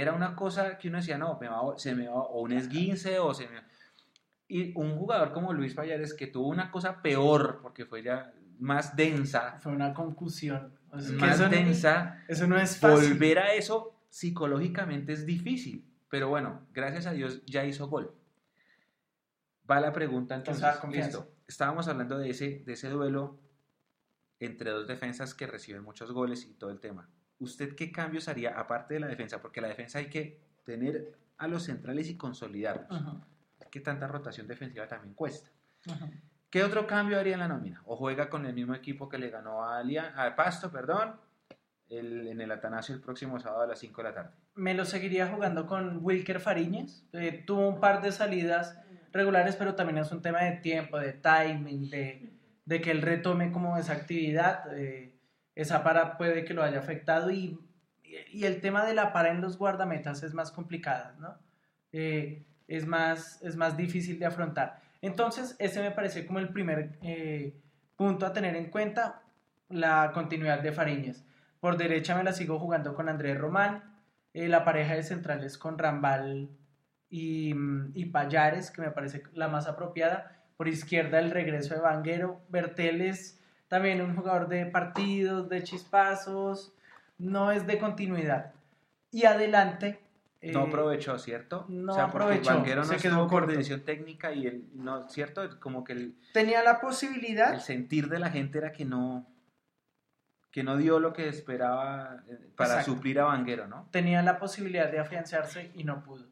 era 0.00 0.12
una 0.12 0.34
cosa 0.36 0.78
que 0.78 0.88
uno 0.88 0.98
decía, 0.98 1.18
no, 1.18 1.38
me 1.40 1.48
va 1.48 1.58
a- 1.60 1.78
se 1.78 1.94
me 1.94 2.06
va, 2.08 2.14
o 2.14 2.42
un 2.42 2.52
esguince, 2.52 3.18
o 3.18 3.32
se 3.34 3.48
me... 3.48 3.60
Y 4.48 4.72
un 4.78 4.96
jugador 4.96 5.32
como 5.32 5.52
Luis 5.52 5.74
Payares, 5.74 6.14
que 6.14 6.26
tuvo 6.26 6.48
una 6.48 6.70
cosa 6.70 7.02
peor, 7.02 7.58
porque 7.62 7.84
fue 7.84 8.02
ya 8.02 8.32
más 8.58 8.96
densa, 8.96 9.58
Fue 9.60 9.72
una 9.72 9.92
concusión. 9.94 10.78
O 10.90 10.98
sea, 11.00 11.10
que 11.10 11.16
más 11.20 11.34
eso, 11.34 11.44
no- 11.44 11.50
densa, 11.50 12.24
eso 12.28 12.46
no 12.46 12.58
es 12.58 12.78
fácil. 12.78 13.10
volver 13.12 13.38
a 13.40 13.52
eso 13.54 13.94
psicológicamente 14.08 15.12
es 15.12 15.26
difícil. 15.26 15.84
Pero 16.08 16.28
bueno, 16.28 16.66
gracias 16.72 17.04
a 17.06 17.12
Dios 17.12 17.42
ya 17.44 17.64
hizo 17.66 17.88
gol. 17.88 18.14
Va 19.70 19.80
la 19.80 19.92
pregunta 19.92 20.34
entonces. 20.34 20.64
Listo. 20.90 21.30
Estábamos 21.46 21.86
hablando 21.88 22.16
de 22.18 22.30
ese, 22.30 22.62
de 22.64 22.72
ese 22.72 22.88
duelo 22.88 23.38
entre 24.40 24.70
dos 24.70 24.86
defensas 24.86 25.34
que 25.34 25.46
reciben 25.46 25.82
muchos 25.82 26.10
goles 26.12 26.46
y 26.46 26.54
todo 26.54 26.70
el 26.70 26.80
tema. 26.80 27.08
¿Usted 27.40 27.74
qué 27.76 27.92
cambios 27.92 28.28
haría 28.28 28.58
aparte 28.58 28.94
de 28.94 29.00
la 29.00 29.06
defensa? 29.06 29.40
Porque 29.40 29.60
la 29.60 29.68
defensa 29.68 29.98
hay 29.98 30.06
que 30.08 30.38
tener 30.64 31.12
a 31.38 31.46
los 31.46 31.64
centrales 31.64 32.08
y 32.10 32.16
consolidarlos. 32.16 32.86
Ajá, 32.90 33.20
Que 33.70 33.80
tanta 33.80 34.06
rotación 34.08 34.46
defensiva 34.48 34.86
también 34.88 35.14
cuesta. 35.14 35.50
¿Qué 36.50 36.64
otro 36.64 36.86
cambio 36.86 37.18
haría 37.18 37.34
en 37.34 37.40
la 37.40 37.48
nómina? 37.48 37.82
¿O 37.84 37.96
juega 37.96 38.28
con 38.30 38.46
el 38.46 38.54
mismo 38.54 38.74
equipo 38.74 39.08
que 39.08 39.18
le 39.18 39.30
ganó 39.30 39.64
a, 39.64 39.78
Alia- 39.78 40.14
a 40.16 40.34
Pasto, 40.34 40.70
perdón, 40.72 41.14
el- 41.90 42.26
en 42.28 42.40
el 42.40 42.50
Atanasio 42.50 42.94
el 42.94 43.00
próximo 43.00 43.38
sábado 43.38 43.62
a 43.62 43.66
las 43.66 43.78
5 43.78 44.02
de 44.02 44.08
la 44.08 44.14
tarde? 44.14 44.30
Me 44.54 44.74
lo 44.74 44.84
seguiría 44.84 45.28
jugando 45.28 45.66
con 45.66 45.98
Wilker 46.02 46.40
Fariñez. 46.40 47.04
Eh, 47.12 47.44
tuvo 47.46 47.68
un 47.68 47.80
par 47.80 48.00
de 48.02 48.12
salidas 48.12 48.78
regulares, 49.12 49.56
pero 49.56 49.74
también 49.74 49.98
es 49.98 50.10
un 50.10 50.22
tema 50.22 50.40
de 50.42 50.52
tiempo, 50.56 50.98
de 50.98 51.12
timing, 51.12 51.88
de, 51.90 52.30
de 52.64 52.80
que 52.80 52.90
él 52.90 53.02
retome 53.02 53.52
como 53.52 53.76
esa 53.76 53.92
actividad. 53.92 54.64
eh, 54.76 55.14
esa 55.58 55.82
para 55.82 56.16
puede 56.16 56.44
que 56.44 56.54
lo 56.54 56.62
haya 56.62 56.78
afectado 56.78 57.32
y, 57.32 57.58
y 58.30 58.44
el 58.44 58.60
tema 58.60 58.86
de 58.86 58.94
la 58.94 59.12
para 59.12 59.30
en 59.30 59.40
los 59.40 59.58
guardametas 59.58 60.22
es 60.22 60.32
más 60.32 60.52
complicada, 60.52 61.16
¿no? 61.18 61.36
Eh, 61.90 62.44
es, 62.68 62.86
más, 62.86 63.42
es 63.42 63.56
más 63.56 63.76
difícil 63.76 64.20
de 64.20 64.26
afrontar. 64.26 64.80
Entonces, 65.02 65.56
ese 65.58 65.82
me 65.82 65.90
parece 65.90 66.26
como 66.26 66.38
el 66.38 66.50
primer 66.50 66.96
eh, 67.02 67.56
punto 67.96 68.24
a 68.24 68.32
tener 68.32 68.54
en 68.54 68.70
cuenta, 68.70 69.22
la 69.68 70.12
continuidad 70.14 70.60
de 70.60 70.70
Fariñez. 70.70 71.24
Por 71.58 71.76
derecha 71.76 72.16
me 72.16 72.22
la 72.22 72.32
sigo 72.32 72.60
jugando 72.60 72.94
con 72.94 73.08
Andrés 73.08 73.36
Román, 73.36 73.82
eh, 74.34 74.46
la 74.46 74.64
pareja 74.64 74.94
de 74.94 75.02
centrales 75.02 75.58
con 75.58 75.76
Rambal 75.76 76.50
y, 77.10 77.52
y 77.94 78.04
Payares, 78.06 78.70
que 78.70 78.82
me 78.82 78.92
parece 78.92 79.24
la 79.32 79.48
más 79.48 79.66
apropiada. 79.66 80.40
Por 80.56 80.68
izquierda 80.68 81.18
el 81.18 81.32
regreso 81.32 81.74
de 81.74 81.80
Vanguero. 81.80 82.42
Berteles, 82.48 83.37
también 83.68 84.00
un 84.00 84.16
jugador 84.16 84.48
de 84.48 84.66
partidos, 84.66 85.48
de 85.48 85.62
chispazos, 85.62 86.72
no 87.18 87.52
es 87.52 87.66
de 87.66 87.78
continuidad. 87.78 88.52
Y 89.10 89.24
adelante... 89.24 90.00
No 90.40 90.64
eh, 90.64 90.68
aprovechó, 90.68 91.18
¿cierto? 91.18 91.66
no 91.68 91.94
porque 91.94 92.00
aprovechó, 92.00 92.54
Vanguero 92.54 92.82
no 92.82 92.86
se 92.86 92.96
quedó 92.96 93.28
decisión 93.46 93.80
técnica 93.84 94.32
y 94.32 94.46
el, 94.46 94.64
no, 94.72 95.08
¿cierto? 95.08 95.42
Como 95.58 95.82
que 95.82 95.94
el, 95.94 96.14
tenía 96.32 96.62
la 96.62 96.80
posibilidad 96.80 97.54
el 97.54 97.60
sentir 97.60 98.08
de 98.08 98.20
la 98.20 98.30
gente 98.30 98.58
era 98.58 98.70
que 98.70 98.84
no 98.84 99.26
que 100.52 100.62
no 100.62 100.76
dio 100.76 101.00
lo 101.00 101.12
que 101.12 101.28
esperaba 101.28 102.22
eh, 102.28 102.38
para 102.56 102.74
Exacto. 102.74 102.92
suplir 102.92 103.18
a 103.18 103.24
Vanguero, 103.24 103.66
¿no? 103.66 103.88
tenía 103.90 104.22
la 104.22 104.38
posibilidad 104.38 104.88
de 104.90 105.00
afianzarse 105.00 105.72
y 105.74 105.82
no 105.82 106.04
pudo. 106.04 106.26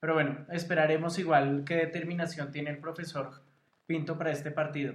Pero 0.00 0.14
bueno, 0.14 0.46
esperaremos 0.50 1.18
igual 1.18 1.64
qué 1.66 1.76
determinación 1.76 2.50
tiene 2.50 2.70
el 2.70 2.78
profesor 2.78 3.42
Pinto 3.86 4.16
para 4.16 4.32
este 4.32 4.50
partido. 4.50 4.94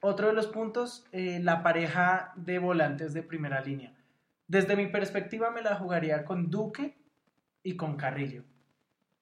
Otro 0.00 0.28
de 0.28 0.32
los 0.32 0.46
puntos, 0.46 1.06
eh, 1.12 1.40
la 1.42 1.62
pareja 1.62 2.32
de 2.36 2.58
volantes 2.58 3.12
de 3.12 3.22
primera 3.22 3.60
línea. 3.60 3.92
Desde 4.48 4.74
mi 4.74 4.86
perspectiva 4.86 5.50
me 5.50 5.62
la 5.62 5.76
jugaría 5.76 6.24
con 6.24 6.50
Duque 6.50 6.96
y 7.62 7.76
con 7.76 7.96
Carrillo. 7.96 8.42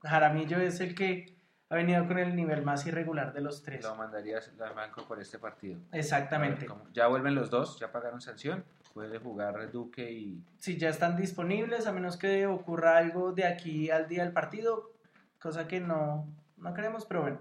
Jaramillo 0.02 0.60
es 0.60 0.80
el 0.80 0.94
que 0.94 1.36
ha 1.68 1.74
venido 1.74 2.06
con 2.06 2.18
el 2.18 2.34
nivel 2.34 2.62
más 2.62 2.86
irregular 2.86 3.32
de 3.32 3.40
los 3.40 3.62
tres. 3.62 3.84
Lo 3.84 3.94
mandarías 3.96 4.50
al 4.58 4.74
banco 4.74 5.06
por 5.06 5.20
este 5.20 5.38
partido. 5.38 5.80
Exactamente. 5.92 6.66
Ver 6.66 6.76
Ya 6.92 7.08
vuelven 7.08 7.34
los 7.34 7.50
dos, 7.50 7.78
ya 7.78 7.92
pagaron 7.92 8.20
sanción. 8.20 8.64
Puede 8.94 9.18
jugar 9.18 9.70
Duque 9.70 10.10
y 10.10 10.42
si 10.58 10.78
ya 10.78 10.88
están 10.88 11.16
disponibles, 11.16 11.86
a 11.86 11.92
menos 11.92 12.16
que 12.16 12.46
ocurra 12.46 12.96
algo 12.96 13.32
de 13.32 13.46
aquí 13.46 13.90
al 13.90 14.08
día 14.08 14.24
del 14.24 14.32
partido, 14.32 14.92
cosa 15.40 15.68
que 15.68 15.80
no, 15.80 16.26
no 16.56 16.72
queremos, 16.72 17.04
pero 17.04 17.22
bueno. 17.22 17.38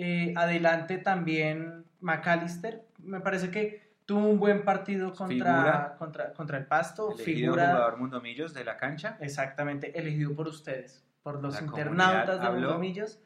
Eh, 0.00 0.32
adelante 0.36 0.98
también 0.98 1.84
McAllister, 1.98 2.84
me 2.98 3.18
parece 3.18 3.50
que 3.50 3.82
tuvo 4.06 4.28
un 4.28 4.38
buen 4.38 4.64
partido 4.64 5.12
contra, 5.12 5.56
Figura. 5.56 5.96
contra, 5.98 6.32
contra 6.34 6.56
el 6.56 6.66
Pasto, 6.66 7.10
elegido 7.10 7.54
figura 7.54 7.70
jugador 7.72 7.98
Mundomillos 7.98 8.54
de 8.54 8.62
la 8.62 8.76
cancha. 8.76 9.16
exactamente 9.18 9.98
elegido 9.98 10.36
por 10.36 10.46
ustedes, 10.46 11.04
por 11.20 11.42
los 11.42 11.54
La 11.54 11.62
internautas 11.62 12.40
de. 12.40 12.48
Mundomillos, 12.48 13.20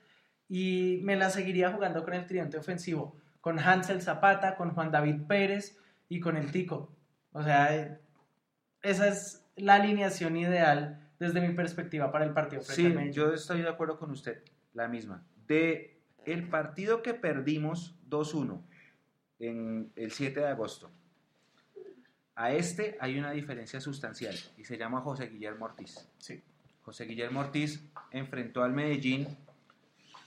y 0.49 1.01
me 1.03 1.15
la 1.15 1.29
seguiría 1.29 1.71
jugando 1.73 2.03
con 2.05 2.15
el 2.15 2.27
tridente 2.27 2.57
ofensivo, 2.57 3.19
con 3.43 3.59
Hansel 3.59 4.01
Zapata, 4.01 4.57
con 4.57 4.71
Juan 4.71 4.91
David 4.91 5.27
Pérez 5.29 5.79
y 6.09 6.21
con 6.21 6.39
el 6.39 6.51
Tico. 6.51 6.97
O 7.33 7.43
sea, 7.43 7.77
eh, 7.77 8.01
esa 8.81 9.09
es 9.09 9.47
la 9.57 9.75
alineación 9.75 10.39
ideal 10.39 11.11
desde 11.19 11.47
mi 11.47 11.53
perspectiva 11.53 12.11
para 12.11 12.25
el 12.25 12.33
partido. 12.33 12.63
Sí, 12.63 12.95
yo 13.11 13.35
estoy 13.35 13.61
de 13.61 13.69
acuerdo 13.69 13.99
con 13.99 14.11
usted, 14.11 14.43
la 14.73 14.89
misma. 14.89 15.23
De 15.47 15.92
el 16.27 16.49
partido 16.49 17.03
que 17.03 17.15
perdimos 17.15 17.95
2-1 18.09 18.61
en 19.41 19.93
el 19.97 20.13
7 20.13 20.41
de 20.41 20.47
agosto, 20.49 20.91
a 22.35 22.53
este 22.53 22.97
hay 23.01 23.19
una 23.19 23.33
diferencia 23.33 23.81
sustancial 23.81 24.35
y 24.57 24.65
se 24.65 24.79
llama 24.79 25.01
José 25.01 25.29
Guillermo 25.29 25.67
Ortiz. 25.67 26.09
Sí. 26.19 26.43
José 26.83 27.05
Guillermo 27.05 27.41
Ortiz 27.41 27.85
enfrentó 28.11 28.63
al 28.63 28.73
Medellín 28.73 29.29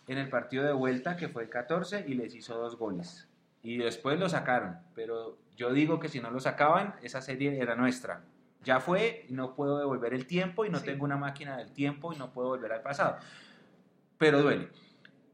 en 0.07 0.17
el 0.17 0.29
partido 0.29 0.63
de 0.63 0.73
vuelta 0.73 1.17
que 1.17 1.27
fue 1.29 1.43
el 1.43 1.49
14 1.49 2.05
y 2.07 2.13
les 2.13 2.35
hizo 2.35 2.55
dos 2.57 2.77
goles. 2.77 3.27
Y 3.63 3.77
después 3.77 4.19
lo 4.19 4.29
sacaron, 4.29 4.77
pero 4.93 5.37
yo 5.57 5.73
digo 5.73 5.99
que 5.99 6.07
si 6.07 6.19
no 6.19 6.29
lo 6.29 6.39
sacaban, 6.39 6.95
esa 7.01 7.21
serie 7.21 7.59
era 7.59 7.75
nuestra. 7.75 8.23
Ya 8.63 8.79
fue, 8.79 9.25
y 9.27 9.33
no 9.33 9.55
puedo 9.55 9.79
devolver 9.79 10.13
el 10.13 10.27
tiempo 10.27 10.65
y 10.65 10.69
no 10.69 10.79
Sí. 10.79 10.85
tengo 10.85 11.03
una 11.05 11.17
máquina 11.17 11.57
del 11.57 11.71
tiempo 11.71 12.13
y 12.13 12.17
no 12.17 12.31
puedo 12.31 12.49
volver 12.49 12.71
al 12.71 12.81
pasado. 12.81 13.17
Pero 14.17 14.41
duele. 14.41 14.69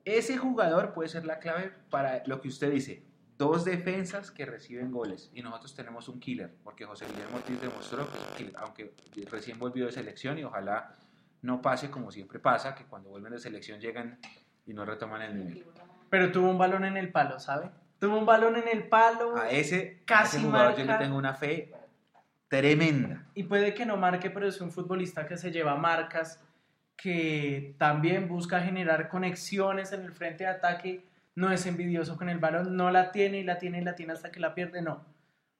Ese 0.06 0.38
jugador 0.38 0.94
puede 0.94 1.10
ser 1.10 1.26
la 1.26 1.40
clave 1.40 1.72
para 1.90 2.24
lo 2.26 2.42
que 2.42 2.48
usted 2.48 2.72
dice. 2.72 3.04
Dos 3.38 3.66
defensas 3.66 4.30
que 4.32 4.46
reciben 4.46 4.92
goles 4.92 5.32
y 5.34 5.42
nosotros 5.42 5.74
tenemos 5.74 6.08
un 6.10 6.20
killer, 6.20 6.54
porque 6.64 6.86
José 6.86 7.06
Guillermo 7.08 7.38
Ortiz 7.38 7.60
demostró 7.60 8.08
que 8.38 8.52
aunque 8.56 8.94
recién 9.30 9.58
volvió 9.58 9.86
de 9.88 9.92
selección 9.92 10.38
y 10.38 10.44
ojalá 10.44 10.96
no 11.42 11.62
pase 11.62 11.90
como 11.90 12.12
siempre 12.12 12.40
pasa, 12.40 12.76
que 12.76 12.86
cuando 12.86 13.10
vuelven 13.10 13.34
de 13.34 13.40
selección 13.40 13.80
llegan 13.80 14.20
y 14.66 14.74
no 14.74 14.86
retoman 14.86 15.24
el 15.24 15.38
nivel. 15.38 15.66
Pero 16.10 16.32
tuvo 16.32 16.50
un 16.50 16.58
balón 16.58 16.86
en 16.86 16.98
el 16.98 17.12
palo, 17.12 17.40
¿sabe? 17.40 17.72
Tuvo 18.00 18.18
un 18.18 18.26
balón 18.26 18.58
en 18.58 18.68
el 18.68 18.88
palo 18.88 19.36
A 19.36 19.50
ese, 19.50 20.02
a 20.04 20.06
Casi 20.06 20.38
ese 20.38 20.46
jugador 20.46 20.76
yo 20.76 20.86
le 20.86 20.94
tengo 20.96 21.18
una 21.18 21.34
fe 21.34 21.74
tremenda. 22.48 23.26
y 23.34 23.44
puede 23.44 23.74
que 23.74 23.86
no 23.86 23.98
marque, 23.98 24.30
pero 24.30 24.48
es 24.48 24.60
un 24.62 24.72
futbolista 24.72 25.26
que 25.26 25.38
se 25.38 25.52
lleva 25.52 25.76
marcas, 25.76 26.40
que 26.96 27.76
también 27.78 28.28
busca 28.28 28.62
generar 28.62 29.10
conexiones 29.10 29.92
en 29.92 30.02
el 30.02 30.12
frente 30.12 30.44
de 30.44 30.50
ataque, 30.50 31.06
no 31.36 31.52
es 31.52 31.66
envidioso 31.66 32.18
con 32.18 32.30
el 32.30 32.40
balón, 32.40 32.76
no 32.76 32.92
la 32.92 33.12
tiene 33.12 33.40
y 33.40 33.44
la 33.44 33.58
tiene 33.58 33.82
y 33.82 33.84
la 33.84 33.96
tiene 33.96 34.14
hasta 34.14 34.32
que 34.32 34.40
la 34.40 34.54
pierde, 34.54 34.82
no. 34.82 35.06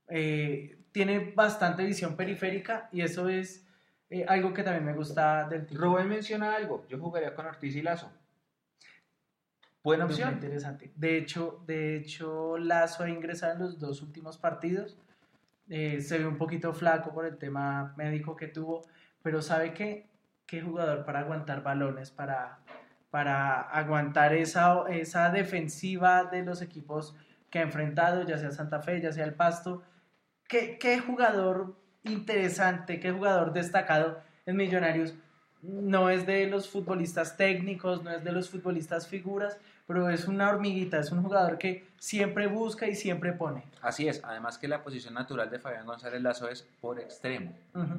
Eh, 0.08 0.78
tiene 0.92 1.32
bastante 1.34 1.84
visión 1.84 2.16
periférica 2.16 2.90
y 2.92 3.02
eso 3.02 3.30
es 3.30 3.66
eh, 4.10 4.26
algo 4.28 4.54
que 4.54 4.64
también 4.64 4.86
me 4.86 4.94
gusta 4.94 5.48
del 5.48 5.66
tipo. 5.66 5.82
Rubén 5.82 6.10
menciona 6.10 6.56
algo, 6.56 6.86
yo 6.90 7.00
jugaría 7.00 7.34
con 7.34 7.46
Ortiz 7.46 7.76
y 7.76 7.82
Lazo. 7.82 8.12
Buena 9.84 10.06
Muy 10.06 10.14
opción. 10.14 10.34
interesante. 10.34 10.92
De 10.96 11.18
hecho, 11.18 11.64
de 11.66 11.96
hecho, 11.96 12.58
Lazo 12.58 13.04
ha 13.04 13.10
ingresado 13.10 13.54
en 13.54 13.60
los 13.60 13.80
dos 13.80 14.02
últimos 14.02 14.38
partidos. 14.38 14.98
Eh, 15.70 16.02
se 16.02 16.20
ve 16.20 16.28
un 16.28 16.38
poquito 16.38 16.74
flaco 16.74 17.14
por 17.14 17.26
el 17.26 17.38
tema 17.38 17.94
médico 17.98 18.36
que 18.36 18.48
tuvo, 18.48 18.84
pero 19.24 19.42
sabe 19.42 19.74
que 19.74 20.11
qué 20.52 20.62
jugador 20.62 21.06
para 21.06 21.22
aguantar 21.22 21.64
balones, 21.64 22.12
para, 22.12 22.60
para 23.10 23.62
aguantar 23.62 24.34
esa, 24.34 24.84
esa 24.90 25.30
defensiva 25.30 26.26
de 26.26 26.44
los 26.44 26.62
equipos 26.62 27.16
que 27.50 27.60
ha 27.60 27.62
enfrentado, 27.62 28.24
ya 28.28 28.38
sea 28.38 28.52
Santa 28.52 28.82
Fe, 28.82 29.00
ya 29.00 29.14
sea 29.14 29.24
el 29.24 29.34
Pasto. 29.34 29.82
¿Qué, 30.50 30.78
qué 30.78 31.00
jugador 31.00 31.80
interesante, 32.04 33.00
qué 33.00 33.14
jugador 33.14 33.54
destacado 33.54 34.22
en 34.46 34.58
Millonarios? 34.58 35.14
No 35.62 36.10
es 36.10 36.26
de 36.26 36.46
los 36.48 36.68
futbolistas 36.68 37.38
técnicos, 37.38 38.04
no 38.04 38.12
es 38.12 38.22
de 38.22 38.34
los 38.34 38.50
futbolistas 38.50 39.08
figuras, 39.08 39.58
pero 39.92 40.10
es 40.10 40.26
una 40.26 40.50
hormiguita, 40.50 41.00
es 41.00 41.12
un 41.12 41.22
jugador 41.22 41.58
que 41.58 41.86
siempre 42.00 42.48
busca 42.48 42.88
y 42.88 42.96
siempre 42.96 43.34
pone. 43.34 43.66
Así 43.82 44.08
es, 44.08 44.24
además 44.24 44.58
que 44.58 44.70
la 44.70 44.84
posición 44.84 45.14
natural 45.14 45.50
de 45.50 45.60
Fabián 45.60 45.86
González 45.86 46.22
Lazo 46.22 46.48
es 46.48 46.66
por 46.80 46.98
extremo, 46.98 47.54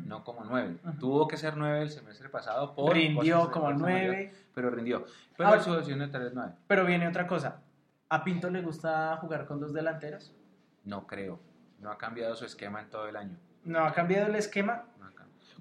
no 0.07 0.25
como 0.25 0.43
nueve. 0.43 0.79
Ujú. 0.83 0.99
Tuvo 0.99 1.29
que 1.29 1.37
ser 1.37 1.55
nueve 1.55 1.83
el 1.83 1.91
semestre 1.91 2.31
pasado 2.31 2.75
por 2.75 2.95
Rindió 2.95 3.51
como 3.51 3.67
fuerza 3.67 3.83
mayor, 3.85 4.07
nueve, 4.09 4.35
pero 4.55 4.71
rindió. 4.71 5.05
Pero 5.37 5.51
Ahora- 5.51 5.63
su 5.63 5.69
posición 5.71 5.99
natural 5.99 6.29
es 6.29 6.55
pero 6.67 6.87
viene 6.87 7.07
otra 7.07 7.27
cosa. 7.27 7.61
¿A 8.09 8.25
Pinto 8.25 8.49
le 8.49 8.63
gusta 8.63 9.15
jugar 9.19 9.45
con 9.45 9.61
dos 9.61 9.75
delanteros? 9.75 10.33
No 10.85 11.07
creo. 11.07 11.41
No 11.79 11.91
ha 11.91 11.99
cambiado 11.99 12.35
su 12.37 12.47
esquema 12.47 12.81
en 12.81 12.89
todo 12.89 13.07
el 13.07 13.17
año. 13.17 13.37
No 13.65 13.85
ha 13.85 13.93
cambiado 13.93 14.29
el 14.29 14.37
esquema. 14.37 14.85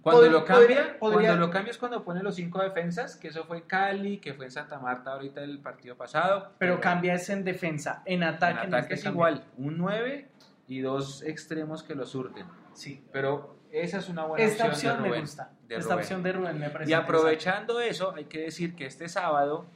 Cuando 0.02 0.24
lo 0.30 0.44
cambia, 0.46 0.68
podría- 0.68 1.00
podría- 1.00 1.28
cuando 1.30 1.46
lo 1.48 1.52
cambia 1.52 1.72
es 1.72 1.78
cuando 1.78 2.04
pone 2.04 2.24
los 2.24 2.36
cinco 2.36 2.62
defensas, 2.62 3.16
que 3.16 3.28
eso 3.28 3.44
fue 3.46 3.58
en 3.58 3.64
Cali, 3.64 4.18
que 4.20 4.34
fue 4.34 4.46
en 4.46 4.52
Santa 4.52 4.80
Marta 4.80 5.12
ahorita 5.14 5.44
el 5.44 5.60
partido 5.60 5.96
pasado. 5.96 6.54
Pero 6.58 6.80
cambia 6.82 7.14
es 7.14 7.30
en 7.30 7.44
defensa, 7.44 8.02
en 8.06 8.24
En 8.24 8.30
ataque. 8.30 8.68
no 8.68 8.78
ataque 8.78 8.88
te 8.90 8.94
es 8.96 9.04
cambia. 9.04 9.16
igual, 9.16 9.44
un 9.58 9.78
9 9.78 10.30
y 10.68 10.80
dos 10.82 11.22
extremos 11.24 11.84
que 11.84 11.94
lo 11.96 12.06
surten. 12.06 12.46
Sí. 12.74 13.04
Pero 13.12 13.58
esa 13.72 13.98
es 14.00 14.10
una 14.10 14.24
buena 14.26 14.44
Esta 14.44 14.66
opción, 14.68 14.72
opción 14.74 14.96
de 14.96 15.02
me 15.02 15.08
Rubén. 15.10 15.22
gusta. 15.22 15.52
de 15.68 15.76
Esta 15.76 15.94
Rubén. 15.94 16.04
opción 16.04 16.24
de 16.24 16.32
Rubén 16.34 16.60
me 16.60 16.70
parece 16.70 16.92
Y 16.92 16.94
aprovechando 16.94 17.80
eso, 17.80 18.14
hay 18.16 18.26
que 18.26 18.40
decir 18.42 18.76
que 18.76 18.86
este 18.86 19.08
sábado 19.08 19.68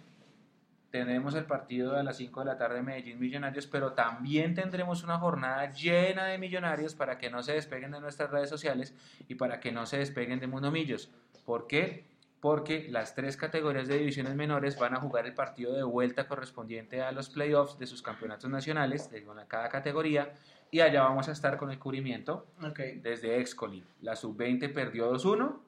tenemos 0.95 1.35
el 1.35 1.43
partido 1.43 1.97
a 1.97 2.03
las 2.03 2.15
5 2.15 2.39
de 2.39 2.45
la 2.45 2.57
tarde 2.57 2.77
de 2.77 2.81
Medellín 2.81 3.19
Millonarios, 3.19 3.67
pero 3.67 3.91
también 3.91 4.53
tendremos 4.53 5.03
una 5.03 5.17
jornada 5.17 5.69
llena 5.69 6.23
de 6.23 6.37
millonarios 6.37 6.95
para 6.95 7.17
que 7.17 7.29
no 7.29 7.43
se 7.43 7.51
despeguen 7.51 7.91
de 7.91 7.99
nuestras 7.99 8.31
redes 8.31 8.49
sociales 8.49 8.95
y 9.27 9.35
para 9.35 9.59
que 9.59 9.73
no 9.73 9.85
se 9.85 9.97
despeguen 9.97 10.39
de 10.39 10.47
Mundo 10.47 10.71
Millos. 10.71 11.11
¿Por 11.45 11.67
qué? 11.67 12.05
Porque 12.39 12.87
las 12.89 13.13
tres 13.13 13.35
categorías 13.35 13.89
de 13.89 13.97
divisiones 13.97 14.35
menores 14.35 14.79
van 14.79 14.93
a 14.93 15.01
jugar 15.01 15.25
el 15.25 15.33
partido 15.33 15.73
de 15.73 15.83
vuelta 15.83 16.29
correspondiente 16.29 17.01
a 17.01 17.11
los 17.11 17.29
playoffs 17.29 17.77
de 17.77 17.87
sus 17.87 18.01
campeonatos 18.01 18.49
nacionales, 18.49 19.11
de 19.11 19.25
cada 19.49 19.67
categoría, 19.67 20.31
y 20.71 20.79
allá 20.79 21.03
vamos 21.03 21.27
a 21.27 21.33
estar 21.33 21.57
con 21.57 21.71
el 21.71 21.77
cubrimiento 21.79 22.47
esa. 22.59 22.69
Ok. 22.69 22.79
desde 23.01 23.41
Excoli. 23.41 23.83
La 24.01 24.15
sub-20 24.15 24.73
perdió 24.73 25.11
2-1. 25.11 25.59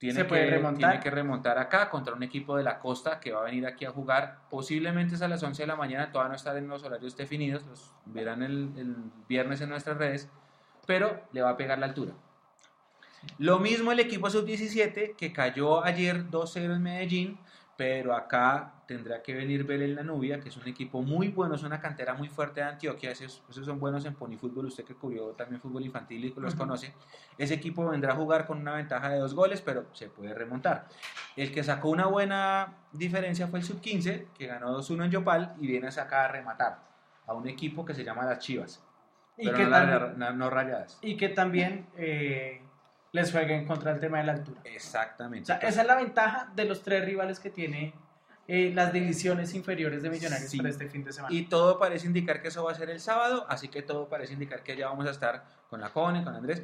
Tiene, 0.00 0.14
Se 0.14 0.24
puede 0.24 0.46
que, 0.46 0.50
remontar. 0.52 0.92
tiene 0.92 1.04
que 1.04 1.10
remontar 1.10 1.58
acá 1.58 1.90
contra 1.90 2.14
un 2.14 2.22
equipo 2.22 2.56
de 2.56 2.62
la 2.62 2.78
costa 2.78 3.20
que 3.20 3.32
va 3.32 3.42
a 3.42 3.44
venir 3.44 3.66
aquí 3.66 3.84
a 3.84 3.90
jugar. 3.90 4.38
Posiblemente 4.48 5.14
es 5.14 5.20
a 5.20 5.28
las 5.28 5.42
11 5.42 5.62
de 5.62 5.66
la 5.66 5.76
mañana, 5.76 6.10
todavía 6.10 6.30
no 6.30 6.36
estar 6.36 6.56
en 6.56 6.68
los 6.68 6.82
horarios 6.82 7.18
definidos, 7.18 7.66
los 7.66 7.92
verán 8.06 8.42
el, 8.42 8.72
el 8.78 8.96
viernes 9.28 9.60
en 9.60 9.68
nuestras 9.68 9.98
redes, 9.98 10.30
pero 10.86 11.20
le 11.32 11.42
va 11.42 11.50
a 11.50 11.56
pegar 11.58 11.78
la 11.78 11.84
altura. 11.84 12.14
Lo 13.36 13.58
mismo 13.58 13.92
el 13.92 14.00
equipo 14.00 14.30
sub-17 14.30 15.16
que 15.16 15.32
cayó 15.34 15.84
ayer 15.84 16.30
2-0 16.30 16.76
en 16.76 16.82
Medellín, 16.82 17.38
pero 17.80 18.14
acá 18.14 18.74
tendrá 18.86 19.22
que 19.22 19.32
venir 19.32 19.64
Belén 19.64 19.94
La 19.94 20.02
Nubia, 20.02 20.38
que 20.38 20.50
es 20.50 20.56
un 20.58 20.68
equipo 20.68 21.00
muy 21.00 21.28
bueno, 21.28 21.54
es 21.54 21.62
una 21.62 21.80
cantera 21.80 22.12
muy 22.12 22.28
fuerte 22.28 22.60
de 22.60 22.66
Antioquia, 22.66 23.10
esos, 23.10 23.42
esos 23.48 23.64
son 23.64 23.80
buenos 23.80 24.04
en 24.04 24.12
ponifútbol, 24.12 24.66
usted 24.66 24.84
que 24.84 24.94
cubrió 24.94 25.28
también 25.28 25.62
fútbol 25.62 25.86
infantil 25.86 26.26
y 26.26 26.34
los 26.38 26.54
conoce. 26.54 26.92
Ese 27.38 27.54
equipo 27.54 27.88
vendrá 27.88 28.12
a 28.12 28.16
jugar 28.16 28.46
con 28.46 28.58
una 28.58 28.74
ventaja 28.74 29.08
de 29.08 29.18
dos 29.18 29.32
goles, 29.32 29.62
pero 29.62 29.86
se 29.94 30.10
puede 30.10 30.34
remontar. 30.34 30.88
El 31.36 31.52
que 31.52 31.64
sacó 31.64 31.88
una 31.88 32.04
buena 32.04 32.74
diferencia 32.92 33.48
fue 33.48 33.60
el 33.60 33.64
sub-15, 33.64 34.26
que 34.36 34.46
ganó 34.46 34.78
2-1 34.78 35.06
en 35.06 35.10
Yopal 35.12 35.54
y 35.58 35.66
viene 35.66 35.86
a 35.86 35.90
sacar 35.90 36.26
a 36.26 36.32
rematar 36.32 36.80
a 37.26 37.32
un 37.32 37.48
equipo 37.48 37.86
que 37.86 37.94
se 37.94 38.04
llama 38.04 38.26
Las 38.26 38.40
Chivas, 38.40 38.84
Y 39.38 39.46
pero 39.46 39.56
que, 39.56 39.64
no, 39.64 39.70
también, 39.70 40.38
no 40.38 40.50
rayadas. 40.50 40.98
y 41.00 41.16
que 41.16 41.30
también 41.30 41.86
eh, 41.96 42.60
les 43.12 43.32
jueguen 43.32 43.66
contra 43.66 43.92
el 43.92 44.00
tema 44.00 44.18
de 44.18 44.24
la 44.24 44.32
altura. 44.32 44.60
Exactamente. 44.64 45.42
O 45.52 45.58
sea, 45.58 45.68
esa 45.68 45.80
es 45.82 45.86
la 45.86 45.96
ventaja 45.96 46.52
de 46.54 46.64
los 46.64 46.82
tres 46.82 47.04
rivales 47.04 47.40
que 47.40 47.50
tiene 47.50 47.92
eh, 48.48 48.72
las 48.74 48.92
divisiones 48.92 49.54
inferiores 49.54 50.02
de 50.02 50.10
Millonarios 50.10 50.50
Sí. 50.50 50.56
para 50.56 50.70
este 50.70 50.88
fin 50.88 51.04
de 51.04 51.12
semana. 51.12 51.34
Y 51.34 51.44
todo 51.44 51.78
parece 51.78 52.06
indicar 52.06 52.42
que 52.42 52.48
eso 52.48 52.64
va 52.64 52.72
a 52.72 52.74
ser 52.74 52.90
el 52.90 53.00
sábado, 53.00 53.46
así 53.48 53.68
que 53.68 53.82
todo 53.82 54.08
parece 54.08 54.32
indicar 54.32 54.62
que 54.62 54.76
ya 54.76 54.88
vamos 54.88 55.06
a 55.06 55.10
estar 55.10 55.44
con 55.68 55.80
la 55.80 55.90
Cone, 55.90 56.24
con 56.24 56.34
Andrés, 56.34 56.62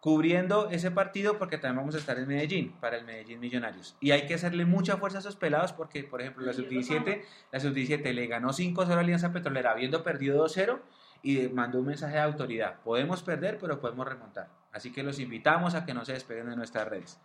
cubriendo 0.00 0.70
ese 0.70 0.90
partido 0.90 1.38
porque 1.38 1.58
también 1.58 1.78
vamos 1.78 1.94
a 1.96 1.98
estar 1.98 2.18
en 2.18 2.28
Medellín, 2.28 2.72
para 2.80 2.96
el 2.96 3.04
Medellín 3.04 3.40
Millonarios. 3.40 3.96
Y 4.00 4.12
hay 4.12 4.26
que 4.26 4.34
hacerle 4.34 4.64
mucha 4.64 4.96
fuerza 4.96 5.18
a 5.18 5.20
esos 5.20 5.36
pelados 5.36 5.72
porque, 5.72 6.04
por 6.04 6.20
ejemplo, 6.20 6.46
la 6.46 6.52
sub-17, 6.52 7.22
la 7.50 7.60
sub-17 7.60 8.12
le 8.14 8.26
ganó 8.26 8.50
5-0 8.52 8.88
a 8.90 9.00
Alianza 9.00 9.32
Petrolera 9.32 9.72
habiendo 9.72 10.02
perdido 10.04 10.46
2-0 10.46 10.78
y 11.22 11.48
mandó 11.48 11.80
un 11.80 11.86
mensaje 11.86 12.14
de 12.14 12.22
autoridad. 12.22 12.80
Podemos 12.82 13.22
perder, 13.22 13.58
pero 13.58 13.80
podemos 13.80 14.06
remontar. 14.06 14.48
Así 14.72 14.92
que 14.92 15.02
los 15.02 15.18
invitamos 15.18 15.74
a 15.74 15.84
que 15.84 15.94
no 15.94 16.04
se 16.04 16.12
despeguen 16.12 16.50
de 16.50 16.56
nuestras 16.56 16.86
redes. 16.88 17.20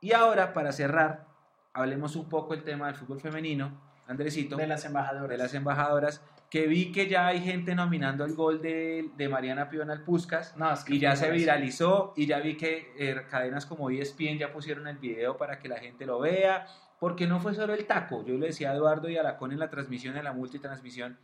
Y 0.00 0.12
ahora, 0.12 0.52
para 0.52 0.72
cerrar, 0.72 1.26
hablemos 1.72 2.16
un 2.16 2.28
poco 2.28 2.54
el 2.54 2.64
tema 2.64 2.86
del 2.86 2.96
fútbol 2.96 3.20
femenino. 3.20 3.80
Andresito 4.06 4.56
de 4.56 4.66
las 4.66 4.84
embajadoras. 4.84 5.28
de 5.28 5.38
las 5.38 5.54
embajadoras, 5.54 6.22
que 6.50 6.66
vi 6.66 6.92
que 6.92 7.08
ya 7.08 7.28
hay 7.28 7.40
gente 7.40 7.74
nominando 7.74 8.24
el 8.24 8.34
gol 8.34 8.60
de, 8.60 9.10
de 9.16 9.28
Mariana 9.28 9.70
Pional 9.70 10.02
Puscas 10.02 10.54
No, 10.56 10.70
es 10.70 10.84
que 10.84 10.96
y 10.96 10.98
ya 10.98 11.16
se 11.16 11.30
viralizó 11.30 12.12
y 12.14 12.26
ya 12.26 12.40
vi 12.40 12.56
que 12.56 12.92
eh, 12.98 13.22
cadenas 13.30 13.64
como 13.64 13.88
ESPN 13.88 14.38
ya 14.38 14.52
pusieron 14.52 14.86
el 14.86 14.98
video 14.98 15.38
para 15.38 15.58
que 15.60 15.68
la 15.68 15.78
gente 15.78 16.04
lo 16.04 16.18
vea, 16.20 16.66
porque 17.00 17.26
no 17.26 17.40
fue 17.40 17.54
solo 17.54 17.72
el 17.72 17.86
taco, 17.86 18.24
yo 18.24 18.36
le 18.36 18.48
decía 18.48 18.70
a 18.70 18.74
Eduardo 18.74 19.08
y 19.08 19.16
a 19.16 19.22
Lacón 19.22 19.52
en 19.52 19.60
la 19.60 19.70
transmisión, 19.70 20.16
en 20.16 20.24
la 20.24 20.32
multitransmisión, 20.32 21.18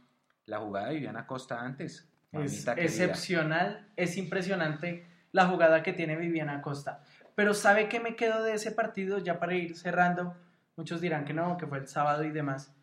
la 0.49 0.59
jugada 0.59 0.88
de 0.88 0.94
Viviana 0.94 1.26
Costa 1.26 1.61
antes. 1.61 2.09
Es 2.32 2.66
excepcional, 2.66 3.88
es 3.96 4.16
impresionante 4.16 5.07
la 5.32 5.46
jugada 5.46 5.82
que 5.82 5.92
tiene 5.92 6.16
Viviana 6.16 6.61
Costa. 6.61 7.03
Pero 7.34 7.55
¿sabe 7.55 7.88
qué 7.88 8.01
me 8.01 8.16
quedo 8.16 8.42
de 8.42 8.55
ese 8.55 8.72
partido? 8.72 9.18
Ya 9.18 9.38
para 9.38 9.55
ir 9.55 9.76
cerrando, 9.76 10.36
muchos 10.76 11.01
dirán 11.01 11.24
que 11.24 11.34
no, 11.34 11.57
que 11.57 11.66
fue 11.66 11.78
el 11.78 11.86
sábado 11.86 12.24
y 12.24 12.30
demás. 12.30 12.74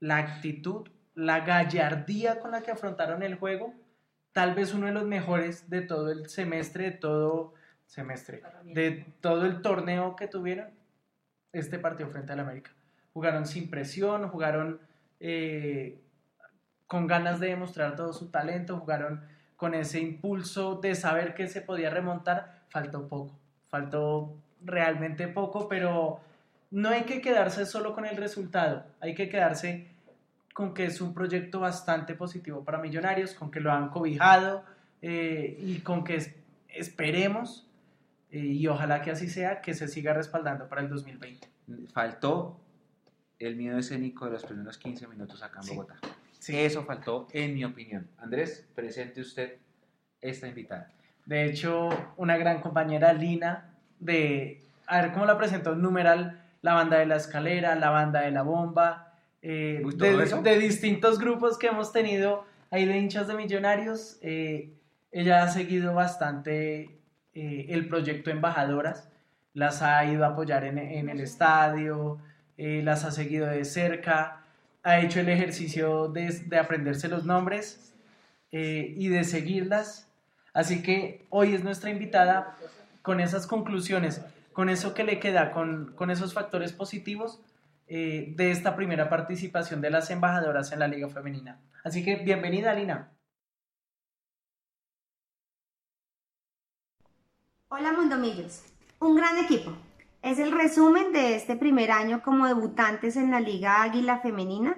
La 0.00 0.16
actitud, 0.16 0.88
la 1.14 1.40
gallardía 1.40 2.40
con 2.40 2.52
la 2.52 2.62
que 2.62 2.70
afrontaron 2.70 3.22
el 3.22 3.34
juego, 3.34 3.74
tal 4.32 4.54
vez 4.54 4.72
uno 4.72 4.86
de 4.86 4.92
los 4.92 5.04
mejores 5.04 5.68
de 5.68 5.82
todo 5.82 6.10
el 6.10 6.28
semestre, 6.28 6.84
de 6.84 6.92
todo 6.92 7.54
semestre, 7.86 8.42
de 8.64 9.12
todo 9.20 9.46
el 9.46 9.60
torneo 9.62 10.14
que 10.16 10.28
tuvieron 10.28 10.70
este 11.52 11.78
partido 11.78 12.08
frente 12.08 12.32
al 12.32 12.40
América. 12.40 12.70
Jugaron 13.12 13.46
sin 13.46 13.68
presión, 13.70 14.28
jugaron 14.28 14.80
eh, 15.20 16.00
con 16.88 17.06
ganas 17.06 17.38
de 17.38 17.48
demostrar 17.48 17.94
todo 17.94 18.12
su 18.12 18.30
talento, 18.30 18.78
jugaron 18.78 19.20
con 19.56 19.74
ese 19.74 20.00
impulso 20.00 20.76
de 20.76 20.94
saber 20.94 21.34
que 21.34 21.46
se 21.46 21.60
podía 21.60 21.90
remontar. 21.90 22.62
Faltó 22.70 23.06
poco, 23.06 23.38
faltó 23.68 24.34
realmente 24.64 25.28
poco, 25.28 25.68
pero 25.68 26.20
no 26.70 26.88
hay 26.88 27.02
que 27.02 27.20
quedarse 27.20 27.66
solo 27.66 27.94
con 27.94 28.06
el 28.06 28.16
resultado, 28.16 28.84
hay 29.00 29.14
que 29.14 29.28
quedarse 29.28 29.88
con 30.54 30.74
que 30.74 30.86
es 30.86 31.00
un 31.00 31.14
proyecto 31.14 31.60
bastante 31.60 32.14
positivo 32.14 32.64
para 32.64 32.78
Millonarios, 32.78 33.34
con 33.34 33.50
que 33.50 33.60
lo 33.60 33.70
han 33.70 33.90
cobijado 33.90 34.64
eh, 35.02 35.56
y 35.60 35.80
con 35.80 36.02
que 36.02 36.34
esperemos, 36.68 37.66
eh, 38.30 38.38
y 38.38 38.66
ojalá 38.66 39.02
que 39.02 39.10
así 39.10 39.28
sea, 39.28 39.60
que 39.60 39.74
se 39.74 39.88
siga 39.88 40.14
respaldando 40.14 40.68
para 40.68 40.80
el 40.80 40.88
2020. 40.88 41.48
Faltó 41.92 42.58
el 43.38 43.56
miedo 43.56 43.78
escénico 43.78 44.24
de 44.24 44.32
los 44.32 44.44
primeros 44.44 44.78
15 44.78 45.06
minutos 45.06 45.42
acá 45.42 45.60
en 45.62 45.68
Bogotá. 45.68 45.96
Eso 46.46 46.84
faltó, 46.84 47.26
en 47.32 47.54
mi 47.54 47.64
opinión. 47.64 48.08
Andrés, 48.18 48.66
presente 48.74 49.20
usted 49.20 49.56
esta 50.20 50.46
invitada. 50.48 50.92
De 51.26 51.44
hecho, 51.44 51.90
una 52.16 52.36
gran 52.36 52.60
compañera, 52.60 53.12
Lina, 53.12 53.74
de, 53.98 54.62
a 54.86 55.02
ver 55.02 55.12
cómo 55.12 55.26
la 55.26 55.36
presentó, 55.36 55.74
numeral, 55.74 56.42
la 56.62 56.74
banda 56.74 56.98
de 56.98 57.06
la 57.06 57.16
escalera, 57.16 57.74
la 57.74 57.90
banda 57.90 58.22
de 58.22 58.30
la 58.30 58.42
bomba, 58.42 59.08
eh, 59.42 59.82
de, 59.96 60.58
distintos 60.58 61.18
grupos 61.18 61.58
que 61.58 61.68
hemos 61.68 61.92
tenido 61.92 62.44
ahí 62.70 62.86
de 62.86 62.98
hinchas 62.98 63.28
de 63.28 63.34
millonarios. 63.34 64.18
Eh, 64.22 64.74
ella 65.12 65.42
ha 65.42 65.48
seguido 65.48 65.94
bastante 65.94 66.98
eh, 67.34 67.66
el 67.68 67.88
proyecto 67.88 68.30
Embajadoras, 68.30 69.10
las 69.54 69.82
ha 69.82 70.04
ido 70.04 70.24
a 70.24 70.28
apoyar 70.28 70.64
en, 70.64 70.78
el 71.08 71.20
estadio, 71.20 72.18
las 72.56 73.04
ha 73.04 73.10
seguido 73.10 73.46
de 73.46 73.64
cerca, 73.64 74.44
ha 74.88 75.00
hecho 75.00 75.20
el 75.20 75.28
ejercicio 75.28 76.08
de, 76.08 76.30
de 76.46 76.58
aprenderse 76.58 77.08
los 77.08 77.24
nombres 77.24 77.94
y 78.50 79.08
de 79.08 79.24
seguirlas. 79.24 80.08
Así 80.54 80.82
que 80.82 81.26
hoy 81.28 81.54
es 81.54 81.62
nuestra 81.62 81.90
invitada 81.90 82.56
con 83.02 83.20
esas 83.20 83.46
conclusiones, 83.46 84.22
con 84.54 84.70
eso 84.70 84.94
que 84.94 85.04
le 85.04 85.20
queda, 85.20 85.52
con, 85.52 85.94
con 85.94 86.10
esos 86.10 86.32
factores 86.32 86.72
positivos 86.72 87.40
eh, 87.86 88.32
de 88.36 88.50
esta 88.50 88.76
primera 88.76 89.08
participación 89.08 89.80
de 89.80 89.90
las 89.90 90.10
embajadoras 90.10 90.72
en 90.72 90.78
la 90.78 90.88
Liga 90.88 91.08
Femenina. 91.08 91.60
Así 91.84 92.02
que 92.02 92.16
bienvenida, 92.16 92.74
Lina. 92.74 93.12
Hola, 97.68 97.92
Mundomillos. 97.92 98.64
Un 99.00 99.16
gran 99.16 99.38
equipo. 99.38 99.76
Es 100.22 100.40
el 100.40 100.50
resumen 100.50 101.12
de 101.12 101.36
este 101.36 101.54
primer 101.54 101.92
año 101.92 102.22
como 102.22 102.46
debutantes 102.46 103.16
en 103.16 103.30
la 103.30 103.40
Liga 103.40 103.82
Águila 103.82 104.18
Femenina. 104.18 104.76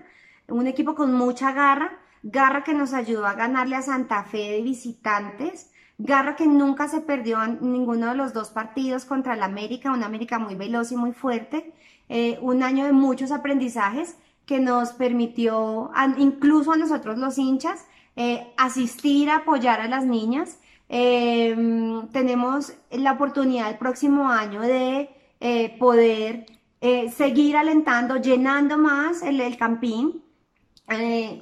Un 0.49 0.67
equipo 0.67 0.95
con 0.95 1.15
mucha 1.15 1.53
garra, 1.53 1.99
garra 2.23 2.63
que 2.63 2.75
nos 2.75 2.93
ayudó 2.93 3.27
a 3.27 3.35
ganarle 3.35 3.77
a 3.77 3.83
Santa 3.83 4.23
Fe 4.25 4.51
de 4.51 4.63
visitantes, 4.63 5.73
garra 5.97 6.37
que 6.37 6.47
nunca 6.47 6.89
se 6.89 7.01
perdió 7.01 7.43
en 7.43 7.59
ninguno 7.73 8.09
de 8.09 8.17
los 8.17 8.35
dos 8.35 8.51
partidos 8.51 9.07
contra 9.07 9.35
el 9.35 9.43
América, 9.43 9.93
una 9.93 10.07
América 10.07 10.39
muy 10.39 10.57
veloz 10.57 10.93
y 10.93 10.97
muy 10.97 11.13
fuerte, 11.13 11.73
eh, 12.11 12.39
un 12.43 12.63
año 12.63 12.85
de 12.85 12.93
muchos 12.93 13.33
aprendizajes 13.33 14.17
que 14.45 14.59
nos 14.61 14.93
permitió, 14.93 15.91
incluso 16.19 16.73
a 16.73 16.77
nosotros 16.77 17.19
los 17.19 17.39
hinchas, 17.39 17.87
eh, 18.17 18.53
asistir, 18.59 19.31
apoyar 19.31 19.81
a 19.81 19.89
las 19.89 20.05
niñas. 20.05 20.59
Em, 20.89 22.09
tenemos 22.09 22.75
la 22.91 23.13
oportunidad 23.13 23.71
el 23.71 23.79
próximo 23.79 24.29
año 24.29 24.61
de 24.61 25.09
eh, 25.41 25.77
poder 25.79 26.47
seguir 27.15 27.57
alentando, 27.57 28.17
llenando 28.17 28.79
más 28.79 29.23
el, 29.23 29.41
el 29.41 29.57
campín, 29.59 30.25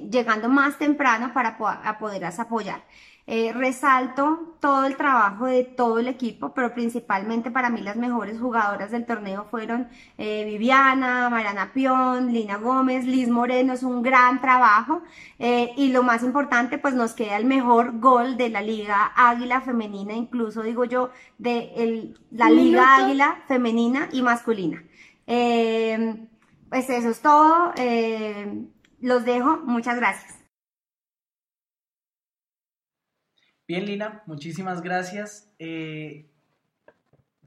llegando 0.09 0.49
más 0.49 0.77
temprano 0.77 1.31
para 1.33 1.57
poderlas 1.97 2.39
apoyar. 2.39 2.83
Eh, 3.31 3.53
resalto 3.53 4.55
todo 4.59 4.85
el 4.85 4.97
trabajo 4.97 5.45
de 5.45 5.63
todo 5.63 5.99
el 5.99 6.07
equipo, 6.07 6.51
pero 6.55 6.73
principalmente 6.73 7.51
para 7.51 7.69
mí 7.69 7.79
las 7.79 7.95
mejores 7.95 8.39
jugadoras 8.39 8.89
del 8.89 9.05
torneo 9.05 9.45
fueron 9.51 9.87
eh, 10.17 10.45
Viviana, 10.45 11.29
Mariana 11.29 11.71
Pion, 11.71 12.33
Lina 12.33 12.57
Gómez, 12.57 13.05
Liz 13.05 13.29
Moreno, 13.29 13.73
es 13.73 13.83
un 13.83 14.01
gran 14.01 14.41
trabajo 14.41 15.03
eh, 15.37 15.73
y 15.77 15.91
lo 15.91 16.01
más 16.01 16.23
importante 16.23 16.79
pues 16.79 16.95
nos 16.95 17.13
queda 17.13 17.37
el 17.37 17.45
mejor 17.45 17.99
gol 17.99 18.35
de 18.35 18.49
la 18.49 18.63
Liga 18.63 19.13
Águila 19.15 19.61
Femenina, 19.61 20.15
incluso 20.15 20.63
digo 20.63 20.85
yo 20.85 21.11
de 21.37 22.15
la 22.31 22.49
Liga 22.49 22.95
Águila 22.95 23.43
Femenina 23.47 24.09
y 24.11 24.23
masculina. 24.23 24.83
pues 25.27 26.89
eso 26.89 27.09
es 27.09 27.21
todo, 27.21 27.73
los 29.01 29.23
dejo, 29.23 29.57
muchas 29.65 29.97
gracias. 29.97 30.38
Bien, 33.69 33.85
Lina, 33.85 34.23
muchísimas 34.25 34.81
gracias. 34.81 35.47
Eh, 35.59 36.25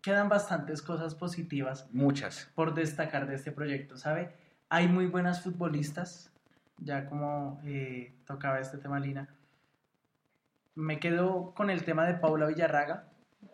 quedan 0.02 0.28
bastantes 0.28 0.80
cosas 0.80 1.16
positivas. 1.16 1.88
Muchas. 1.90 2.48
Por 2.54 2.74
destacar 2.74 3.26
de 3.26 3.34
este 3.34 3.50
proyecto, 3.50 3.96
¿sabe? 3.96 4.30
Hay 4.68 4.86
muy 4.86 5.06
buenas 5.06 5.42
futbolistas, 5.42 6.30
ya 6.78 7.06
como 7.06 7.60
eh, 7.64 8.14
tocaba 8.24 8.60
este 8.60 8.78
tema, 8.78 9.00
Lina. 9.00 9.34
Me 10.76 11.00
quedo 11.00 11.54
con 11.56 11.70
el 11.70 11.82
tema 11.82 12.06
de 12.06 12.14
Paula 12.14 12.46
Villarraga. 12.46 13.08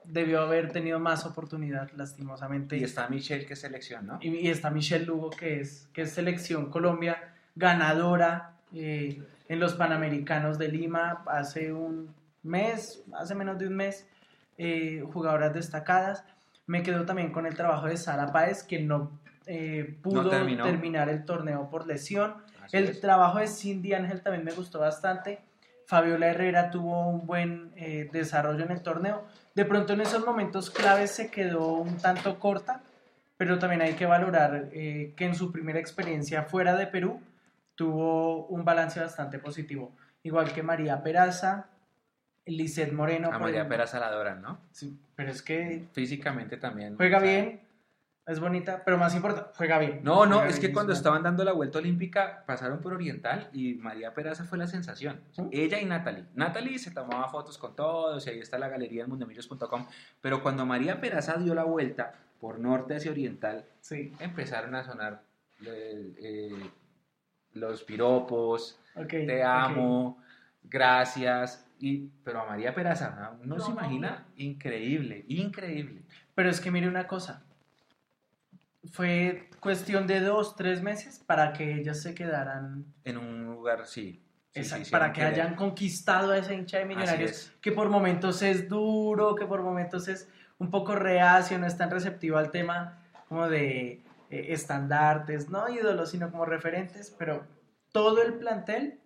Debió 0.05 0.43
haber 0.43 0.71
tenido 0.71 1.01
más 1.01 1.25
oportunidad, 1.25 1.91
lastimosamente. 1.93 2.77
Y 2.77 2.85
está 2.85 3.09
Michelle, 3.09 3.47
que 3.47 3.55
es 3.55 3.61
selección, 3.63 4.07
¿no? 4.07 4.19
Y, 4.21 4.47
está 4.47 4.69
Michelle 4.69 5.07
Lugo, 5.07 5.31
que 5.31 5.61
es, 5.61 5.89
que 5.95 6.03
es 6.03 6.11
selección 6.11 6.69
Colombia, 6.69 7.33
ganadora 7.57 8.59
eh, 8.75 9.23
en 9.49 9.59
los 9.59 9.73
Panamericanos 9.73 10.59
de 10.59 10.69
Lima 10.69 11.25
hace 11.29 11.73
un 11.73 12.15
mes, 12.43 13.03
hace 13.15 13.35
menos 13.35 13.59
de 13.59 13.67
un 13.67 13.77
mes, 13.77 14.07
eh, 14.57 15.05
jugadoras 15.13 15.55
destacadas. 15.55 16.25
Me 16.67 16.83
quedo 16.83 17.05
también 17.05 17.33
con 17.33 17.47
el 17.47 17.55
trabajo 17.55 17.87
de 17.87 17.97
Sara 17.97 18.33
Páez, 18.33 18.63
que 18.63 18.81
no 18.81 19.19
eh, 19.47 19.97
pudo 20.03 20.29
terminar 20.29 21.09
el 21.09 21.25
torneo 21.25 21.71
por 21.71 21.87
lesión. 21.87 22.35
el 22.73 23.01
trabajo 23.01 23.39
de 23.39 23.47
Cindy 23.47 23.95
Ángel 23.95 24.23
también 24.23 24.45
me 24.45 24.53
gustó 24.53 24.81
bastante. 24.81 25.41
Fabiola 25.87 26.27
Herrera 26.27 26.71
tuvo 26.71 27.09
un 27.09 27.27
buen 27.27 27.73
eh, 27.77 28.11
desarrollo 28.13 28.65
en 28.65 28.73
el 28.73 28.83
torneo. 28.83 29.25
De 29.55 29.65
pronto 29.65 29.95
en 29.95 30.03
esos 30.03 30.27
momentos 30.27 30.71
claves 30.71 31.13
se 31.13 31.31
quedó 31.31 31.75
un 31.75 31.97
tanto 31.97 32.39
corta, 32.39 32.83
pero 33.39 33.59
también 33.59 33.81
hay 33.81 33.95
que 33.95 34.05
valorar 34.05 34.69
que 34.71 35.15
en 35.19 35.35
su 35.35 35.51
primera 35.51 35.79
experiencia 35.79 36.43
fuera 36.43 36.77
de 36.77 36.87
Perú 36.89 37.21
tuvo 37.75 38.47
un 38.47 38.65
balance 38.65 39.01
bastante 39.01 39.39
positivo. 39.39 39.93
Igual 40.25 40.53
que 40.53 40.63
María 40.65 41.03
Peraza, 41.03 41.69
Lizeth 42.49 42.93
Moreno. 42.93 43.31
A 43.33 43.39
María 43.39 43.69
Peraza 43.69 43.99
la 44.01 44.35
¿no? 44.37 44.61
Sí, 44.73 44.99
pero 45.15 45.31
es 45.31 45.43
que... 45.43 45.87
Físicamente 45.93 46.57
también. 46.57 46.97
Juega 46.97 47.19
bien, 47.19 47.61
es 48.29 48.41
bonita, 48.41 48.83
pero 48.85 48.99
más 48.99 49.15
importante, 49.15 49.53
juega 49.57 49.79
bien. 49.79 50.01
No, 50.03 50.27
no, 50.27 50.45
es 50.45 50.61
que 50.61 50.71
cuando 50.71 50.93
estaban 50.93 51.23
dando 51.23 51.45
la 51.45 51.53
vuelta 51.53 51.79
olímpica 51.79 52.45
pasaron 52.47 52.81
por 52.81 52.93
Oriental 52.93 53.49
y 53.55 53.77
María 53.77 54.13
Peraza 54.13 54.45
fue 54.45 54.59
la 54.59 54.67
sensación. 54.67 55.23
Ella 55.51 55.81
y 55.81 55.87
Natalie. 55.87 56.27
Natalie 56.35 56.79
se 56.79 56.91
tomaba 56.91 57.31
fotos 57.31 57.57
con 57.57 57.75
todos 57.75 58.27
y 58.27 58.31
ahí 58.31 58.41
está 58.41 58.59
la 58.59 58.69
galería 58.69 59.05
en 59.05 59.09
mundomillos.com. 59.09 59.87
Pero 60.21 60.43
cuando 60.43 60.67
María 60.67 61.01
Peraza 61.01 61.39
dio 61.39 61.55
la 61.55 61.65
vuelta 61.65 62.13
por 62.39 62.59
norte 62.59 62.97
hacia 62.97 63.13
Oriental, 63.13 63.65
sí. 63.81 64.13
empezaron 64.21 64.75
a 64.75 64.85
sonar 64.85 65.23
eh, 65.65 66.13
eh, 66.19 66.71
los 67.55 67.83
piropos, 67.83 68.79
te 69.09 69.43
amo, 69.43 70.23
gracias 70.65 71.65
y, 71.79 72.09
pero 72.25 72.43
a 72.43 72.47
María 72.47 72.75
Peraza, 72.75 73.37
no, 73.45 73.59
se 73.59 73.71
imagina, 73.71 74.27
increíble, 74.37 75.25
increíble. 75.29 76.03
Pero 76.35 76.51
es 76.51 76.61
que 76.61 76.71
mire 76.71 76.89
una 76.89 77.07
cosa, 77.07 77.45
fue 78.93 79.51
cuestión 79.61 80.07
de 80.07 80.21
dos, 80.21 80.57
tres 80.57 80.83
meses 80.83 81.23
para 81.25 81.53
que 81.53 81.75
ellas 81.75 82.01
se 82.01 82.15
quedaran... 82.15 82.85
En 83.05 83.19
un 83.19 83.45
lugar, 83.45 83.87
sí. 83.87 84.23
para 84.91 85.13
que 85.13 85.23
hayan 85.23 85.55
conquistado 85.55 86.33
a 86.33 86.39
esa 86.39 86.55
hincha 86.55 86.79
de 86.79 86.85
millonarios, 86.85 87.53
que 87.61 87.73
por 87.73 87.89
momentos 87.89 88.43
es 88.43 88.69
duro, 88.69 89.35
que 89.35 89.47
por 89.47 89.63
momentos 89.63 90.09
es 90.09 90.29
un 90.59 90.71
poco 90.71 90.95
reacio, 90.95 91.59
no 91.59 91.67
es 91.67 91.77
tan 91.77 91.91
receptivo 91.91 92.39
al 92.39 92.51
tema 92.51 93.03
como 93.29 93.49
de 93.49 94.05
eh, 94.31 94.47
estandartes, 94.49 95.49
no 95.51 95.69
ídolos, 95.69 96.11
sino 96.11 96.31
como 96.31 96.45
referentes, 96.45 97.15
pero 97.17 97.47
todo 97.93 98.23
el 98.23 98.35
plantel 98.35 99.01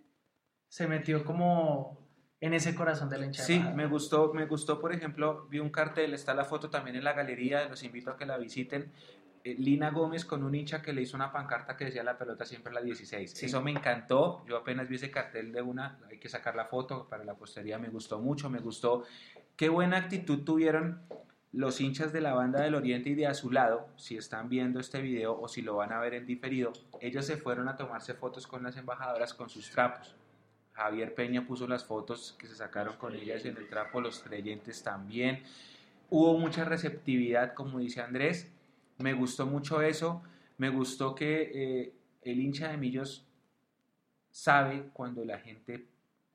se 0.68 0.86
metió 0.86 1.24
como 1.24 2.01
en 2.43 2.55
ese 2.55 2.74
corazón 2.74 3.09
de 3.09 3.18
la 3.18 3.26
hinchada. 3.26 3.47
Sí, 3.47 3.62
me 3.74 3.86
gustó, 3.86 4.34
me 4.34 4.47
gustó, 4.47 4.80
por 4.80 4.93
ejemplo, 4.93 5.47
vi 5.49 5.61
un 5.61 5.70
cartel, 5.70 6.12
está 6.12 6.34
la 6.34 6.45
foto 6.45 6.68
también 6.68 6.97
en 6.97 7.05
la 7.05 7.12
galería, 7.12 7.68
los 7.68 7.84
invito 7.84 8.11
a 8.11 8.16
que 8.16 8.26
la 8.26 8.36
visiten. 8.36 8.90
eh, 9.45 9.55
Lina 9.59 9.90
Gómez 9.90 10.24
con 10.24 10.43
un 10.43 10.53
hincha 10.55 10.82
que 10.82 10.93
le 10.93 11.03
hizo 11.03 11.16
una 11.16 11.30
pancarta 11.32 11.76
que 11.76 11.84
decía 11.86 12.03
la 12.03 12.18
pelota 12.18 12.45
siempre 12.45 12.72
la 12.72 12.80
16. 12.82 13.30
Sí. 13.30 13.47
Eso 13.47 13.62
me 13.62 13.70
encantó. 13.70 14.45
Yo 14.49 14.57
apenas 14.57 14.88
vi 14.88 14.97
ese 14.97 15.11
cartel 15.12 15.53
de 15.53 15.62
una, 15.62 16.01
hay 16.11 16.18
que 16.18 16.28
sacar 16.28 16.57
la 16.57 16.64
foto 16.66 17.07
para 17.09 17.24
la 17.24 17.34
postería. 17.34 17.78
Me 17.78 17.88
gustó 17.88 18.18
mucho, 18.18 18.51
me 18.51 18.59
gustó. 18.59 19.05
Qué 19.57 19.68
buena 19.68 19.97
actitud 19.99 20.43
tuvieron 20.45 21.01
los 21.53 21.80
hinchas 21.80 22.12
de 22.12 22.22
la 22.22 22.34
banda 22.34 22.62
del 22.62 22.74
Oriente 22.74 23.11
y 23.11 23.14
de 23.14 23.26
a 23.26 23.34
su 23.34 23.53
lado, 23.53 23.86
si 23.97 24.16
están 24.16 24.49
viendo 24.49 24.80
este 24.80 25.01
video 25.01 25.38
o 25.38 25.47
si 25.47 25.62
lo 25.62 25.76
van 25.76 25.93
a 25.93 26.01
ver 26.01 26.14
en 26.14 26.26
diferido, 26.26 26.72
ellos 27.01 27.24
se 27.26 27.36
fueron 27.36 27.68
a 27.68 27.76
tomarse 27.76 28.14
fotos 28.14 28.47
con 28.47 28.62
las 28.62 28.76
embajadoras 28.76 29.34
con 29.34 29.49
sus 29.51 29.70
trapos. 29.70 30.16
Javier 30.74 31.14
Peña 31.14 31.46
puso 31.46 31.66
las 31.66 31.84
fotos 31.84 32.34
que 32.38 32.46
se 32.46 32.54
sacaron 32.54 32.96
con 32.96 33.14
ellas 33.14 33.44
en 33.44 33.56
el 33.56 33.68
trapo, 33.68 34.00
los 34.00 34.20
creyentes 34.20 34.82
también. 34.82 35.42
Hubo 36.10 36.38
mucha 36.38 36.64
receptividad, 36.64 37.54
como 37.54 37.78
dice 37.78 38.00
Andrés. 38.00 38.50
Me 38.98 39.12
gustó 39.12 39.46
mucho 39.46 39.82
eso. 39.82 40.22
Me 40.58 40.68
gustó 40.70 41.14
que 41.14 41.50
eh, 41.54 41.92
el 42.22 42.40
hincha 42.40 42.68
de 42.68 42.76
Millos 42.76 43.24
sabe 44.30 44.90
cuando 44.92 45.24
la 45.24 45.38
gente, 45.38 45.86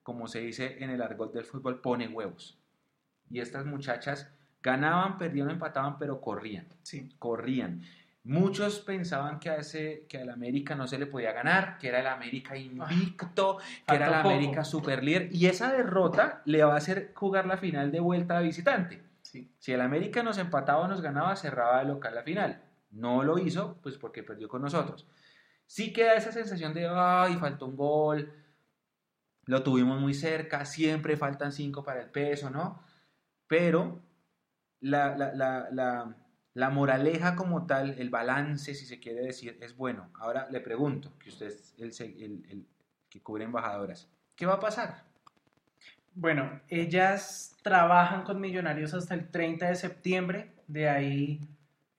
como 0.04 0.28
se 0.28 0.40
dice 0.40 0.78
en 0.84 0.90
el 0.90 1.02
argot 1.02 1.34
del 1.34 1.46
fútbol, 1.46 1.82
pone 1.82 2.08
huevos. 2.08 2.58
Y 3.30 3.40
estas 3.40 3.66
muchachas 3.66 4.32
ganaban, 4.62 5.18
perdían, 5.18 5.50
empataban, 5.50 5.98
pero 5.98 6.22
corrían 6.22 6.68
Sí. 6.84 7.10
corrían. 7.20 7.82
Muchos 8.28 8.80
pensaban 8.80 9.40
que 9.40 9.50
a 9.50 9.56
ese, 9.56 10.06
que 10.10 10.18
al 10.18 10.30
América 10.30 10.76
no 10.76 10.86
se 10.86 11.00
le 11.00 11.06
podía 11.06 11.32
ganar, 11.32 11.78
que 11.78 11.88
era 11.88 12.02
el 12.02 12.08
América 12.08 12.58
invicto, 12.58 13.58
que 13.88 13.96
era 13.96 14.08
el. 14.08 14.14
América 14.16 14.66
super 14.66 15.02
líder. 15.02 15.30
Y 15.34 15.46
esa 15.46 15.72
derrota 15.72 16.42
le 16.44 16.62
va 16.62 16.74
a 16.74 16.78
hacer 16.78 17.14
jugar 17.16 17.46
la 17.46 17.56
final 17.56 17.90
de 17.90 18.02
vuelta 18.02 18.38
a 18.38 18.42
visitante. 18.42 19.02
Sí. 19.22 19.50
Si 19.60 19.72
el 19.72 19.80
América 19.80 20.24
nos 20.24 20.38
empataba 20.40 20.82
o 20.82 20.88
nos 20.90 21.00
ganaba, 21.00 21.38
cerraba 21.38 21.80
de 21.80 21.86
local 21.86 22.16
la 22.16 22.24
final. 22.24 22.62
No 22.92 23.24
lo 23.24 23.38
hizo, 23.38 23.78
pues 23.82 23.98
porque 23.98 24.24
perdió 24.24 24.50
con 24.50 24.62
nosotros. 24.62 25.08
Sí 25.66 25.94
queda 25.94 26.16
esa 26.16 26.34
sensación 26.34 26.74
de, 26.74 26.86
ay, 26.86 27.38
faltó 27.38 27.66
un 27.66 27.78
gol, 27.78 28.30
lo 29.46 29.64
tuvimos 29.64 30.02
muy 30.02 30.14
cerca, 30.14 30.66
siempre 30.66 31.16
faltan 31.16 31.54
cinco 31.54 31.82
para 31.82 32.02
el 32.02 32.10
peso, 32.10 32.50
¿no? 32.50 32.84
Pero 33.48 34.02
la, 34.82 35.16
la, 35.16 35.34
la, 35.34 35.68
la, 35.72 36.16
la 36.58 36.72
moraleja 36.72 37.36
como 37.36 37.68
tal, 37.68 37.96
el 38.00 38.10
balance, 38.10 38.74
si 38.74 38.86
se 38.88 39.00
quiere 39.00 39.22
decir, 39.22 39.58
es 39.62 39.78
bueno. 39.78 40.10
Ahora 40.16 40.48
le 40.50 40.60
pregunto, 40.60 41.14
que 41.20 41.30
usted 41.30 41.48
es 41.48 41.76
el, 41.78 41.94
se- 41.94 42.06
el- 42.06 42.44
el 42.50 42.66
que 43.10 43.22
cubre 43.22 43.44
embajadoras, 43.44 44.10
¿qué 44.36 44.46
va 44.48 44.56
a 44.56 44.60
pasar? 44.60 45.04
Bueno, 46.16 46.60
ellas 46.68 47.56
trabajan 47.62 48.24
con 48.24 48.42
Millonarios 48.42 48.94
hasta 48.96 49.14
el 49.14 49.30
30 49.30 49.68
de 49.70 49.76
septiembre, 49.76 50.52
de 50.68 50.90
ahí 50.90 51.42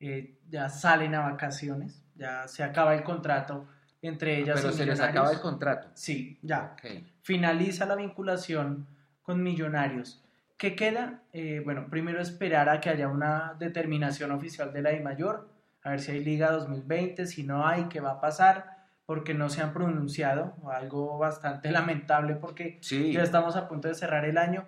eh, 0.01 0.37
ya 0.49 0.69
salen 0.69 1.15
a 1.15 1.21
vacaciones, 1.21 2.03
ya 2.17 2.49
se 2.49 2.65
acaba 2.65 2.95
el 2.95 3.05
contrato 3.05 3.69
entre 4.03 4.39
ellas 4.39 4.61
Pero 4.61 4.73
y 4.75 4.77
se 4.77 4.87
les 4.87 5.01
acaba 5.01 5.31
el 5.33 5.41
contrato. 5.41 5.89
Sí, 5.95 6.39
ya. 6.43 6.75
Finaliza 7.23 7.87
la 7.87 7.95
vinculación 7.97 8.87
con 9.23 9.43
Millonarios. 9.43 10.25
¿Qué 10.59 10.75
queda? 10.75 11.23
Eh, 11.33 11.63
bueno, 11.65 11.87
primero 11.89 12.21
esperar 12.21 12.69
a 12.69 12.81
que 12.81 12.91
haya 12.91 13.07
una 13.07 13.55
determinación 13.61 14.33
oficial 14.33 14.73
de 14.73 14.83
la 14.83 14.93
I 14.93 15.01
mayor, 15.01 15.49
a 15.85 15.91
ver 15.91 16.01
si 16.01 16.11
hay 16.11 16.25
Liga 16.25 16.51
2020, 16.51 17.27
si 17.27 17.45
no 17.45 17.65
hay, 17.65 17.85
qué 17.85 18.01
va 18.01 18.11
a 18.13 18.21
pasar, 18.21 18.89
porque 19.07 19.35
no 19.35 19.49
se 19.51 19.63
han 19.63 19.73
pronunciado, 19.73 20.57
algo 20.71 21.17
bastante 21.17 21.71
lamentable 21.71 22.35
porque 22.35 22.79
Sí, 22.83 23.13
ya 23.13 23.23
estamos 23.23 23.55
a 23.55 23.69
punto 23.69 23.87
de 23.87 23.95
cerrar 23.95 24.25
el 24.25 24.37
año. 24.37 24.67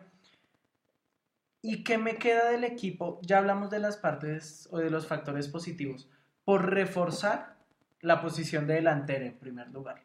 ¿Y 1.61 1.83
qué 1.83 1.99
me 1.99 2.17
queda 2.17 2.51
del 2.51 2.63
equipo? 2.63 3.21
Ya 3.23 3.39
hablamos 3.39 3.69
de 3.69 3.81
las 3.81 3.97
partes 3.97 4.69
o 4.71 4.79
de 4.79 4.91
los 4.91 5.09
factores 5.09 5.49
positivos. 5.49 6.09
Por 6.45 6.71
reforzar 6.71 7.57
la 8.01 8.23
posición 8.23 8.67
de 8.69 8.75
delantera 8.75 9.27
en 9.27 9.39
primer 9.39 9.69
lugar. 9.71 10.05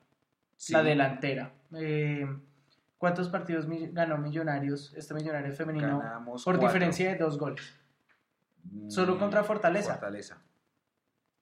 sí. 0.58 0.74
La 0.74 0.84
delantera. 0.84 1.54
Eh, 1.78 2.28
¿Cuántos 2.98 3.30
partidos 3.30 3.68
mi- 3.68 3.88
ganó 3.91 4.18
Millonarios, 4.18 4.93
este 4.96 5.14
Millonario 5.14 5.54
femenino? 5.54 6.00
Ganamos 6.00 6.43
por 6.43 6.56
cuatro. 6.56 6.68
diferencia 6.70 7.10
de 7.12 7.18
dos 7.18 7.38
goles. 7.38 7.64
Mm, 8.64 8.89
Solo 8.89 9.20
contra 9.20 9.43
Fortaleza. 9.43 9.93
Fortaleza. 9.93 10.38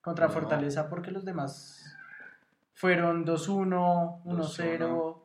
Contra 0.01 0.27
No. 0.27 0.33
Fortaleza 0.33 0.89
porque 0.89 1.11
los 1.11 1.23
demás 1.25 1.95
fueron 2.73 3.23
2-1, 3.25 4.21
1-0. 4.25 5.19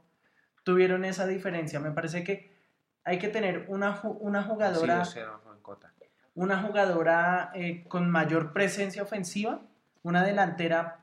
Tuvieron 0.62 1.05
esa 1.05 1.26
diferencia. 1.26 1.81
Me 1.81 1.91
parece 1.91 2.22
que 2.22 2.57
hay 3.05 3.18
que 3.18 3.29
tener 3.29 3.64
una, 3.68 4.01
una 4.20 4.43
jugadora, 4.45 5.05
Sí, 5.05 5.18
2-0 5.20 5.41
fue 5.43 5.53
en 5.55 5.62
Cota. 5.62 5.93
una 6.35 6.62
jugadora 6.62 7.51
eh, 7.55 7.85
con 7.89 8.11
mayor 8.11 8.53
presencia 8.53 9.03
ofensiva, 9.03 9.62
una 10.03 10.22
delantera 10.22 10.99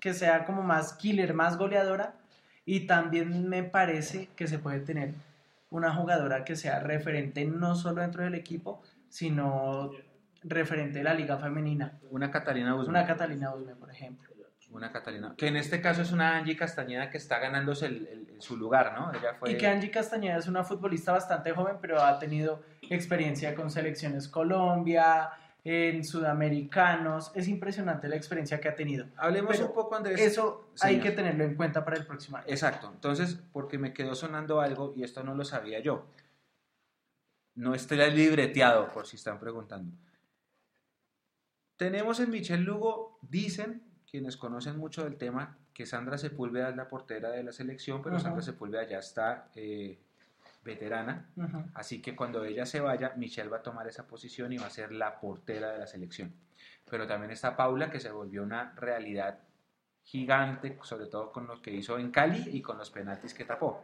que 0.00 0.14
sea 0.14 0.44
como 0.46 0.62
más 0.62 0.94
killer, 0.94 1.34
más 1.34 1.58
goleadora. 1.58 2.14
Y 2.66 2.80
también 2.86 3.48
me 3.48 3.62
parece 3.62 4.28
que 4.36 4.46
se 4.48 4.58
puede 4.58 4.80
tener 4.80 5.14
una 5.70 5.94
jugadora 5.94 6.44
que 6.44 6.56
sea 6.56 6.80
referente 6.80 7.44
no 7.44 7.76
solo 7.76 8.02
dentro 8.02 8.24
del 8.24 8.34
equipo, 8.34 8.82
sino 9.08 9.92
referente 10.42 10.98
de 10.98 11.04
la 11.04 11.14
liga 11.14 11.38
femenina. 11.38 11.92
Una 12.10 12.30
Catalina 12.30 12.72
Guzmán. 12.72 12.90
Una 12.96 13.06
Catalina 13.06 13.54
Usme, 13.54 13.74
por 13.76 13.90
ejemplo. 13.90 14.28
Una 14.72 14.90
Catalina. 14.90 15.34
Que 15.38 15.46
en 15.46 15.56
este 15.56 15.80
caso 15.80 16.02
es 16.02 16.10
una 16.10 16.36
Angie 16.36 16.56
Castañeda 16.56 17.08
que 17.08 17.18
está 17.18 17.38
ganándose 17.38 17.86
el- 17.86 18.06
el- 18.08 18.28
el- 18.30 18.42
su 18.42 18.56
lugar, 18.56 18.92
¿no? 18.98 19.12
Ella 19.12 19.34
fue. 19.38 19.52
Y 19.52 19.56
que 19.56 19.68
Angie 19.68 19.90
Castañeda 19.92 20.36
es 20.36 20.48
una 20.48 20.64
futbolista 20.64 21.12
bastante 21.12 21.52
joven, 21.52 21.76
pero 21.80 22.02
ha 22.02 22.18
tenido 22.18 22.62
experiencia 22.90 23.54
con 23.54 23.70
selecciones 23.70 24.26
Colombia, 24.28 25.30
en 25.68 26.04
sudamericanos. 26.04 27.32
Es 27.34 27.48
impresionante 27.48 28.06
la 28.08 28.14
experiencia 28.14 28.60
que 28.60 28.68
ha 28.68 28.76
tenido. 28.76 29.06
Hablemos 29.16 29.50
Pero 29.50 29.66
un 29.66 29.74
poco, 29.74 29.96
Andrés. 29.96 30.20
Eso 30.20 30.70
hay 30.80 31.00
que 31.00 31.10
tenerlo 31.10 31.42
en 31.42 31.56
cuenta 31.56 31.84
para 31.84 31.96
el 31.96 32.06
próximo 32.06 32.36
año. 32.36 32.46
Exacto. 32.48 32.88
Entonces, 32.94 33.36
porque 33.52 33.76
me 33.76 33.92
quedó 33.92 34.14
sonando 34.14 34.60
algo 34.60 34.92
y 34.94 35.02
esto 35.02 35.24
no 35.24 35.34
lo 35.34 35.44
sabía 35.44 35.80
yo. 35.80 36.06
No 37.56 37.74
estoy 37.74 37.98
libreteado, 38.12 38.92
por 38.92 39.08
si 39.08 39.16
están 39.16 39.40
preguntando. 39.40 39.92
Tenemos 41.76 42.20
en 42.20 42.30
Michel 42.30 42.62
Lugo, 42.62 43.18
dicen 43.22 43.82
quienes 44.08 44.36
conocen 44.36 44.78
mucho 44.78 45.02
del 45.02 45.16
tema, 45.16 45.58
que 45.74 45.84
Sandra 45.84 46.16
Sepúlveda 46.16 46.68
es 46.68 46.76
la 46.76 46.88
portera 46.88 47.30
de 47.30 47.42
la 47.42 47.50
selección, 47.50 48.02
pero. 48.02 48.20
Sandra 48.20 48.40
Sepúlveda 48.40 48.86
ya 48.86 48.98
está 48.98 49.50
eh, 49.56 49.98
veterana. 50.66 51.30
Así 51.74 52.02
que 52.02 52.14
cuando 52.14 52.44
ella 52.44 52.66
se 52.66 52.80
vaya, 52.80 53.14
Michelle 53.16 53.48
va 53.48 53.58
a 53.58 53.62
tomar 53.62 53.86
esa 53.88 54.06
posición 54.06 54.52
y 54.52 54.58
va 54.58 54.66
a 54.66 54.70
ser 54.70 54.92
la 54.92 55.18
portera 55.18 55.72
de 55.72 55.78
la 55.78 55.86
selección. 55.86 56.34
Pero 56.90 57.06
también 57.06 57.30
está 57.30 57.56
Paula, 57.56 57.90
que 57.90 58.00
se 58.00 58.10
volvió 58.10 58.42
una 58.42 58.74
realidad 58.74 59.40
gigante, 60.02 60.78
sobre 60.82 61.06
todo 61.06 61.32
con 61.32 61.46
lo 61.46 61.62
que 61.62 61.72
hizo 61.72 61.98
en 61.98 62.10
Cali 62.10 62.50
y 62.52 62.60
con 62.60 62.78
los 62.78 62.90
penaltis 62.90 63.32
que 63.32 63.44
tapó. 63.44 63.82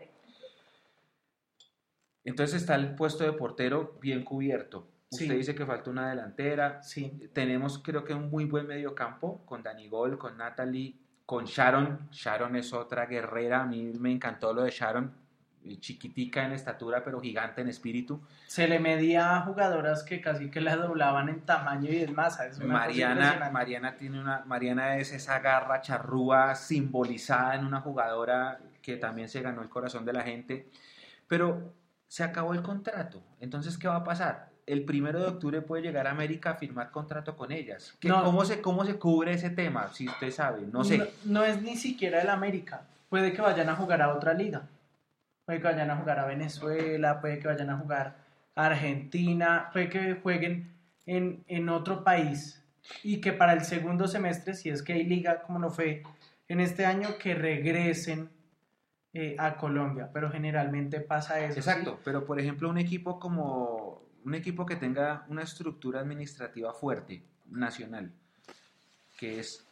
Entonces 2.25 2.61
está 2.61 2.77
el 2.77 2.95
puesto 2.95 3.25
de 3.25 3.33
portero 3.33 3.99
bien 4.01 4.23
cubierto. 4.23 4.89
Sí. 5.11 5.25
Usted 5.25 5.37
dice 5.37 5.55
que 5.55 5.67
falta 5.67 5.91
una 5.91 6.11
delantera. 6.11 6.83
Sí, 6.83 7.29
Tenemos 7.33 7.79
creo 7.81 8.05
que 8.05 8.15
un 8.15 8.31
muy 8.31 8.45
buen 8.45 8.67
mediocampo 8.67 9.45
con 9.45 9.63
Dani 9.63 9.89
Gol, 9.89 10.17
con 10.17 10.37
Natalie, 10.37 10.97
con 11.27 11.45
Sharon. 11.45 12.09
Sharon 12.11 12.57
es 12.57 12.73
otra 12.73 13.07
guerrera. 13.07 13.63
A 13.63 13.67
mí 13.67 13.93
me 13.99 14.13
encantó 14.13 14.55
lo 14.55 14.63
de 14.63 14.71
Sharon. 14.71 15.22
Eh, 15.65 15.79
Chiquitica 15.79 16.45
en 16.45 16.53
estatura, 16.53 17.03
pero 17.05 17.21
gigante 17.21 17.61
en 17.61 17.69
espíritu. 17.69 18.21
se 18.47 18.67
le 18.69 18.79
medía 18.79 19.37
a 19.37 19.41
jugadoras 19.43 20.03
que 20.03 20.21
casi 20.21 20.51
que 20.51 20.61
la 20.61 20.77
doblaban 20.77 21.29
en 21.29 21.41
tamaño 21.43 21.91
y 21.91 22.01
en 22.03 22.15
masa. 22.15 22.47
Es 22.47 22.59
una 22.59 22.67
cosa 22.75 22.79
Mariana. 22.87 23.51
Mariana 23.53 23.97
tiene 23.97 24.21
una, 24.21 24.45
Mariana 24.47 24.97
es 24.99 25.13
esa 25.13 25.39
garra 25.41 25.81
charrúa 25.81 26.55
simbolizada 26.55 27.55
en 27.55 27.65
una 27.65 27.81
jugadora 27.81 28.59
que 28.83 28.97
también 28.97 29.29
se 29.29 29.41
ganó 29.43 29.63
el 29.63 29.69
corazón 29.69 30.05
de 30.05 30.13
la 30.13 30.23
gente. 30.23 30.69
Pero 31.29 31.73
se 32.09 32.25
acabó 32.25 32.53
el 32.53 32.63
contrato. 32.63 33.23
Entonces, 33.41 33.79
¿qué 33.79 33.89
va 33.89 33.97
a 33.97 34.05
pasar? 34.05 34.51
El 34.67 34.85
primero 34.85 35.19
de 35.21 35.27
octubre 35.27 35.61
puede 35.63 35.83
llegar 35.83 36.07
a 36.07 36.11
América 36.11 36.51
a 36.51 36.55
firmar 36.55 36.91
contrato 36.91 37.37
con 37.37 37.51
ellas. 37.53 37.95
¿Qué- 37.99 38.09
No. 38.09 38.23
¿Cómo, 38.23 38.45
se, 38.45 38.61
¿Cómo 38.61 38.85
se 38.85 38.97
cubre 38.99 39.33
ese 39.33 39.51
tema? 39.51 39.89
Si 39.93 40.09
usted 40.09 40.31
sabe, 40.31 40.63
no 40.71 40.85
sé. 40.85 40.99
No, 40.99 41.05
no 41.25 41.45
es 41.45 41.63
ni 41.63 41.77
siquiera 41.77 42.21
el 42.21 42.29
América. 42.29 42.83
Puede 43.09 43.33
que 43.33 43.41
vayan 43.43 43.69
a 43.69 43.75
jugar 43.77 44.03
a 44.03 44.13
otra 44.15 44.35
liga. 44.35 44.63
Puede 45.53 45.61
que 45.61 45.69
vayan 45.69 45.91
a 45.91 45.97
jugar 45.99 46.19
a 46.19 46.25
Venezuela, 46.25 47.21
puede 47.21 47.39
que 47.39 47.47
vayan 47.47 47.69
a 47.69 47.77
jugar 47.77 48.17
a 48.55 48.67
Argentina, 48.69 49.69
puede 49.71 49.91
que 49.91 50.15
jueguen 50.15 50.73
en, 51.05 51.45
en 51.47 51.69
otro 51.69 52.03
país. 52.05 52.65
Y 53.03 53.21
que 53.21 53.35
para 53.35 53.53
el 53.53 53.61
segundo 53.61 54.09
semestre, 54.09 54.55
si 54.55 54.71
es 54.71 54.83
que 54.83 54.95
hay 54.95 55.05
liga, 55.05 55.43
como 55.43 55.59
no 55.59 55.69
fue 55.69 56.05
en 56.49 56.61
este 56.61 56.87
año, 56.87 57.19
que 57.19 57.35
regresen 57.35 58.31
eh, 59.13 59.37
a 59.39 59.59
Colombia. 59.59 60.09
Pero 60.11 60.31
generalmente 60.31 61.01
pasa 61.01 61.39
eso. 61.41 61.53
¿sí? 61.53 61.59
Exacto, 61.61 62.01
pero 62.03 62.25
por 62.25 62.41
ejemplo 62.41 62.71
un 62.71 62.79
equipo 62.79 63.21
como 63.21 64.01
un 64.25 64.35
equipo 64.35 64.65
que 64.65 64.77
tenga 64.77 65.27
una 65.29 65.43
estructura 65.43 66.01
administrativa 66.01 66.73
fuerte, 66.73 67.23
nacional, 67.51 68.11
que 69.19 69.39
es 69.39 69.67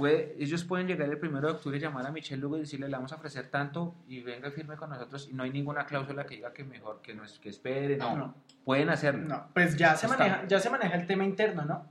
puede, 0.00 0.34
ellos 0.42 0.64
pueden 0.64 0.86
llegar 0.88 1.08
el 1.08 1.18
primero 1.18 1.46
de 1.46 1.52
octubre, 1.54 1.78
llamar 1.78 2.06
a 2.06 2.10
Michelle 2.10 2.40
Lugo 2.40 2.56
y 2.56 2.60
decirle 2.60 2.88
le 2.88 2.96
vamos 2.96 3.12
a 3.12 3.16
ofrecer 3.16 3.48
tanto 3.48 3.94
y 4.08 4.20
venga 4.22 4.50
firme 4.50 4.76
con 4.76 4.90
nosotros 4.90 5.28
y 5.30 5.34
no 5.34 5.42
hay 5.44 5.50
ninguna 5.50 5.86
cláusula 5.86 6.24
que 6.26 6.36
diga 6.36 6.52
que 6.52 6.64
mejor, 6.64 7.00
que 7.02 7.14
no 7.14 7.24
es, 7.24 7.38
que 7.38 7.50
espere, 7.50 7.96
no, 7.96 8.16
No. 8.16 8.34
pueden 8.64 8.88
hacerlo. 8.90 9.28
No, 9.28 9.48
pues 9.54 9.76
ya 9.76 9.94
se, 9.96 10.06
Está. 10.06 10.18
maneja, 10.18 10.46
ya 10.48 10.58
se 10.58 10.70
maneja 10.70 10.96
el 10.96 11.06
tema 11.06 11.24
interno, 11.24 11.64
¿no? 11.64 11.86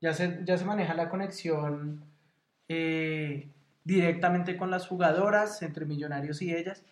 Ya 0.00 0.14
se, 0.14 0.40
ya 0.44 0.56
se 0.56 0.64
maneja 0.64 0.94
la 0.94 1.08
conexión 1.10 2.04
eh, 2.68 3.48
directamente 3.84 4.56
con 4.56 4.70
las 4.70 4.86
jugadoras, 4.86 5.60
entre 5.62 5.84
millonarios 5.86 6.40
y 6.42 6.54
ellas, 6.54 6.84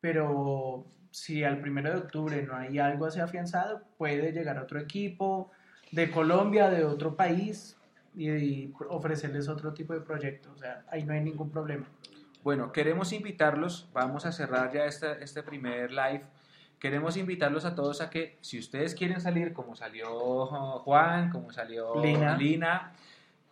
pero 0.00 0.86
si 1.10 1.44
al 1.44 1.60
primero 1.60 1.90
de 1.90 1.96
octubre 1.98 2.42
no 2.42 2.56
hay 2.56 2.78
algo 2.78 3.06
así 3.06 3.20
afianzado, 3.20 3.82
puede 3.98 4.32
llegar 4.32 4.58
otro 4.58 4.78
equipo 4.80 5.50
de 5.92 6.10
Colombia, 6.10 6.70
de 6.70 6.84
otro 6.84 7.16
país, 7.16 7.76
y, 8.14 8.30
y 8.30 8.74
ofrecerles 8.88 9.48
otro 9.48 9.72
tipo 9.72 9.92
de 9.92 10.00
proyecto. 10.00 10.50
O 10.52 10.56
sea, 10.56 10.84
ahí 10.90 11.04
no 11.04 11.12
hay 11.12 11.20
ningún 11.20 11.50
problema. 11.50 11.86
Bueno, 12.42 12.72
queremos 12.72 13.12
invitarlos, 13.12 13.88
vamos 13.92 14.24
a 14.24 14.32
cerrar 14.32 14.72
ya 14.72 14.86
este, 14.86 15.22
este 15.22 15.42
primer 15.42 15.90
live. 15.90 16.24
Queremos 16.78 17.18
invitarlos 17.18 17.66
a 17.66 17.74
todos 17.74 18.00
a 18.00 18.08
que 18.08 18.38
si 18.40 18.58
ustedes 18.58 18.94
quieren 18.94 19.20
salir 19.20 19.52
como 19.52 19.76
salió 19.76 20.46
Juan, 20.46 21.28
como 21.28 21.52
salió 21.52 22.02
Lina. 22.02 22.36
Lina, 22.38 22.92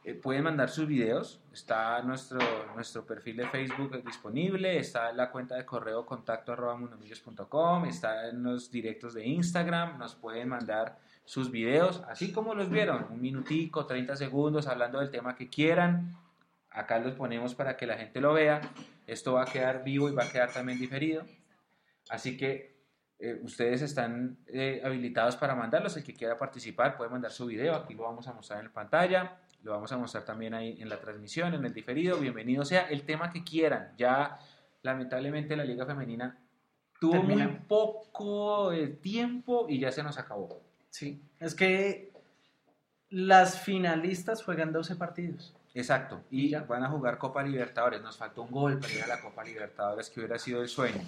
eh, 0.05 0.15
pueden 0.15 0.45
mandar 0.45 0.71
sus 0.71 0.87
videos. 0.87 1.43
Está 1.53 2.01
nuestro, 2.01 2.39
nuestro 2.75 3.05
perfil 3.05 3.37
de 3.37 3.49
Facebook 3.49 4.03
disponible, 4.03 4.79
está 4.79 5.13
la 5.13 5.31
cuenta 5.31 5.57
de 5.57 5.67
correo 5.67 6.07
contacto 6.07 6.53
arroba 6.53 7.87
está 7.87 8.31
en 8.31 8.43
los 8.43 8.71
directos 8.71 9.13
de 9.13 9.27
Instagram, 9.27 9.99
nos 9.99 10.15
pueden 10.15 10.49
mandar 10.49 10.99
sus 11.29 11.51
videos, 11.51 12.03
así 12.09 12.33
como 12.33 12.55
los 12.55 12.71
vieron, 12.71 13.07
un 13.11 13.21
minutico, 13.21 13.85
30 13.85 14.17
segundos, 14.17 14.67
hablando 14.67 14.99
del 14.99 15.11
tema 15.11 15.37
que 15.37 15.51
quieran. 15.51 16.17
Acá 16.71 16.99
los 17.01 17.13
ponemos 17.13 17.55
para 17.55 17.77
que 17.77 17.87
la 17.87 17.99
gente 17.99 18.23
lo 18.23 18.33
vea. 18.33 18.63
Esto 19.07 19.35
va 19.35 19.43
a 19.43 19.45
quedar 19.45 19.85
vivo 19.85 20.09
y 20.09 20.15
va 20.15 20.25
a 20.25 20.33
quedar 20.33 20.51
también 20.51 20.79
diferido. 20.79 21.27
Así 22.09 22.39
que 22.39 22.79
eh, 23.19 23.39
ustedes 23.43 23.83
están 23.83 24.39
eh, 24.47 24.81
habilitados 24.83 25.37
para 25.37 25.55
mandarlos. 25.55 25.99
El 25.99 26.05
que 26.05 26.15
quiera 26.15 26.39
participar 26.39 26.97
puede 26.97 27.11
mandar 27.11 27.31
su 27.31 27.45
video. 27.45 27.75
Aquí 27.75 27.93
lo 27.93 28.05
vamos 28.05 28.27
a 28.27 28.33
mostrar 28.33 28.61
en 28.61 28.69
la 28.69 28.73
pantalla. 28.73 29.37
Lo 29.63 29.73
vamos 29.73 29.93
a 29.93 29.99
mostrar 29.99 30.25
también 30.25 30.55
ahí 30.55 30.81
en 30.81 30.89
la 30.89 30.99
transmisión, 30.99 31.53
en 31.53 31.63
el 31.63 31.75
diferido. 31.75 32.17
Bienvenido 32.19 32.65
sea 32.65 32.89
el 32.89 33.03
tema 33.03 33.31
que 33.31 33.45
quieran. 33.45 33.93
Ya 33.99 34.39
lamentablemente 34.81 35.55
la 35.57 35.67
Liga 35.67 35.85
Femenina 35.85 36.39
tuvo 36.99 37.13
Termina. 37.13 37.49
muy 37.49 37.59
poco 37.69 38.73
eh, 38.73 38.89
tiempo 38.89 39.67
y 39.69 39.79
ya 39.79 39.93
se 39.93 40.03
nos 40.03 40.17
acabó. 40.17 40.68
Sí, 40.99 41.23
es 41.39 41.55
que 41.55 42.11
las 43.09 43.61
finalistas 43.61 44.43
juegan 44.43 44.73
12 44.73 44.97
partidos. 44.97 45.55
Exacto, 45.73 46.25
y 46.29 46.53
van 46.53 46.83
a 46.83 46.89
jugar 46.89 47.19
Copa 47.19 47.41
Libertadores. 47.45 48.03
Nos 48.03 48.17
faltó 48.17 48.43
un 48.43 48.51
gol 48.51 48.81
para 48.81 48.93
ir 48.93 49.05
a 49.05 49.07
la 49.07 49.21
Copa 49.21 49.45
Libertadores, 49.45 50.11
que 50.11 50.19
hubiera 50.19 50.41
sido 50.41 50.61
el 50.61 50.69
sueño. 50.69 51.01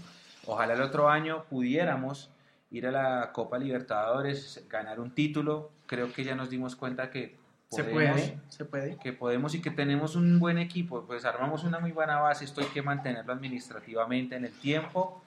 Ojalá 0.47 0.75
el 0.75 0.83
otro 0.83 1.09
año 1.09 1.45
pudiéramos 1.51 2.31
ir 2.71 2.87
a 2.87 2.93
la 2.93 3.33
Copa 3.33 3.59
Libertadores, 3.59 4.65
ganar 4.69 5.01
un 5.01 5.11
título. 5.11 5.73
Creo 5.87 6.13
que 6.13 6.23
ya 6.23 6.37
nos 6.37 6.51
dimos 6.51 6.77
cuenta 6.77 7.11
que 7.11 7.37
Se 7.69 7.83
podemos, 7.83 8.21
puede, 8.21 8.39
se 8.49 8.65
puede. 8.65 8.97
que 8.99 9.13
podemos 9.13 9.57
y 9.57 9.61
que 9.61 9.73
tenemos 9.73 10.15
un 10.15 10.39
buen 10.39 10.59
equipo. 10.59 11.05
Pues 11.05 11.25
armamos 11.25 11.65
una 11.65 11.81
muy 11.81 11.91
buena 11.91 12.21
base. 12.21 12.45
Esto 12.45 12.61
hay 12.61 12.69
que 12.69 12.83
mantenerlo 12.83 13.33
administrativamente 13.33 14.37
en 14.37 14.45
el 14.45 14.53
tiempo 14.53 15.21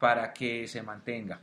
para 0.00 0.32
que 0.32 0.66
se 0.66 0.82
mantenga. 0.82 1.38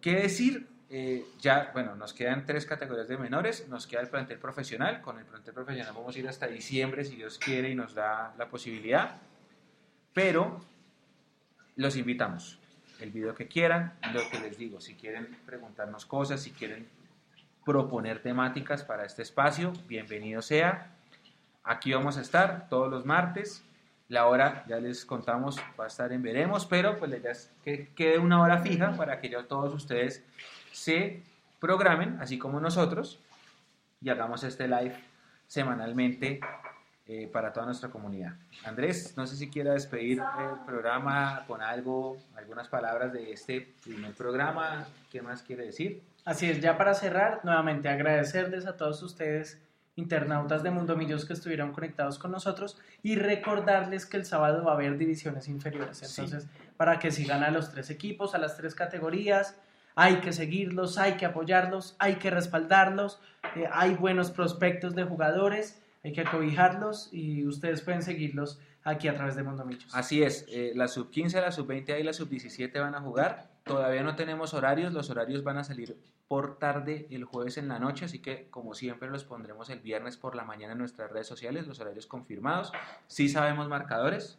¿Qué 0.00 0.22
decir? 0.22 0.71
Eh, 0.94 1.24
ya, 1.40 1.70
bueno, 1.72 1.96
nos 1.96 2.12
quedan 2.12 2.44
tres 2.44 2.66
categorías 2.66 3.08
de 3.08 3.16
menores, 3.16 3.66
nos 3.66 3.86
queda 3.86 4.02
el 4.02 4.08
plantel 4.08 4.38
profesional, 4.38 5.00
con 5.00 5.18
el 5.18 5.24
plantel 5.24 5.54
profesional 5.54 5.94
vamos 5.96 6.14
a 6.14 6.18
ir 6.18 6.28
hasta 6.28 6.46
diciembre 6.46 7.02
si 7.02 7.16
Dios 7.16 7.38
quiere 7.38 7.70
y 7.70 7.74
nos 7.74 7.94
da 7.94 8.34
la 8.36 8.50
posibilidad, 8.50 9.16
pero 10.12 10.60
los 11.76 11.96
invitamos, 11.96 12.58
el 13.00 13.10
video 13.10 13.34
que 13.34 13.48
quieran, 13.48 13.94
lo 14.12 14.20
que 14.28 14.38
les 14.38 14.58
digo, 14.58 14.82
si 14.82 14.92
quieren 14.94 15.34
preguntarnos 15.46 16.04
cosas, 16.04 16.42
si 16.42 16.50
quieren 16.50 16.86
proponer 17.64 18.20
temáticas 18.20 18.84
para 18.84 19.06
este 19.06 19.22
espacio, 19.22 19.72
bienvenido 19.88 20.42
sea, 20.42 20.94
aquí 21.64 21.94
vamos 21.94 22.18
a 22.18 22.20
estar 22.20 22.68
todos 22.68 22.90
los 22.90 23.06
martes, 23.06 23.64
la 24.08 24.26
hora, 24.26 24.62
ya 24.68 24.78
les 24.78 25.06
contamos, 25.06 25.56
va 25.80 25.84
a 25.84 25.86
estar 25.86 26.12
en 26.12 26.20
veremos, 26.20 26.66
pero 26.66 26.98
pues 26.98 27.10
la 27.10 27.16
idea 27.16 27.32
es 27.32 27.50
que 27.64 27.88
quede 27.94 28.18
una 28.18 28.42
hora 28.42 28.58
fija 28.58 28.94
para 28.94 29.22
que 29.22 29.30
ya 29.30 29.42
todos 29.44 29.72
ustedes 29.72 30.22
se 30.72 31.22
programen, 31.60 32.18
así 32.20 32.38
como 32.38 32.60
nosotros, 32.60 33.20
y 34.00 34.10
hagamos 34.10 34.42
este 34.42 34.66
live 34.66 34.96
semanalmente 35.46 36.40
eh, 37.06 37.28
para 37.32 37.52
toda 37.52 37.66
nuestra 37.66 37.90
comunidad. 37.90 38.34
Andrés, 38.64 39.14
no 39.16 39.26
sé 39.26 39.36
si 39.36 39.50
quiera 39.50 39.72
despedir 39.72 40.20
el 40.20 40.64
programa 40.64 41.44
con 41.46 41.62
algo, 41.62 42.16
algunas 42.36 42.68
palabras 42.68 43.12
de 43.12 43.32
este 43.32 43.74
primer 43.84 44.12
programa, 44.14 44.86
¿qué 45.10 45.20
más 45.22 45.42
quiere 45.42 45.66
decir? 45.66 46.02
Así 46.24 46.48
es, 46.48 46.60
ya 46.60 46.78
para 46.78 46.94
cerrar, 46.94 47.40
nuevamente 47.44 47.88
agradecerles 47.88 48.66
a 48.66 48.76
todos 48.76 49.02
ustedes, 49.02 49.60
internautas 49.96 50.62
de 50.62 50.70
Mundo 50.70 50.96
Millos 50.96 51.24
que 51.24 51.32
estuvieron 51.32 51.72
conectados 51.72 52.18
con 52.18 52.30
nosotros 52.30 52.78
y 53.02 53.16
recordarles 53.16 54.06
que 54.06 54.16
el 54.16 54.24
sábado 54.24 54.64
va 54.64 54.72
a 54.72 54.74
haber 54.74 54.96
divisiones 54.96 55.48
inferiores. 55.48 55.98
Sí. 55.98 56.22
Entonces, 56.22 56.48
para 56.76 56.98
que 56.98 57.10
sigan 57.10 57.42
a 57.42 57.50
los 57.50 57.70
tres 57.70 57.90
equipos, 57.90 58.34
a 58.34 58.38
las 58.38 58.56
tres 58.56 58.74
categorías, 58.74 59.56
hay 59.94 60.16
que 60.16 60.32
seguirlos, 60.32 60.98
hay 60.98 61.14
que 61.14 61.26
apoyarlos, 61.26 61.96
hay 61.98 62.16
que 62.16 62.30
respaldarlos, 62.30 63.20
eh, 63.56 63.68
hay 63.70 63.94
buenos 63.94 64.30
prospectos 64.30 64.94
de 64.94 65.04
jugadores, 65.04 65.80
hay 66.04 66.12
que 66.12 66.22
acobijarlos 66.22 67.08
y 67.12 67.46
ustedes 67.46 67.82
pueden 67.82 68.02
seguirlos 68.02 68.58
aquí 68.84 69.08
a 69.08 69.14
través 69.14 69.36
de 69.36 69.42
Mundo 69.42 69.64
Millos. 69.64 69.94
Así 69.94 70.22
es, 70.22 70.46
eh, 70.48 70.72
la 70.74 70.88
sub 70.88 71.10
15, 71.10 71.40
la 71.40 71.52
sub 71.52 71.66
20 71.66 72.00
y 72.00 72.02
la 72.02 72.12
sub 72.12 72.28
17 72.28 72.78
van 72.80 72.94
a 72.94 73.00
jugar. 73.00 73.50
Todavía 73.64 74.02
no 74.02 74.16
tenemos 74.16 74.54
horarios, 74.54 74.92
los 74.92 75.10
horarios 75.10 75.44
van 75.44 75.58
a 75.58 75.64
salir 75.64 75.96
por 76.26 76.58
tarde 76.58 77.06
el 77.10 77.24
jueves 77.24 77.58
en 77.58 77.68
la 77.68 77.78
noche, 77.78 78.06
así 78.06 78.18
que 78.18 78.48
como 78.50 78.74
siempre 78.74 79.10
los 79.10 79.24
pondremos 79.24 79.70
el 79.70 79.80
viernes 79.80 80.16
por 80.16 80.34
la 80.34 80.44
mañana 80.44 80.72
en 80.72 80.78
nuestras 80.78 81.10
redes 81.10 81.26
sociales, 81.26 81.66
los 81.66 81.78
horarios 81.78 82.06
confirmados. 82.06 82.72
Sí 83.06 83.28
sabemos 83.28 83.68
marcadores, 83.68 84.38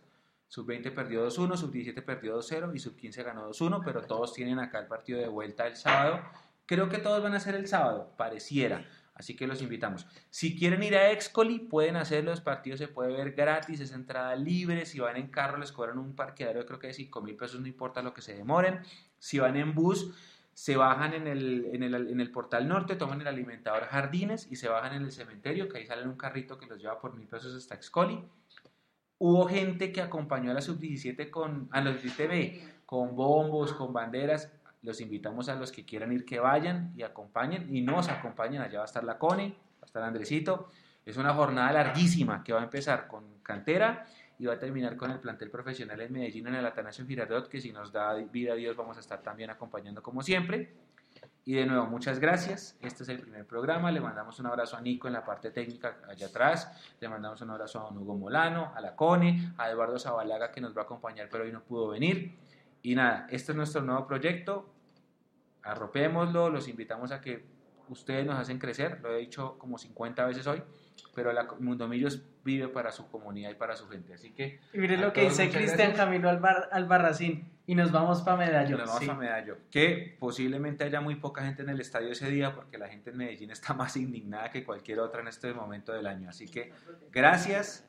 sub 0.53 0.67
20 0.67 0.91
perdió 0.91 1.25
2-1, 1.25 1.57
sub 1.57 1.71
17 1.71 2.03
perdió 2.03 2.37
2-0 2.37 2.75
y 2.75 2.79
sub 2.79 2.95
15 2.95 3.23
ganó 3.23 3.49
2-1, 3.49 3.81
pero 3.83 4.03
todos 4.03 4.33
tienen 4.33 4.59
acá 4.59 4.77
el 4.77 4.85
partido 4.85 5.19
de 5.19 5.27
vuelta 5.27 5.65
el 5.65 5.75
sábado. 5.75 6.19
Creo 6.67 6.89
que 6.89 6.99
todos 6.99 7.23
van 7.23 7.33
a 7.33 7.39
ser 7.39 7.55
el 7.55 7.67
sábado, 7.67 8.13
pareciera. 8.17 8.85
Así 9.15 9.35
que 9.35 9.47
los 9.47 9.63
invitamos. 9.63 10.05
Si 10.29 10.55
quieren 10.55 10.83
ir 10.83 10.95
a 10.95 11.09
Excoli, 11.09 11.57
pueden 11.57 11.95
hacerlo. 11.95 12.29
Los 12.29 12.41
partidos 12.41 12.77
se 12.77 12.87
puede 12.87 13.13
ver 13.13 13.31
gratis, 13.31 13.79
es 13.79 13.93
entrada 13.93 14.35
libre. 14.35 14.85
Si 14.85 14.99
van 14.99 15.17
en 15.17 15.29
carro, 15.29 15.57
les 15.57 15.71
cobran 15.71 15.97
un 15.97 16.15
parqueadero, 16.15 16.67
creo 16.67 16.77
que 16.77 16.85
de 16.85 16.93
5 16.93 17.21
mil 17.23 17.35
pesos, 17.35 17.59
no 17.59 17.65
importa 17.65 18.03
lo 18.03 18.13
que 18.13 18.21
se 18.21 18.35
demoren. 18.35 18.81
Si 19.17 19.39
van 19.39 19.57
en 19.57 19.73
bus, 19.73 20.13
se 20.53 20.77
bajan 20.77 21.15
en 21.15 21.25
el, 21.25 21.69
en, 21.73 21.81
el, 21.81 21.95
en 21.95 22.21
el 22.21 22.29
portal 22.29 22.67
norte, 22.67 22.95
toman 22.95 23.21
el 23.21 23.27
alimentador 23.27 23.85
Jardines 23.85 24.51
y 24.51 24.57
se 24.57 24.69
bajan 24.69 24.93
en 24.93 25.01
el 25.01 25.11
cementerio, 25.11 25.67
que 25.67 25.79
ahí 25.79 25.87
sale 25.87 26.07
un 26.07 26.15
carrito 26.15 26.59
que 26.59 26.67
los 26.67 26.79
lleva 26.79 26.99
por 26.99 27.15
mil 27.15 27.27
pesos 27.27 27.55
hasta 27.55 27.73
Excoli. 27.73 28.23
Hubo 29.25 29.47
gente 29.47 29.93
que 29.93 30.01
acompañó 30.01 30.51
a 30.51 30.53
la 30.53 30.59
sub-17 30.59 31.29
con, 31.29 31.69
a 31.71 31.79
los 31.79 32.03
17B, 32.03 32.59
con 32.85 33.15
bombos, 33.15 33.71
con 33.71 33.93
banderas. 33.93 34.51
Los 34.81 34.99
invitamos 34.99 35.47
a 35.47 35.55
los 35.55 35.71
que 35.71 35.85
quieran 35.85 36.11
ir 36.11 36.25
que 36.25 36.41
vayan 36.41 36.91
y 36.97 37.03
acompañen 37.03 37.73
y 37.73 37.79
nos 37.79 38.09
acompañen. 38.09 38.61
Allá 38.61 38.79
va 38.79 38.83
a 38.83 38.85
estar 38.85 39.05
la 39.05 39.17
Cone, 39.17 39.55
va 39.75 39.83
a 39.83 39.85
estar 39.85 40.03
Andresito. 40.03 40.67
Es 41.05 41.15
una 41.15 41.33
jornada 41.33 41.71
larguísima 41.71 42.43
que 42.43 42.51
va 42.51 42.59
a 42.59 42.63
empezar 42.65 43.07
con 43.07 43.39
cantera 43.43 44.05
y 44.37 44.45
va 44.45 44.55
a 44.55 44.59
terminar 44.59 44.97
con 44.97 45.09
el 45.09 45.21
plantel 45.21 45.49
profesional 45.49 46.01
en 46.01 46.11
Medellín 46.11 46.47
en 46.47 46.55
el 46.55 46.65
Atanasio 46.65 47.05
Girardot, 47.05 47.47
que 47.47 47.61
si 47.61 47.71
nos 47.71 47.93
da 47.93 48.15
vida 48.15 48.51
a 48.51 48.55
Dios 48.57 48.75
vamos 48.75 48.97
a 48.97 48.99
estar 48.99 49.23
también 49.23 49.49
acompañando 49.49 50.03
como 50.03 50.21
siempre. 50.21 50.73
Y 51.45 51.55
de 51.55 51.65
nuevo, 51.65 51.87
muchas 51.87 52.19
gracias. 52.19 52.77
Este 52.79 53.03
es 53.03 53.09
el 53.09 53.19
primer 53.19 53.45
programa. 53.45 53.91
Le 53.91 53.99
mandamos 53.99 54.39
un 54.39 54.45
abrazo 54.45 54.77
a 54.77 54.81
Nico 54.81 55.07
en 55.07 55.13
la 55.13 55.25
parte 55.25 55.51
técnica 55.51 55.97
allá 56.07 56.27
atrás. 56.27 56.71
Le 57.01 57.09
mandamos 57.09 57.41
un 57.41 57.49
abrazo 57.49 57.81
a 57.81 57.83
don 57.83 57.97
Hugo 57.97 58.15
Molano, 58.15 58.71
a 58.73 58.79
la 58.79 58.95
Cone, 58.95 59.53
a 59.57 59.69
Eduardo 59.69 59.99
Zabalaga 59.99 60.51
que 60.51 60.61
nos 60.61 60.75
va 60.75 60.81
a 60.81 60.85
acompañar, 60.85 61.27
pero 61.29 61.43
hoy 61.43 61.51
no 61.51 61.61
pudo 61.61 61.89
venir. 61.89 62.37
Y 62.81 62.95
nada, 62.95 63.27
este 63.29 63.51
es 63.51 63.57
nuestro 63.57 63.81
nuevo 63.81 64.07
proyecto. 64.07 64.73
Arropémoslo, 65.63 66.49
los 66.49 66.69
invitamos 66.69 67.11
a 67.11 67.19
que 67.19 67.45
ustedes 67.89 68.25
nos 68.25 68.39
hacen 68.39 68.57
crecer. 68.57 69.01
Lo 69.01 69.13
he 69.13 69.17
dicho 69.17 69.57
como 69.59 69.77
50 69.77 70.25
veces 70.25 70.47
hoy, 70.47 70.63
pero 71.15 71.31
la 71.33 71.43
Mundo 71.59 71.87
Millos 71.87 72.21
vive 72.43 72.67
para 72.67 72.91
su 72.91 73.07
comunidad 73.09 73.51
y 73.51 73.55
para 73.55 73.75
su 73.75 73.87
gente. 73.87 74.13
Así 74.13 74.31
que 74.31 74.59
Y 74.73 74.77
mire 74.79 74.97
lo 74.97 75.13
que 75.13 75.21
dice 75.23 75.49
Cristian. 75.49 75.93
Camilo 75.93 76.29
Albar- 76.29 76.67
Albarracín 76.71 77.49
y 77.65 77.75
nos 77.75 77.91
vamos 77.91 78.21
para 78.21 78.37
Medallo. 78.37 78.77
Nos 78.77 78.87
vamos 78.87 79.03
Sí. 79.03 79.09
a 79.09 79.13
Medallo. 79.13 79.57
Que 79.71 80.17
posiblemente 80.19 80.83
haya 80.83 80.99
muy 81.01 81.15
poca 81.15 81.43
gente 81.43 81.61
en 81.61 81.69
el 81.69 81.79
estadio 81.79 82.09
ese 82.11 82.29
día 82.29 82.53
porque 82.53 82.77
la 82.77 82.87
gente 82.89 83.11
en 83.11 83.17
Medellín 83.17 83.51
está 83.51 83.73
más 83.73 83.95
indignada 83.95 84.49
que 84.51 84.63
cualquier 84.63 84.99
otra 84.99 85.21
en 85.21 85.27
este 85.29 85.53
momento 85.53 85.93
del 85.93 86.07
año. 86.07 86.29
Así 86.29 86.47
que 86.47 86.73
gracias 87.11 87.87